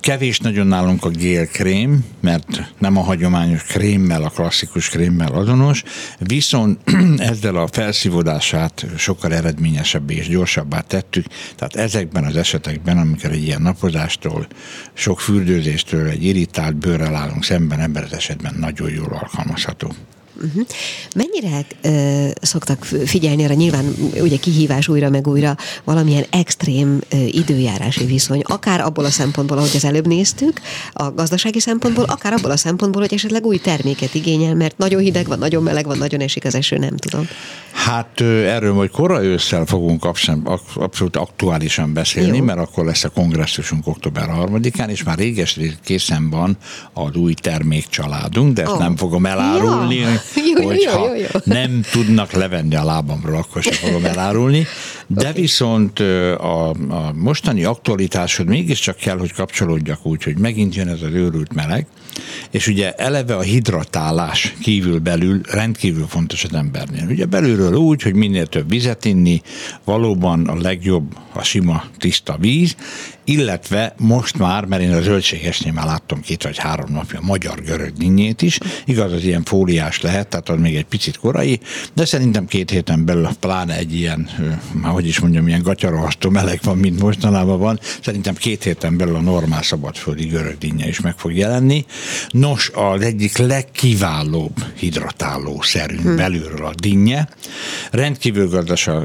Kevés 0.00 0.38
nagyon 0.38 0.66
nálunk 0.66 1.04
a 1.04 1.08
gélkrém, 1.08 2.04
mert 2.20 2.72
nem 2.78 2.96
a 2.96 3.00
hagyományos 3.00 3.62
krémmel, 3.62 4.22
a 4.22 4.28
klasszikus 4.28 4.88
krémmel 4.88 5.32
azonos, 5.32 5.82
viszont 6.18 6.80
ezzel 7.30 7.56
a 7.56 7.66
felszívódását 7.66 8.86
sokkal 8.96 9.34
eredményesebbé 9.34 10.14
és 10.14 10.28
gyorsabbá 10.28 10.80
tettük, 10.80 11.26
tehát 11.56 11.76
ezekben 11.76 12.24
az 12.24 12.36
esetekben, 12.36 12.98
amikor 12.98 13.30
egy 13.30 13.42
ilyen 13.42 13.62
napozástól, 13.62 14.46
sok 14.92 15.20
fürdőzéstől 15.20 16.08
egy 16.08 16.24
irritált 16.24 16.76
bőrrel 16.76 17.14
állunk 17.14 17.44
szemben, 17.44 17.80
ebben 17.80 18.02
az 18.02 18.12
esetben 18.12 18.54
nagyon 18.58 18.90
jól 18.90 19.18
alkalmazható. 19.20 19.94
Uh-huh. 20.36 20.66
Mennyire 21.14 21.66
uh, 21.84 22.30
szoktak 22.40 22.84
figyelni 22.84 23.44
arra, 23.44 23.54
nyilván 23.54 23.94
ugye 24.20 24.36
kihívás 24.36 24.88
újra 24.88 25.10
meg 25.10 25.26
újra 25.26 25.56
valamilyen 25.84 26.24
extrém 26.30 27.00
uh, 27.12 27.34
időjárási 27.34 28.04
viszony, 28.04 28.42
akár 28.46 28.80
abból 28.80 29.04
a 29.04 29.10
szempontból, 29.10 29.58
ahogy 29.58 29.70
az 29.74 29.84
előbb 29.84 30.06
néztük, 30.06 30.60
a 30.92 31.10
gazdasági 31.10 31.60
szempontból, 31.60 32.04
akár 32.04 32.32
abból 32.32 32.50
a 32.50 32.56
szempontból, 32.56 33.02
hogy 33.02 33.14
esetleg 33.14 33.46
új 33.46 33.58
terméket 33.58 34.14
igényel, 34.14 34.54
mert 34.54 34.78
nagyon 34.78 35.00
hideg 35.00 35.26
van, 35.26 35.38
nagyon 35.38 35.62
meleg 35.62 35.86
van, 35.86 35.98
nagyon 35.98 36.20
esik 36.20 36.44
az 36.44 36.54
eső, 36.54 36.78
nem 36.78 36.96
tudom. 36.96 37.28
Hát 37.72 38.20
erről 38.20 38.72
majd 38.72 38.90
korai 38.90 39.26
ősszel 39.26 39.66
fogunk 39.66 40.04
abszolút 40.74 41.16
aktuálisan 41.16 41.92
beszélni, 41.92 42.36
Jó. 42.36 42.44
mert 42.44 42.58
akkor 42.58 42.84
lesz 42.84 43.04
a 43.04 43.08
kongresszusunk 43.08 43.86
október 43.86 44.28
3-án, 44.36 44.88
és 44.88 45.02
már 45.02 45.18
réges 45.18 45.58
készen 45.84 46.30
van 46.30 46.56
az 46.92 47.14
új 47.14 47.34
termékcsaládunk, 47.34 48.54
de 48.54 48.62
ezt 48.62 48.70
oh. 48.70 48.78
nem 48.78 48.96
fogom 48.96 49.26
elárulni. 49.26 49.94
Ja 49.94 50.21
jó, 50.56 50.66
hogyha 50.66 51.06
jó, 51.06 51.14
jó, 51.14 51.20
jó. 51.20 51.26
nem 51.44 51.82
tudnak 51.90 52.32
levenni 52.32 52.74
a 52.74 52.84
lábamról, 52.84 53.36
akkor 53.36 53.62
sem 53.62 53.72
fogom 53.72 54.04
elárulni. 54.04 54.66
De 55.06 55.28
okay. 55.28 55.40
viszont 55.40 55.98
a, 56.00 56.68
a 56.70 57.12
mostani 57.14 57.64
aktualitásod 57.64 58.46
mégiscsak 58.46 58.96
kell, 58.96 59.18
hogy 59.18 59.32
kapcsolódjak 59.32 60.06
úgy, 60.06 60.22
hogy 60.22 60.38
megint 60.38 60.74
jön 60.74 60.88
ez 60.88 61.02
az 61.02 61.12
őrült 61.12 61.54
meleg, 61.54 61.86
és 62.50 62.66
ugye 62.66 62.92
eleve 62.92 63.36
a 63.36 63.40
hidratálás 63.40 64.54
kívül 64.60 64.98
belül 64.98 65.40
rendkívül 65.42 66.06
fontos 66.06 66.44
az 66.44 66.54
embernél. 66.54 67.06
Ugye 67.08 67.24
belülről 67.24 67.74
úgy, 67.74 68.02
hogy 68.02 68.14
minél 68.14 68.46
több 68.46 68.68
vizet 68.68 69.04
inni, 69.04 69.42
valóban 69.84 70.48
a 70.48 70.56
legjobb 70.60 71.16
a 71.32 71.42
sima, 71.42 71.84
tiszta 71.98 72.36
víz, 72.40 72.76
illetve 73.24 73.94
most 73.98 74.38
már, 74.38 74.64
mert 74.64 74.82
én 74.82 74.92
a 74.92 75.00
zöldségesnél 75.00 75.72
már 75.72 75.86
láttam 75.86 76.20
két 76.20 76.42
vagy 76.42 76.58
három 76.58 76.92
napja 76.92 77.20
magyar-görög 77.22 77.92
dinnyét 77.92 78.42
is, 78.42 78.58
igaz, 78.84 79.12
az 79.12 79.24
ilyen 79.24 79.44
fóliás 79.44 80.00
lehet, 80.00 80.28
tehát 80.28 80.48
az 80.48 80.58
még 80.58 80.76
egy 80.76 80.84
picit 80.84 81.16
korai, 81.16 81.60
de 81.94 82.04
szerintem 82.04 82.46
két 82.46 82.70
héten 82.70 83.04
belül, 83.04 83.28
pláne 83.40 83.76
egy 83.76 83.94
ilyen, 83.94 84.28
már 84.72 84.92
hogy 84.92 85.06
is 85.06 85.20
mondjam, 85.20 85.48
ilyen 85.48 85.62
gatyarahasztó 85.62 86.30
meleg 86.30 86.60
van, 86.62 86.78
mint 86.78 87.00
mostanában 87.00 87.58
van, 87.58 87.80
szerintem 88.02 88.34
két 88.34 88.62
héten 88.62 88.96
belül 88.96 89.14
a 89.14 89.20
normál 89.20 89.62
szabadföldi 89.62 90.26
görög 90.26 90.58
dinnye 90.58 90.88
is 90.88 91.00
meg 91.00 91.18
fog 91.18 91.34
jelenni. 91.36 91.84
Nos, 92.30 92.70
az 92.74 93.00
egyik 93.02 93.36
legkiválóbb 93.36 94.64
hidratáló 94.76 95.60
szerünk 95.62 96.02
hmm. 96.02 96.16
belülről 96.16 96.66
a 96.66 96.74
dinnye. 96.74 97.28
Rendkívül 97.90 98.48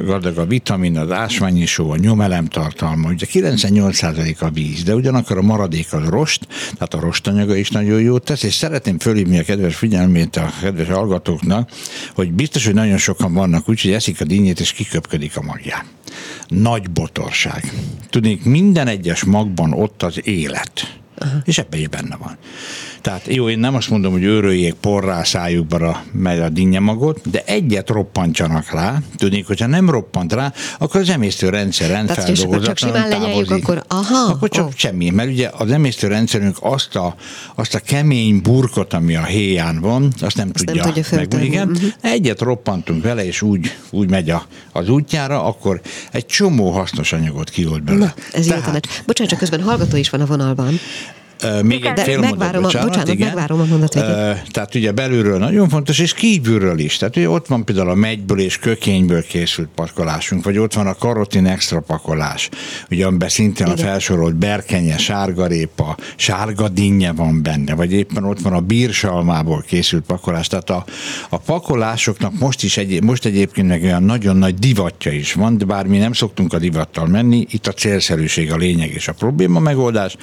gazdag 0.05 0.37
a 0.37 0.45
vitamin, 0.45 0.97
az 0.97 1.11
ásványi 1.11 1.65
só, 1.65 1.91
a 1.91 1.95
nyomelem 1.95 2.45
tartalma, 2.45 3.09
ugye 3.09 3.25
98% 3.31 4.37
a 4.37 4.49
víz, 4.49 4.83
de 4.83 4.95
ugyanakkor 4.95 5.37
a 5.37 5.41
maradék 5.41 5.93
az 5.93 6.07
rost, 6.07 6.47
tehát 6.73 6.93
a 6.93 6.99
rostanyaga 6.99 7.55
is 7.55 7.69
nagyon 7.69 8.01
jót 8.01 8.23
tesz, 8.23 8.43
és 8.43 8.53
szeretném 8.53 8.99
fölhívni 8.99 9.39
a 9.39 9.43
kedves 9.43 9.75
figyelmét 9.75 10.35
a 10.35 10.51
kedves 10.61 10.87
hallgatóknak, 10.87 11.71
hogy 12.15 12.31
biztos, 12.31 12.65
hogy 12.65 12.73
nagyon 12.73 12.97
sokan 12.97 13.33
vannak 13.33 13.69
úgy, 13.69 13.81
hogy 13.81 13.91
eszik 13.91 14.21
a 14.21 14.25
dinnyét 14.25 14.59
és 14.59 14.71
kiköpködik 14.71 15.37
a 15.37 15.41
magján. 15.41 15.85
Nagy 16.47 16.89
botorság. 16.89 17.73
Tudnék, 18.09 18.43
minden 18.43 18.87
egyes 18.87 19.23
magban 19.23 19.73
ott 19.73 20.03
az 20.03 20.27
élet. 20.27 20.97
Aha. 21.17 21.41
És 21.45 21.57
ebben 21.57 21.79
is 21.79 21.89
benne 21.89 22.17
van. 22.17 22.37
Tehát 23.07 23.27
jó, 23.27 23.49
én 23.49 23.59
nem 23.59 23.75
azt 23.75 23.89
mondom, 23.89 24.11
hogy 24.11 24.23
őröljék 24.23 24.73
porrá 24.73 25.23
szájukba 25.23 26.03
megy 26.11 26.39
a 26.39 26.49
dinnyemagot, 26.49 27.29
de 27.29 27.43
egyet 27.45 27.89
roppantsanak 27.89 28.71
rá. 28.71 28.97
Tudnék, 29.15 29.47
hogyha 29.47 29.67
nem 29.67 29.89
roppant 29.89 30.33
rá, 30.33 30.53
akkor 30.79 31.01
az 31.01 31.09
emésztőrendszeren 31.09 32.07
feldolgozatlanul 32.07 33.09
távozik. 33.09 33.63
Akkor, 33.63 33.83
aha, 33.87 34.31
akkor 34.31 34.49
csak 34.49 34.65
oh. 34.65 34.71
semmi, 34.75 35.09
mert 35.09 35.29
ugye 35.29 35.49
az 35.57 35.71
emésztőrendszerünk 35.71 36.57
azt 36.59 36.95
a, 36.95 37.15
azt 37.55 37.75
a 37.75 37.79
kemény 37.79 38.41
burkot, 38.41 38.93
ami 38.93 39.15
a 39.15 39.23
héján 39.23 39.79
van, 39.79 40.13
azt 40.21 40.37
nem 40.37 40.49
azt 40.53 40.65
tudja, 40.65 40.83
nem 40.83 40.93
tudja 40.93 41.17
meg. 41.37 41.43
Igen, 41.43 41.69
uh-huh. 41.69 41.91
egyet 42.01 42.41
roppantunk 42.41 43.03
vele, 43.03 43.25
és 43.25 43.41
úgy, 43.41 43.75
úgy 43.89 44.09
megy 44.09 44.29
a, 44.29 44.45
az 44.71 44.89
útjára, 44.89 45.43
akkor 45.43 45.81
egy 46.11 46.25
csomó 46.25 46.71
hasznos 46.71 47.13
anyagot 47.13 47.49
kiold 47.49 47.83
belőle. 47.83 48.13
Ez 48.31 48.45
Tehát, 48.45 48.59
jó 48.59 48.65
tanács. 48.65 48.87
Bocsánat, 49.05 49.31
csak 49.31 49.39
közben 49.39 49.61
hallgató 49.61 49.97
is 49.97 50.09
van 50.09 50.21
a 50.21 50.25
vonalban. 50.25 50.79
Még 51.63 51.85
egy 51.85 51.99
fél 51.99 52.19
megvárom, 52.19 52.61
mondat, 52.61 52.61
bocsánat, 52.61 52.87
bocsánat, 52.87 53.13
igen. 53.13 53.27
megvárom 53.27 53.59
a 53.59 53.65
mondat 53.65 53.97
Tehát 54.51 54.75
ugye 54.75 54.91
belülről 54.91 55.37
nagyon 55.37 55.69
fontos, 55.69 55.99
és 55.99 56.13
kívülről 56.13 56.79
is. 56.79 56.97
Tehát 56.97 57.15
ugye 57.15 57.29
ott 57.29 57.47
van 57.47 57.65
például 57.65 57.89
a 57.89 57.93
megyből 57.93 58.39
és 58.39 58.57
kökényből 58.57 59.23
készült 59.23 59.69
pakolásunk, 59.75 60.43
vagy 60.43 60.57
ott 60.57 60.73
van 60.73 60.87
a 60.87 60.93
karotin 60.93 61.45
extra 61.45 61.79
pakolás, 61.79 62.49
ugye 62.91 63.05
amiben 63.05 63.29
szintén 63.29 63.67
igen. 63.67 63.77
a 63.77 63.81
felsorolt 63.87 64.35
berkenye, 64.35 64.97
sárgarépa, 64.97 65.97
sárga 66.15 66.69
dinnye 66.69 67.11
van 67.11 67.41
benne, 67.41 67.75
vagy 67.75 67.93
éppen 67.93 68.23
ott 68.23 68.39
van 68.39 68.53
a 68.53 68.59
bírsalmából 68.59 69.63
készült 69.67 70.03
pakolás. 70.03 70.47
Tehát 70.47 70.69
a, 70.69 70.85
a 71.29 71.37
pakolásoknak 71.37 72.39
most 72.39 72.63
is 72.63 72.77
egy, 72.77 73.03
most 73.03 73.25
egyébként 73.25 73.67
meg 73.67 73.83
olyan 73.83 74.03
nagyon 74.03 74.37
nagy 74.37 74.55
divatja 74.55 75.11
is 75.11 75.33
van, 75.33 75.57
de 75.57 75.65
bár 75.65 75.85
mi 75.85 75.97
nem 75.97 76.13
szoktunk 76.13 76.53
a 76.53 76.59
divattal 76.59 77.07
menni, 77.07 77.45
itt 77.49 77.67
a 77.67 77.71
célszerűség 77.71 78.51
a 78.51 78.55
lényeg 78.55 78.91
és 78.91 79.07
a 79.07 79.13
probléma 79.13 79.59
megoldás, 79.59 80.15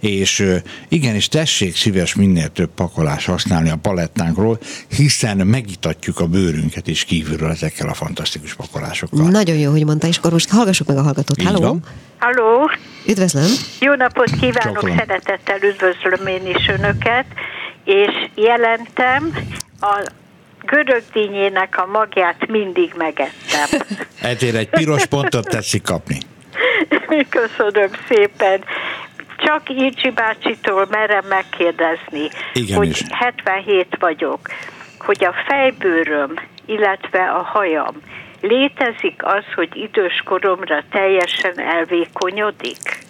és 0.00 0.44
igen, 0.88 1.14
és 1.14 1.28
tessék 1.28 1.76
szíves 1.76 2.14
minél 2.14 2.48
több 2.48 2.70
pakolás 2.74 3.24
használni 3.24 3.70
a 3.70 3.76
palettánkról, 3.76 4.58
hiszen 4.88 5.36
megitatjuk 5.36 6.20
a 6.20 6.26
bőrünket 6.26 6.86
is 6.86 7.04
kívülről 7.04 7.50
ezekkel 7.50 7.88
a 7.88 7.94
fantasztikus 7.94 8.54
pakolásokkal. 8.54 9.28
Nagyon 9.28 9.56
jó, 9.56 9.70
hogy 9.70 9.84
mondta, 9.84 10.06
és 10.06 10.16
akkor 10.16 10.32
most 10.32 10.50
hallgassuk 10.50 10.86
meg 10.86 10.96
a 10.96 11.02
hallgatót. 11.02 11.42
Halló! 11.42 11.78
Halló! 12.18 12.70
Üdvözlöm! 13.06 13.50
Jó 13.80 13.94
napot 13.94 14.30
kívánok, 14.30 14.74
Csókolom. 14.74 14.96
szeretettel 14.96 15.58
üdvözlöm 15.62 16.26
én 16.26 16.46
is 16.46 16.68
Önöket, 16.68 17.26
és 17.84 18.30
jelentem 18.34 19.32
a 19.80 20.10
görög 20.66 21.02
a 21.70 21.86
magját 21.92 22.46
mindig 22.48 22.92
megettem. 22.96 23.80
Ezért 24.32 24.54
egy 24.54 24.68
piros 24.68 25.06
pontot 25.06 25.48
teszik 25.48 25.82
kapni. 25.82 26.18
Köszönöm 27.28 27.90
szépen 28.08 28.60
csak 29.38 29.70
Írcsi 29.70 30.10
bácsitól 30.10 30.86
merem 30.90 31.24
megkérdezni, 31.28 32.28
Igen 32.52 32.76
hogy 32.76 32.88
is. 32.88 33.02
77 33.10 33.96
vagyok, 33.98 34.40
hogy 34.98 35.24
a 35.24 35.34
fejbőröm, 35.46 36.34
illetve 36.66 37.30
a 37.30 37.42
hajam, 37.42 37.94
létezik 38.40 39.24
az, 39.24 39.44
hogy 39.54 39.76
idős 39.76 40.22
koromra 40.24 40.82
teljesen 40.90 41.60
elvékonyodik? 41.60 43.06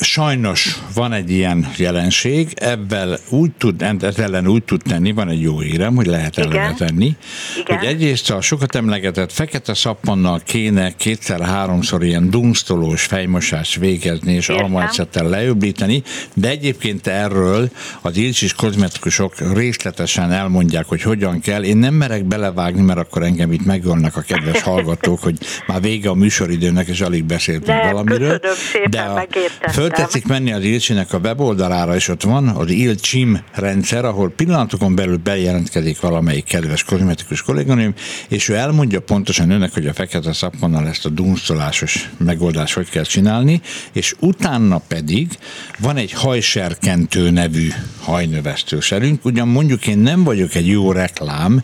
Sajnos 0.00 0.78
van 0.94 1.12
egy 1.12 1.30
ilyen 1.30 1.70
jelenség, 1.76 2.52
ebben 2.54 3.18
úgy 3.28 3.50
tud, 3.58 3.84
ellen 4.16 4.46
úgy 4.46 4.64
tud 4.64 4.82
tenni, 4.82 5.12
van 5.12 5.28
egy 5.28 5.40
jó 5.40 5.60
hírem, 5.60 5.94
hogy 5.94 6.06
lehet 6.06 6.38
ellene 6.38 6.74
tenni, 6.74 7.16
Igen. 7.60 7.78
hogy 7.78 7.86
egyrészt 7.86 8.30
a 8.30 8.40
sokat 8.40 8.74
emlegetett 8.74 9.32
fekete 9.32 9.74
szappannal 9.74 10.40
kéne 10.44 10.90
kétszer-háromszor 10.96 12.04
ilyen 12.04 12.30
dunsztolós 12.30 13.02
fejmosást 13.02 13.76
végezni, 13.76 14.32
és 14.32 14.48
almaecettel 14.48 15.28
leöblíteni, 15.28 16.02
de 16.34 16.48
egyébként 16.48 17.06
erről 17.06 17.70
az 18.00 18.16
ilcsis 18.16 18.54
kozmetikusok 18.54 19.54
részletesen 19.54 20.32
elmondják, 20.32 20.86
hogy 20.86 21.02
hogyan 21.02 21.40
kell. 21.40 21.62
Én 21.62 21.76
nem 21.76 21.94
merek 21.94 22.24
belevágni, 22.24 22.82
mert 22.82 22.98
akkor 22.98 23.22
engem 23.22 23.52
itt 23.52 23.64
megölnek 23.64 24.16
a 24.16 24.20
kedves 24.20 24.62
hallgatók, 24.62 25.20
hogy 25.20 25.38
már 25.66 25.80
vége 25.80 26.08
a 26.08 26.14
műsoridőnek, 26.14 26.88
és 26.88 27.00
alig 27.00 27.24
beszéltünk 27.24 27.78
de, 27.78 27.90
valamiről. 27.90 28.40
Szépen, 28.72 28.90
de 28.90 29.00
a, 29.00 29.26
megértettem. 29.34 29.72
Föltetszik 29.72 30.26
menni 30.26 30.52
az 30.52 30.62
Ilcsinek 30.62 31.12
a 31.12 31.18
weboldalára, 31.18 31.94
és 31.94 32.08
ott 32.08 32.22
van 32.22 32.48
az 32.48 32.70
Ilcsim 32.70 33.40
rendszer, 33.52 34.04
ahol 34.04 34.30
pillanatokon 34.30 34.94
belül 34.94 35.16
bejelentkezik 35.16 36.00
valamelyik 36.00 36.44
kedves 36.44 36.84
kozmetikus 36.84 37.42
kolléganőm, 37.42 37.94
és 38.28 38.48
ő 38.48 38.54
elmondja 38.54 39.00
pontosan 39.00 39.50
önnek, 39.50 39.72
hogy 39.72 39.86
a 39.86 39.92
fekete 39.92 40.32
szaponnal 40.32 40.88
ezt 40.88 41.06
a 41.06 41.08
dunsztolásos 41.08 42.10
megoldást 42.18 42.74
hogy 42.74 42.88
kell 42.88 43.02
csinálni, 43.02 43.60
és 43.92 44.14
utána 44.18 44.78
pedig 44.88 45.38
van 45.78 45.96
egy 45.96 46.12
hajserkentő 46.12 47.30
nevű 47.30 47.68
hajnövesztőszerünk. 48.00 49.24
Ugyan 49.24 49.48
mondjuk 49.48 49.86
én 49.86 49.98
nem 49.98 50.24
vagyok 50.24 50.54
egy 50.54 50.66
jó 50.66 50.92
reklám, 50.92 51.62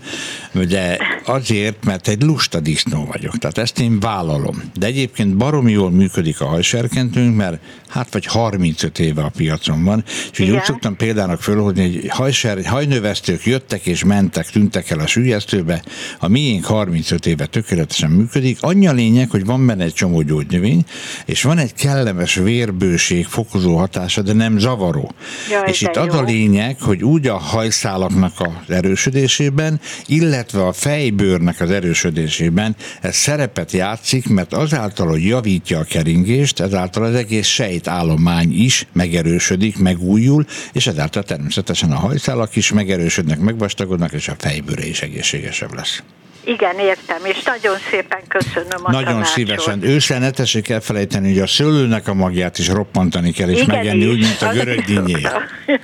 de 0.52 0.98
azért, 1.24 1.84
mert 1.84 2.08
egy 2.08 2.22
lusta 2.22 2.60
disznó 2.60 3.04
vagyok. 3.04 3.38
Tehát 3.38 3.58
ezt 3.58 3.80
én 3.80 4.00
vállalom. 4.00 4.62
De 4.74 4.86
egyébként 4.86 5.36
baromi 5.36 5.72
jól 5.72 5.90
működik 5.90 6.40
a 6.40 6.46
hajserkentőnk, 6.46 7.36
mert 7.36 7.59
hát 7.88 8.12
vagy 8.12 8.26
35 8.26 8.98
éve 8.98 9.22
a 9.22 9.30
piacon 9.36 9.84
van, 9.84 10.04
és 10.32 10.38
így 10.38 10.50
úgy 10.50 10.62
szoktam 10.62 10.96
példának 10.96 11.42
fölhozni, 11.42 11.82
hogy 11.82 12.08
hajser, 12.08 12.64
hajnövesztők 12.66 13.46
jöttek 13.46 13.86
és 13.86 14.04
mentek, 14.04 14.50
tűntek 14.50 14.90
el 14.90 14.98
a 14.98 15.06
sülyeztőbe, 15.06 15.82
a 16.18 16.28
miénk 16.28 16.64
35 16.64 17.26
éve 17.26 17.46
tökéletesen 17.46 18.10
működik. 18.10 18.58
Annyi 18.60 18.86
a 18.86 18.92
lényeg, 18.92 19.30
hogy 19.30 19.44
van 19.44 19.66
benne 19.66 19.84
egy 19.84 19.92
csomó 19.92 20.22
gyógynövény, 20.22 20.84
és 21.24 21.42
van 21.42 21.58
egy 21.58 21.74
kellemes 21.74 22.34
vérbőség 22.34 23.26
fokozó 23.26 23.76
hatása, 23.76 24.22
de 24.22 24.32
nem 24.32 24.58
zavaró. 24.58 25.12
Jaj, 25.50 25.68
és 25.68 25.80
itt 25.80 25.94
jó. 25.94 26.02
az 26.02 26.14
a 26.14 26.22
lényeg, 26.22 26.80
hogy 26.80 27.04
úgy 27.04 27.26
a 27.26 27.36
hajszálaknak 27.36 28.32
az 28.38 28.74
erősödésében, 28.74 29.80
illetve 30.06 30.66
a 30.66 30.72
fejbőrnek 30.72 31.60
az 31.60 31.70
erősödésében 31.70 32.76
ez 33.00 33.16
szerepet 33.16 33.72
játszik, 33.72 34.28
mert 34.28 34.52
azáltal, 34.52 35.08
hogy 35.08 35.24
javítja 35.24 35.78
a 35.78 35.84
keringést, 35.84 36.60
ezáltal 36.60 37.04
az 37.04 37.14
egész 37.14 37.46
sejtállomány 37.52 38.52
is 38.52 38.86
megerősödik, 38.92 39.78
megújul, 39.78 40.44
és 40.72 40.86
ezáltal 40.86 41.22
természetesen 41.22 41.92
a 41.92 41.96
hajszálak 41.96 42.56
is 42.56 42.72
megerősödnek, 42.72 43.38
megvastagodnak, 43.38 44.12
és 44.12 44.28
a 44.28 44.34
fejbőre 44.38 44.86
is 44.86 45.02
egészségesebb 45.02 45.74
lesz. 45.74 46.02
Igen, 46.44 46.78
értem, 46.78 47.24
és 47.24 47.42
nagyon 47.42 47.76
szépen 47.90 48.20
köszönöm 48.28 48.80
a 48.82 48.90
Nagyon 48.90 49.12
tanácsot. 49.12 49.32
szívesen. 49.34 49.82
Ősszel 49.82 50.18
ne 50.18 50.30
tessék 50.30 50.68
elfelejteni, 50.68 51.28
hogy 51.28 51.38
a 51.38 51.46
szőlőnek 51.46 52.08
a 52.08 52.14
magját 52.14 52.58
is 52.58 52.68
roppantani 52.68 53.32
kell, 53.32 53.48
és 53.48 53.60
Igen, 53.60 53.76
megenni 53.76 54.06
úgy, 54.06 54.18
mint 54.18 54.42
a 54.42 54.52
görög 54.52 54.84
dinnyé. 54.84 55.20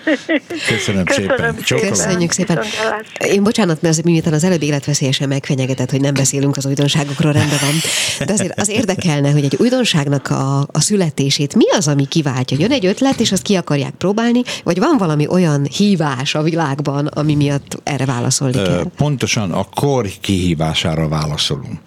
Köszönöm, 0.06 1.04
Köszönöm 1.04 1.04
szépen. 1.06 1.56
Csókolom. 1.64 1.90
Köszönjük 1.90 2.32
szépen. 2.32 2.62
Én 3.18 3.42
bocsánat, 3.42 3.82
mert 3.82 4.02
miután 4.02 4.32
az 4.32 4.44
előbb 4.44 4.62
életveszélyesen 4.62 5.28
megfenyegetett, 5.28 5.90
hogy 5.90 6.00
nem 6.00 6.14
beszélünk 6.14 6.56
az 6.56 6.66
újdonságokról, 6.66 7.32
rendben 7.32 7.58
van. 7.60 7.74
De 8.26 8.32
azért 8.32 8.60
az 8.60 8.68
érdekelne, 8.68 9.30
hogy 9.30 9.44
egy 9.44 9.56
újdonságnak 9.58 10.30
a, 10.30 10.60
a 10.60 10.80
születését 10.80 11.54
mi 11.54 11.64
az, 11.70 11.88
ami 11.88 12.06
kiváltja? 12.06 12.56
Jön 12.60 12.72
egy 12.72 12.86
ötlet, 12.86 13.20
és 13.20 13.32
azt 13.32 13.42
ki 13.42 13.54
akarják 13.54 13.92
próbálni, 13.92 14.42
vagy 14.64 14.78
van 14.78 14.96
valami 14.98 15.26
olyan 15.28 15.66
hívás 15.76 16.34
a 16.34 16.42
világban, 16.42 17.06
ami 17.06 17.34
miatt 17.34 17.80
erre 17.82 18.04
válaszolni 18.04 18.62
kell? 18.62 18.84
Pontosan 18.96 19.52
a 19.52 19.66
kor 19.74 20.06
kihívására 20.46 21.08
válaszolunk. 21.08 21.80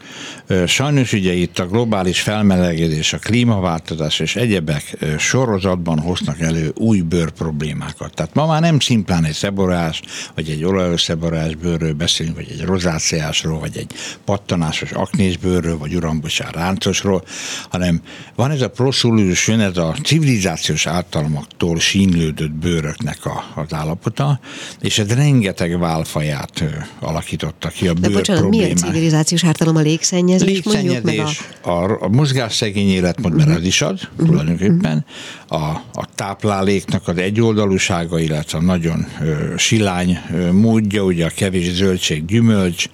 Sajnos 0.68 1.14
ugye 1.14 1.34
itt 1.34 1.60
a 1.60 1.68
globális 1.68 2.22
felmelegedés, 2.22 3.14
a 3.14 3.18
klímaváltozás 3.18 4.20
és 4.20 4.36
egyebek 4.36 4.98
sorozatban 5.18 6.00
hoznak 6.00 6.40
elő 6.40 6.72
új 6.76 7.02
bőr 7.02 7.32
problémákat. 7.32 8.14
Tehát 8.14 8.34
ma 8.34 8.46
már 8.46 8.62
nem 8.62 8.80
szimplán 8.80 9.26
egy 9.26 9.34
szeborás, 9.34 10.02
vagy 10.36 10.50
egy 10.50 10.64
olajos 10.64 11.02
szeborás 11.02 11.56
bőrről 11.56 11.94
beszélünk, 11.94 12.36
vagy 12.36 12.48
egy 12.52 12.66
rozáceásról, 12.66 13.60
vagy 13.60 13.78
egy 13.78 13.92
pattanásos 14.26 14.92
aknés 14.92 15.38
bőrről, 15.38 15.78
vagy 15.78 15.96
urambosár 15.96 16.54
ráncosról, 16.54 17.24
hanem 17.70 18.02
van 18.36 18.52
ez 18.52 18.62
a 18.62 18.70
proszulősön, 18.70 19.60
ez 19.60 19.78
a 19.78 19.96
civilizációs 20.04 20.88
általmaktól 20.88 21.80
sínlődött 21.80 22.52
bőröknek 22.52 23.26
a, 23.26 23.44
az 23.56 23.74
állapota, 23.74 24.40
és 24.82 25.00
ez 25.00 25.14
rengeteg 25.14 25.80
válfaját 25.80 26.64
alakította 27.00 27.68
ki 27.68 27.88
a 27.88 27.94
De 27.94 28.08
bőr 28.08 28.18
bocsánat, 28.18 28.50
milyen 28.50 28.70
problémát. 28.70 28.94
civilizációs 28.94 29.44
ártalom 29.44 29.76
a 29.76 29.82
légszennyezés, 29.82 30.39
mondjuk, 30.40 30.66
meg 30.66 30.76
a... 30.76 30.84
Légszennyezés, 30.84 31.42
a, 31.62 32.04
a 32.04 32.08
mozgásszegény 32.08 32.90
életmód, 32.90 33.36
mert 33.36 33.58
az 33.58 33.64
is 33.64 33.82
az, 33.82 34.02
tulajdonképpen, 34.18 35.06
a, 35.48 35.56
a 35.94 36.08
tápláléknak 36.16 37.08
az 37.08 37.18
egyoldalúsága, 37.18 38.20
illetve 38.20 38.58
a 38.58 38.62
nagyon 38.62 39.08
ö, 39.22 39.54
silány 39.58 40.20
ö, 40.34 40.52
módja, 40.52 41.04
ugye 41.04 41.26
a 41.26 41.32
kevés 41.36 41.72
zöldség, 41.72 42.26
gyümölcs, 42.26 42.90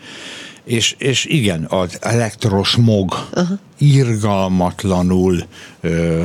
és, 0.65 0.95
és 0.97 1.25
igen, 1.25 1.65
az 1.69 1.97
elektrosmog 2.01 3.27
uh-huh. 3.33 3.59
irgalmatlanul 3.77 5.43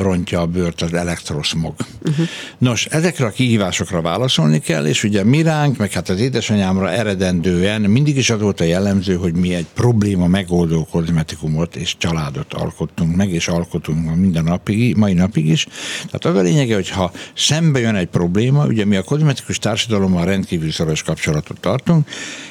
rontja 0.01 0.41
a 0.41 0.47
bőrt 0.47 0.83
az 0.83 0.95
elektroszmog. 0.95 1.75
Uh-huh. 2.05 2.27
Nos, 2.59 2.87
ezekre 2.87 3.27
a 3.27 3.31
kihívásokra 3.31 4.01
válaszolni 4.01 4.59
kell, 4.59 4.87
és 4.87 5.05
ugye 5.05 5.25
mi 5.25 5.43
ránk, 5.43 5.77
meg 5.77 5.93
hát 5.93 6.09
az 6.09 6.21
édesanyámra 6.21 6.91
eredendően 6.91 7.81
mindig 7.81 8.17
is 8.17 8.31
az 8.31 8.41
volt 8.41 8.61
a 8.61 8.65
jellemző, 8.65 9.15
hogy 9.15 9.35
mi 9.35 9.55
egy 9.55 9.67
probléma 9.75 10.27
megoldó 10.27 10.89
kozmetikumot 10.91 11.77
és 11.77 11.97
családot 11.99 12.55
alkottunk 12.55 13.17
meg, 13.17 13.33
és 13.33 13.49
alkotunk 13.49 14.17
minden 14.17 14.45
napig, 14.45 14.97
mai 14.97 15.13
napig 15.13 15.47
is. 15.47 15.67
Tehát 15.97 16.25
az 16.25 16.37
a 16.37 16.41
lényege, 16.41 16.75
hogy 16.75 16.89
ha 16.89 17.13
szembe 17.35 17.79
jön 17.79 17.95
egy 17.95 18.09
probléma, 18.09 18.67
ugye 18.67 18.85
mi 18.85 18.97
a 18.97 19.03
kozmetikus 19.03 19.59
társadalommal 19.59 20.25
rendkívül 20.25 20.71
szoros 20.71 21.03
kapcsolatot 21.03 21.61
tartunk, 21.61 22.09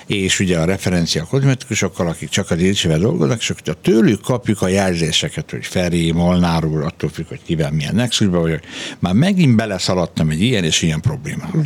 és 0.07 0.39
ugye 0.39 0.57
a 0.60 0.66
referencia 0.66 1.24
kozmetikusokkal, 1.24 2.07
akik 2.07 2.30
csak 2.30 2.51
az 2.51 2.60
ilcsivel 2.60 2.99
dolgoznak, 2.99 3.39
és 3.39 3.49
akkor 3.49 3.76
tőlük 3.82 4.22
kapjuk 4.22 4.62
a 4.62 4.68
jelzéseket, 4.68 5.51
hogy 5.51 5.66
Feri, 5.66 6.12
Molnár 6.12 6.66
úr, 6.66 6.84
attól 7.00 7.10
függ, 7.10 7.28
hogy 7.28 7.41
kivel 7.45 7.72
milyen 7.72 7.95
nexusban 7.95 8.41
vagyok. 8.41 8.60
Már 9.00 9.14
megint 9.14 9.56
beleszaladtam 9.56 10.30
egy 10.30 10.41
ilyen 10.41 10.64
és 10.64 10.82
ilyen 10.82 11.02
problémába. 11.02 11.64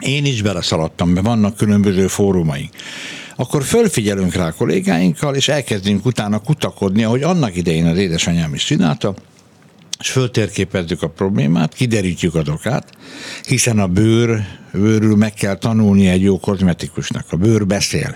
Én 0.00 0.24
is 0.24 0.42
beleszaladtam, 0.42 1.10
mert 1.10 1.26
vannak 1.26 1.56
különböző 1.56 2.06
fórumaink. 2.06 2.70
Akkor 3.36 3.62
fölfigyelünk 3.62 4.34
rá 4.34 4.50
kollégáinkkal, 4.50 5.34
és 5.34 5.48
elkezdünk 5.48 6.06
utána 6.06 6.38
kutakodni, 6.38 7.04
ahogy 7.04 7.22
annak 7.22 7.56
idején 7.56 7.86
az 7.86 7.98
édesanyám 7.98 8.54
is 8.54 8.64
csinálta, 8.64 9.14
és 10.00 10.10
föltérképezzük 10.10 11.02
a 11.02 11.08
problémát, 11.08 11.74
kiderítjük 11.74 12.34
az 12.34 12.48
okát, 12.48 12.92
hiszen 13.46 13.78
a 13.78 13.86
bőr, 13.86 14.44
bőrül 14.72 15.16
meg 15.16 15.32
kell 15.34 15.54
tanulni 15.54 16.08
egy 16.08 16.22
jó 16.22 16.38
kozmetikusnak. 16.38 17.24
A 17.30 17.36
bőr 17.36 17.66
beszél. 17.66 18.14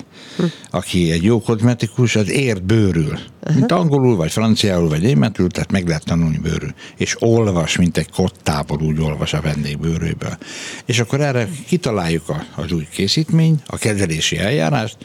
Aki 0.71 1.11
egy 1.11 1.23
jó 1.23 1.41
kozmetikus, 1.41 2.17
az 2.17 2.31
ért 2.31 2.63
bőrül. 2.63 3.19
Mint 3.55 3.73
angolul, 3.73 4.17
vagy 4.17 4.33
franciául, 4.33 4.89
vagy 4.89 5.01
németül, 5.01 5.49
tehát 5.49 5.71
meg 5.71 5.87
lehet 5.89 6.05
tanulni 6.05 6.39
bőrül. 6.39 6.75
És 6.97 7.17
olvas, 7.19 7.77
mint 7.77 7.97
egy 7.97 8.11
kottából 8.11 8.81
úgy 8.83 9.01
olvas 9.01 9.33
a 9.33 9.41
vendég 9.41 9.79
bőrőből. 9.79 10.39
És 10.85 10.99
akkor 10.99 11.21
erre 11.21 11.49
kitaláljuk 11.67 12.29
a, 12.29 12.45
az 12.55 12.73
új 12.73 12.87
készítmény, 12.91 13.63
a 13.67 13.77
kezelési 13.79 14.39
eljárást, 14.39 14.97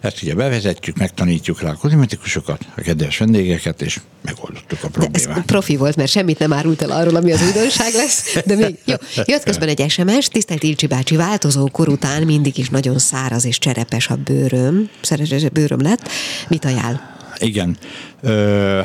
ezt 0.00 0.22
ugye 0.22 0.34
bevezetjük, 0.34 0.96
megtanítjuk 0.96 1.60
rá 1.60 1.70
a 1.70 1.74
kozmetikusokat, 1.74 2.66
a 2.76 2.80
kedves 2.80 3.18
vendégeket, 3.18 3.82
és 3.82 4.00
megoldottuk 4.22 4.78
a 4.82 4.88
De 4.98 5.06
ez 5.12 5.22
problémát. 5.22 5.46
profi 5.46 5.76
volt, 5.76 5.96
mert 5.96 6.10
semmit 6.10 6.38
nem 6.38 6.52
árult 6.52 6.82
el 6.82 6.90
arról, 6.90 7.16
ami 7.16 7.32
az 7.32 7.42
újdonság 7.42 7.92
lesz. 7.94 8.38
De 8.46 8.54
még 8.56 8.78
jó. 8.84 8.94
Jött 9.24 9.42
közben 9.42 9.68
egy 9.68 9.90
SMS, 9.90 10.28
tisztelt 10.28 10.62
Ilcsi 10.62 10.86
bácsi, 10.96 11.16
változó 11.16 11.68
kor 11.68 11.88
után 11.88 12.22
mindig 12.22 12.58
is 12.58 12.70
nagyon 12.70 12.98
száraz 12.98 13.44
és 13.44 13.58
cserepes 13.58 14.08
a 14.08 14.16
bőröm. 14.16 14.90
Szeres 15.00 15.48
bőröm 15.48 15.80
lett. 15.80 16.08
Mit 16.48 16.64
ajánl? 16.64 17.15
Igen. 17.38 17.76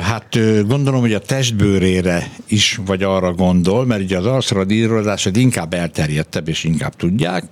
Hát 0.00 0.38
gondolom, 0.66 1.00
hogy 1.00 1.12
a 1.12 1.18
testbőrére 1.18 2.30
is 2.48 2.80
vagy 2.86 3.02
arra 3.02 3.32
gondol, 3.32 3.86
mert 3.86 4.02
ugye 4.02 4.18
az 4.18 4.26
arszradírozás 4.26 5.26
az 5.26 5.36
inkább 5.36 5.74
elterjedtebb, 5.74 6.48
és 6.48 6.64
inkább 6.64 6.96
tudják. 6.96 7.44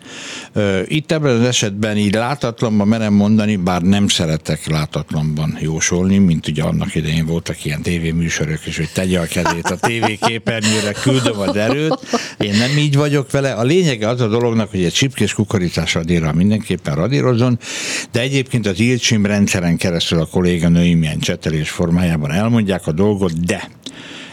Itt 0.87 1.13
ebben 1.13 1.37
az 1.37 1.47
esetben 1.47 1.97
így 1.97 2.15
látatlanban 2.15 2.89
merem 2.89 3.13
mondani, 3.13 3.57
bár 3.57 3.83
nem 3.83 4.09
szeretek 4.09 4.67
látatlanban 4.67 5.59
jósolni, 5.61 6.19
mint 6.19 6.49
ugye 6.49 6.63
annak 6.63 6.95
idején 6.95 7.27
voltak 7.27 7.65
ilyen 7.65 7.83
tévéműsorok 7.83 8.67
is, 8.67 8.77
hogy 8.77 8.91
tegye 8.95 9.19
a 9.19 9.27
kezét 9.27 9.71
a 9.71 9.77
tévéképernyőre, 9.77 10.93
küldöm 10.93 11.39
az 11.39 11.57
erőt. 11.57 11.99
Én 12.39 12.55
nem 12.57 12.79
így 12.79 12.97
vagyok 12.97 13.31
vele. 13.31 13.53
A 13.53 13.63
lényege 13.63 14.09
az 14.09 14.21
a 14.21 14.29
dolognak, 14.29 14.71
hogy 14.71 14.85
egy 14.85 14.93
csipkés 14.93 15.35
kukoricás 15.35 15.95
radírral 15.95 16.33
mindenképpen 16.33 16.95
radírozzon, 16.95 17.59
de 18.13 18.21
egyébként 18.21 18.67
az 18.67 18.81
ilcsim 18.81 19.27
rendszeren 19.27 19.77
keresztül 19.77 20.21
a 20.21 20.27
kolléganőim 20.27 20.90
ilyen 20.99 21.19
csetelés 21.19 21.71
formájában 21.71 22.31
elmondják 22.31 22.87
a 22.87 22.93
dolgot, 22.93 23.45
de 23.45 23.69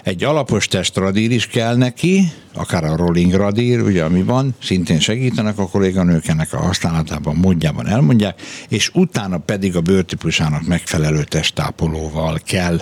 egy 0.08 0.24
alapos 0.24 0.68
testradír 0.68 1.32
is 1.32 1.48
kell 1.48 1.76
neki, 1.76 2.32
akár 2.58 2.84
a 2.84 2.96
rolling 2.96 3.34
radír, 3.34 3.82
ugye 3.82 4.04
ami 4.04 4.22
van, 4.22 4.56
szintén 4.62 5.00
segítenek 5.00 5.58
a 5.58 5.68
kolléganők 5.68 6.28
ennek 6.28 6.54
a 6.54 6.58
használatában, 6.58 7.36
módjában 7.36 7.88
elmondják, 7.88 8.42
és 8.70 8.90
utána 8.94 9.38
pedig 9.38 9.76
a 9.76 9.82
bőrtípusának 9.82 10.68
megfelelő 10.68 11.24
testápolóval 11.24 12.40
kell 12.46 12.80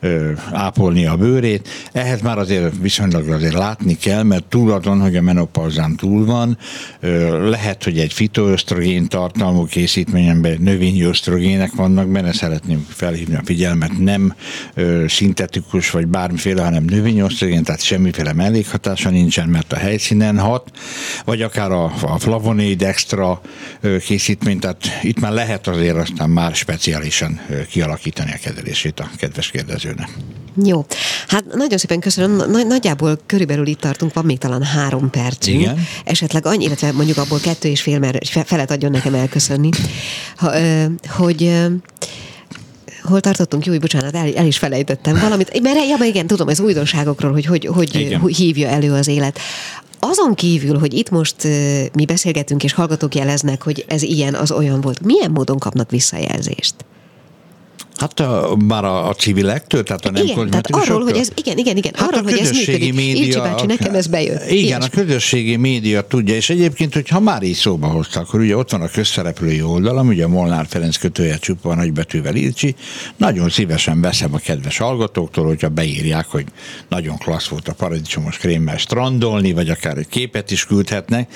ö, 0.00 0.32
ápolni 0.52 1.06
a 1.06 1.16
bőrét. 1.16 1.68
Ehhez 1.92 2.20
már 2.20 2.38
azért 2.38 2.74
viszonylag 2.80 3.28
azért 3.28 3.54
látni 3.54 3.96
kell, 3.96 4.22
mert 4.22 4.44
túl 4.44 4.72
azon, 4.72 5.00
hogy 5.00 5.16
a 5.16 5.22
menopauzán 5.22 5.96
túl 5.96 6.24
van, 6.24 6.58
ö, 7.00 7.48
lehet, 7.50 7.84
hogy 7.84 7.98
egy 7.98 8.12
fitoösztrogén 8.12 9.08
tartalmú 9.08 9.64
készítményemben 9.64 10.56
növényi 10.60 11.02
ösztrogének 11.02 11.72
vannak 11.74 12.08
benne, 12.08 12.32
szeretném 12.32 12.86
felhívni 12.88 13.34
a 13.34 13.42
figyelmet, 13.44 13.98
nem 13.98 14.34
ö, 14.74 15.04
szintetikus 15.08 15.90
vagy 15.90 16.06
bármiféle, 16.06 16.65
hanem 16.66 16.84
növényi 16.84 17.20
ösztrogén, 17.20 17.62
tehát 17.62 17.82
semmiféle 17.82 18.32
mellékhatása 18.32 19.10
nincsen, 19.10 19.48
mert 19.48 19.72
a 19.72 19.76
helyszínen 19.76 20.38
hat, 20.38 20.70
vagy 21.24 21.42
akár 21.42 21.70
a, 21.70 21.84
a 22.02 22.18
flavonoid 22.18 22.82
extra 22.82 23.40
készítmény, 24.04 24.58
tehát 24.58 24.82
itt 25.02 25.20
már 25.20 25.32
lehet 25.32 25.66
azért 25.66 25.96
aztán 25.96 26.30
már 26.30 26.54
speciálisan 26.54 27.40
kialakítani 27.70 28.32
a 28.32 28.38
kezelését 28.42 29.00
a 29.00 29.10
kedves 29.16 29.50
kérdezőnek. 29.50 30.08
Jó. 30.64 30.86
Hát 31.28 31.44
nagyon 31.54 31.78
szépen 31.78 32.00
köszönöm. 32.00 32.50
Nagy, 32.50 32.66
nagyjából 32.66 33.18
körülbelül 33.26 33.66
itt 33.66 33.80
tartunk, 33.80 34.14
van 34.14 34.24
még 34.24 34.38
talán 34.38 34.62
három 34.62 35.10
percünk. 35.10 35.60
Igen. 35.60 35.86
Esetleg 36.04 36.46
annyi, 36.46 36.64
illetve 36.64 36.92
mondjuk 36.92 37.16
abból 37.16 37.40
kettő 37.40 37.68
és 37.68 37.82
fél, 37.82 37.98
mert 37.98 38.28
fe- 38.28 38.46
felet 38.46 38.70
adjon 38.70 38.90
nekem 38.90 39.14
elköszönni, 39.14 39.68
ha, 40.36 40.58
ö, 40.58 40.84
hogy 41.08 41.42
ö, 41.42 41.66
hol 43.06 43.20
tartottunk? 43.20 43.66
Jó, 43.66 43.78
bocsánat, 43.78 44.14
el, 44.14 44.34
el 44.34 44.46
is 44.46 44.58
felejtettem 44.58 45.18
valamit. 45.20 45.62
Mert 45.62 45.76
ja, 45.76 46.06
igen, 46.06 46.26
tudom, 46.26 46.48
ez 46.48 46.60
újdonságokról, 46.60 47.32
hogy 47.32 47.46
hogy, 47.46 47.66
hogy, 47.66 47.94
Igen. 47.94 48.26
hívja 48.26 48.68
elő 48.68 48.92
az 48.92 49.08
élet. 49.08 49.38
Azon 49.98 50.34
kívül, 50.34 50.78
hogy 50.78 50.94
itt 50.94 51.10
most 51.10 51.36
mi 51.92 52.04
beszélgetünk, 52.04 52.64
és 52.64 52.72
hallgatók 52.72 53.14
jeleznek, 53.14 53.62
hogy 53.62 53.84
ez 53.88 54.02
ilyen, 54.02 54.34
az 54.34 54.50
olyan 54.50 54.80
volt, 54.80 55.04
milyen 55.04 55.30
módon 55.30 55.58
kapnak 55.58 55.90
visszajelzést? 55.90 56.74
Hát 57.96 58.20
a, 58.20 58.56
már 58.66 58.84
a, 58.84 59.08
a 59.08 59.14
civilektől, 59.14 59.82
tehát 59.82 60.04
a 60.04 60.10
nem 60.10 60.24
igen, 60.24 60.50
tehát 60.50 60.70
arról, 60.70 61.02
hogy 61.02 61.16
ez, 61.16 61.28
igen, 61.34 61.58
igen, 61.58 61.76
igen, 61.76 61.92
hát 61.96 62.08
arról, 62.08 62.22
hogy 62.22 62.38
ez 62.38 62.50
működik. 62.50 62.94
Média, 62.94 63.22
Ilcsi 63.22 63.38
bácsi, 63.38 63.66
nekem 63.66 63.94
ez 63.94 64.06
bejött. 64.06 64.50
Igen, 64.50 64.56
Ilyesmi. 64.56 64.84
a 64.84 64.88
közösségi 64.88 65.56
média 65.56 66.06
tudja, 66.06 66.34
és 66.34 66.50
egyébként, 66.50 66.94
hogyha 66.94 67.20
már 67.20 67.42
így 67.42 67.54
szóba 67.54 67.86
hozta, 67.86 68.20
akkor 68.20 68.40
ugye 68.40 68.56
ott 68.56 68.70
van 68.70 68.80
a 68.80 68.88
közszereplői 68.88 69.62
oldalam, 69.62 70.08
ugye 70.08 70.24
a 70.24 70.28
Molnár 70.28 70.66
Ferenc 70.68 70.96
kötője 70.96 71.36
csupa 71.36 71.74
nagybetűvel 71.74 72.34
Ilcsi, 72.34 72.74
nagyon 73.16 73.48
szívesen 73.48 74.00
veszem 74.00 74.34
a 74.34 74.38
kedves 74.38 74.78
hallgatóktól, 74.78 75.46
hogyha 75.46 75.68
beírják, 75.68 76.26
hogy 76.26 76.44
nagyon 76.88 77.18
klassz 77.18 77.48
volt 77.48 77.68
a 77.68 77.72
paradicsomos 77.72 78.36
krémmel 78.36 78.76
strandolni, 78.76 79.52
vagy 79.52 79.68
akár 79.68 79.98
egy 79.98 80.08
képet 80.08 80.50
is 80.50 80.66
küldhetnek, 80.66 81.32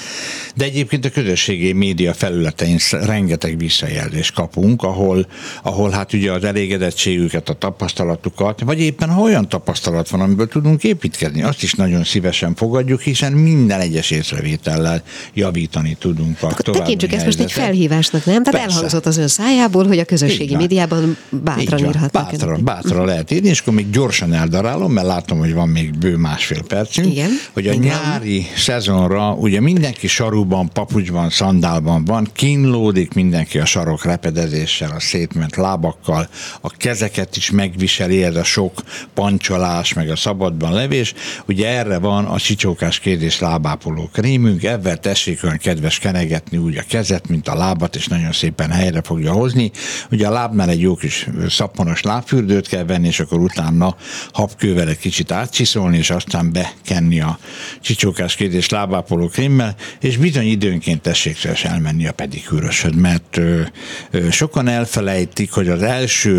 de 0.55 0.65
egyébként 0.65 1.05
a 1.05 1.11
közösségi 1.11 1.73
média 1.73 2.15
felületein 2.15 2.79
rengeteg 2.91 3.59
visszajelzést 3.59 4.35
kapunk, 4.35 4.83
ahol, 4.83 5.27
ahol 5.63 5.91
hát 5.91 6.13
ugye 6.13 6.33
az 6.33 6.45
elégedettségüket, 6.51 7.49
a 7.49 7.53
tapasztalatukat, 7.53 8.61
vagy 8.61 8.81
éppen 8.81 9.09
ha 9.11 9.21
olyan 9.21 9.49
tapasztalat 9.49 10.09
van, 10.09 10.21
amiből 10.21 10.49
tudunk 10.49 10.85
építkezni, 10.85 11.43
azt 11.43 11.63
is 11.63 11.73
nagyon 11.73 12.05
szívesen 12.05 12.55
fogadjuk, 12.55 13.01
hiszen 13.01 13.33
minden 13.33 13.81
egyes 13.81 14.11
észrevétellel 14.11 15.03
javítani 15.35 15.97
tudunk 15.99 16.43
a 16.43 16.53
Tekintsük 16.53 17.13
ezt 17.13 17.25
most 17.25 17.41
egy 17.41 17.53
felhívásnak, 17.53 18.25
nem? 18.25 18.43
Tehát 18.43 18.61
Persze. 18.61 18.75
elhangzott 18.75 19.07
az 19.07 19.17
ön 19.17 19.29
szájából, 19.29 19.87
hogy 19.87 19.99
a 19.99 20.05
közösségi 20.05 20.57
médiában 20.57 21.17
bátran 21.29 21.79
írhatnak. 21.79 22.11
Bátran, 22.13 22.65
bátran 22.65 23.07
lehet 23.07 23.31
írni, 23.31 23.49
és 23.49 23.61
akkor 23.61 23.75
még 23.75 23.91
gyorsan 23.91 24.33
eldarálom, 24.33 24.93
mert 24.93 25.07
látom, 25.07 25.39
hogy 25.39 25.55
van 25.55 25.69
még 25.69 25.99
bő 25.99 26.17
másfél 26.17 26.63
percünk, 26.63 27.07
Igen. 27.07 27.31
hogy 27.53 27.67
a 27.67 27.73
Igen. 27.73 27.85
nyári 27.85 28.47
szezonra 28.57 29.33
ugye 29.33 29.61
mindenki 29.61 30.07
saruban, 30.07 30.71
papucsban, 30.73 31.31
szandálban 31.31 32.05
van, 32.05 32.29
kínlódik 32.33 33.15
mindenki 33.15 33.59
a 33.59 33.65
sarok 33.65 34.05
repedezéssel, 34.05 34.91
a 34.97 35.01
szétment 35.01 35.57
lábakkal, 35.57 36.29
a 36.61 36.71
kezeket 36.71 37.37
is 37.37 37.51
megviseli 37.51 38.25
ez 38.25 38.37
a 38.37 38.45
sok 38.45 38.83
pancsolás, 39.15 39.93
meg 39.93 40.11
a 40.11 40.17
szabadban 40.17 40.73
levés. 40.73 41.15
Ugye 41.47 41.69
erre 41.69 41.99
van 41.99 42.25
a 42.25 42.39
csicsókás 42.39 42.99
kérdés 42.99 43.39
lábápoló 43.39 44.11
krémünk, 44.13 44.65
ebben 44.65 45.01
tessék 45.01 45.45
olyan 45.45 45.59
kedves 45.59 45.99
kenegetni 45.99 46.57
úgy 46.57 46.77
a 46.77 46.85
kezet, 46.89 47.29
mint 47.29 47.49
a 47.49 47.55
lábat, 47.55 47.97
és 47.97 48.07
nagyon 48.07 48.33
szépen 48.33 48.71
helyre 48.71 49.03
fogja 49.03 49.33
hozni. 49.33 49.71
Ugye 50.11 50.27
a 50.27 50.31
lábnál 50.31 50.69
egy 50.69 50.81
jó 50.81 50.95
kis 50.95 51.29
szappanos 51.49 52.03
lábfürdőt 52.03 52.69
kell 52.69 52.85
venni, 52.85 53.07
és 53.07 53.21
akkor 53.21 53.39
utána 53.39 53.97
habkővel 54.33 54.89
egy 54.89 54.99
kicsit 54.99 55.33
átcsiszolni, 55.33 55.99
és 55.99 56.11
aztán 56.11 56.53
bekenni 56.53 57.21
a 57.21 57.39
csicsókás 57.81 58.35
kérdés 58.35 58.69
lábápoló 58.69 59.29
krémmel, 59.29 59.75
és 60.01 60.17
bizony 60.17 60.47
időnként 60.47 61.03
tessék 61.03 61.39
elmenni 61.63 62.07
a 62.07 62.13
pedikűrösöd, 62.13 62.95
mert 62.95 63.37
ö, 63.37 63.63
ö, 64.11 64.31
sokan 64.31 64.69
elfelejtik, 64.69 65.53
hogy 65.53 65.69
az 65.69 65.83
első 65.83 66.30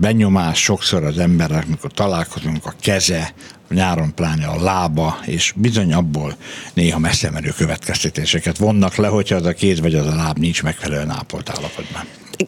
benyomás 0.00 0.62
sokszor 0.62 1.04
az 1.04 1.18
emberek, 1.18 1.64
amikor 1.66 1.92
találkozunk, 1.92 2.66
a 2.66 2.74
keze, 2.80 3.32
nyáron 3.70 4.14
pláne 4.14 4.46
a 4.46 4.62
lába, 4.62 5.18
és 5.24 5.52
bizony 5.56 5.92
abból 5.92 6.36
néha 6.74 6.98
messze 6.98 7.30
menő 7.30 7.52
következtetéseket 7.56 8.56
vonnak 8.56 8.94
le, 8.94 9.08
hogyha 9.08 9.36
az 9.36 9.44
a 9.44 9.52
kéz 9.52 9.80
vagy 9.80 9.94
az 9.94 10.06
a 10.06 10.14
láb 10.14 10.38
nincs 10.38 10.62
megfelelően 10.62 11.10
ápolt 11.10 11.50
állapotban 11.50 12.02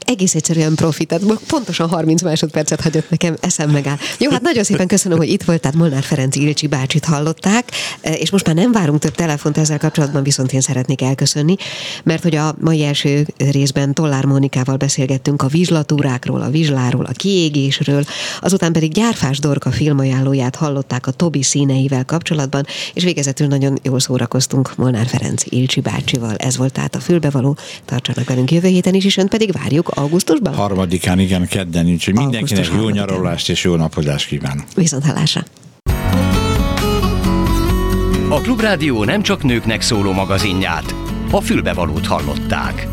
egész 0.07 0.34
egyszerűen 0.34 0.74
profi, 0.74 1.05
tehát 1.05 1.24
pontosan 1.47 1.88
30 1.88 2.22
másodpercet 2.22 2.80
hagyott 2.80 3.11
nekem, 3.11 3.36
eszem 3.41 3.70
megáll. 3.70 3.97
Jó, 4.18 4.30
hát 4.30 4.43
nagyon 4.43 4.64
szépen 4.64 4.86
köszönöm, 4.86 5.18
hogy 5.18 5.28
itt 5.28 5.43
volt, 5.43 5.61
tehát 5.61 5.76
Molnár 5.76 6.03
Ferenc 6.03 6.36
Ilcsi 6.36 6.66
bácsit 6.66 7.05
hallották, 7.05 7.70
e, 8.01 8.12
és 8.12 8.30
most 8.30 8.47
már 8.47 8.55
nem 8.55 8.72
várunk 8.72 9.01
több 9.01 9.14
telefont 9.14 9.59
ezzel 9.59 9.78
kapcsolatban, 9.78 10.22
viszont 10.22 10.53
én 10.53 10.61
szeretnék 10.61 11.03
elköszönni, 11.03 11.57
mert 12.05 12.22
hogy 12.22 12.34
a 12.34 12.55
mai 12.61 12.84
első 12.84 13.26
részben 13.36 13.95
Tollár 13.95 14.24
Mónikával 14.24 14.76
beszélgettünk 14.76 15.43
a 15.43 15.47
vizslatúrákról, 15.47 16.41
a 16.41 16.51
vizsláról, 16.51 17.05
a 17.05 17.12
kiégésről, 17.12 18.05
azután 18.41 18.72
pedig 18.72 18.93
Gyárfás 18.93 19.38
Dorka 19.38 19.70
filmajánlóját 19.70 20.57
hallották 20.57 21.07
a 21.07 21.11
Tobi 21.11 21.43
színeivel 21.43 22.05
kapcsolatban, 22.05 22.66
és 22.95 23.05
végezetül 23.05 23.47
nagyon 23.47 23.78
jól 23.82 24.01
szórakoztunk 24.01 24.76
Molnár 24.76 25.07
Ferenc 25.07 25.43
Ilcsi 25.49 25.80
bácsival. 25.80 26.36
Ez 26.36 26.57
volt 26.57 26.72
tehát 26.72 26.95
a 26.95 27.01
fülbevaló. 27.01 27.57
Tartsanak 27.84 28.28
velünk 28.28 28.51
jövő 28.51 28.68
héten 28.68 28.95
is, 28.95 29.05
és 29.05 29.16
önt 29.16 29.28
pedig 29.28 29.53
várjuk 29.53 29.80
várjuk 29.81 29.89
augusztusban? 29.89 30.55
Harmadikán, 30.55 31.18
igen, 31.18 31.47
kedden, 31.47 31.87
úgyhogy 31.87 32.14
mindenkinek 32.14 32.66
jó 32.76 32.89
nyaralást 32.89 33.49
és 33.49 33.64
jó 33.64 33.74
napozást 33.74 34.26
kívánok. 34.26 34.64
Viszont 34.74 35.05
hallásra. 35.05 35.43
A 38.28 38.41
Klubrádió 38.41 39.05
nem 39.05 39.22
csak 39.22 39.43
nőknek 39.43 39.81
szóló 39.81 40.12
magazinját, 40.12 40.95
a 41.31 41.41
fülbevalót 41.41 42.07
hallották. 42.07 42.89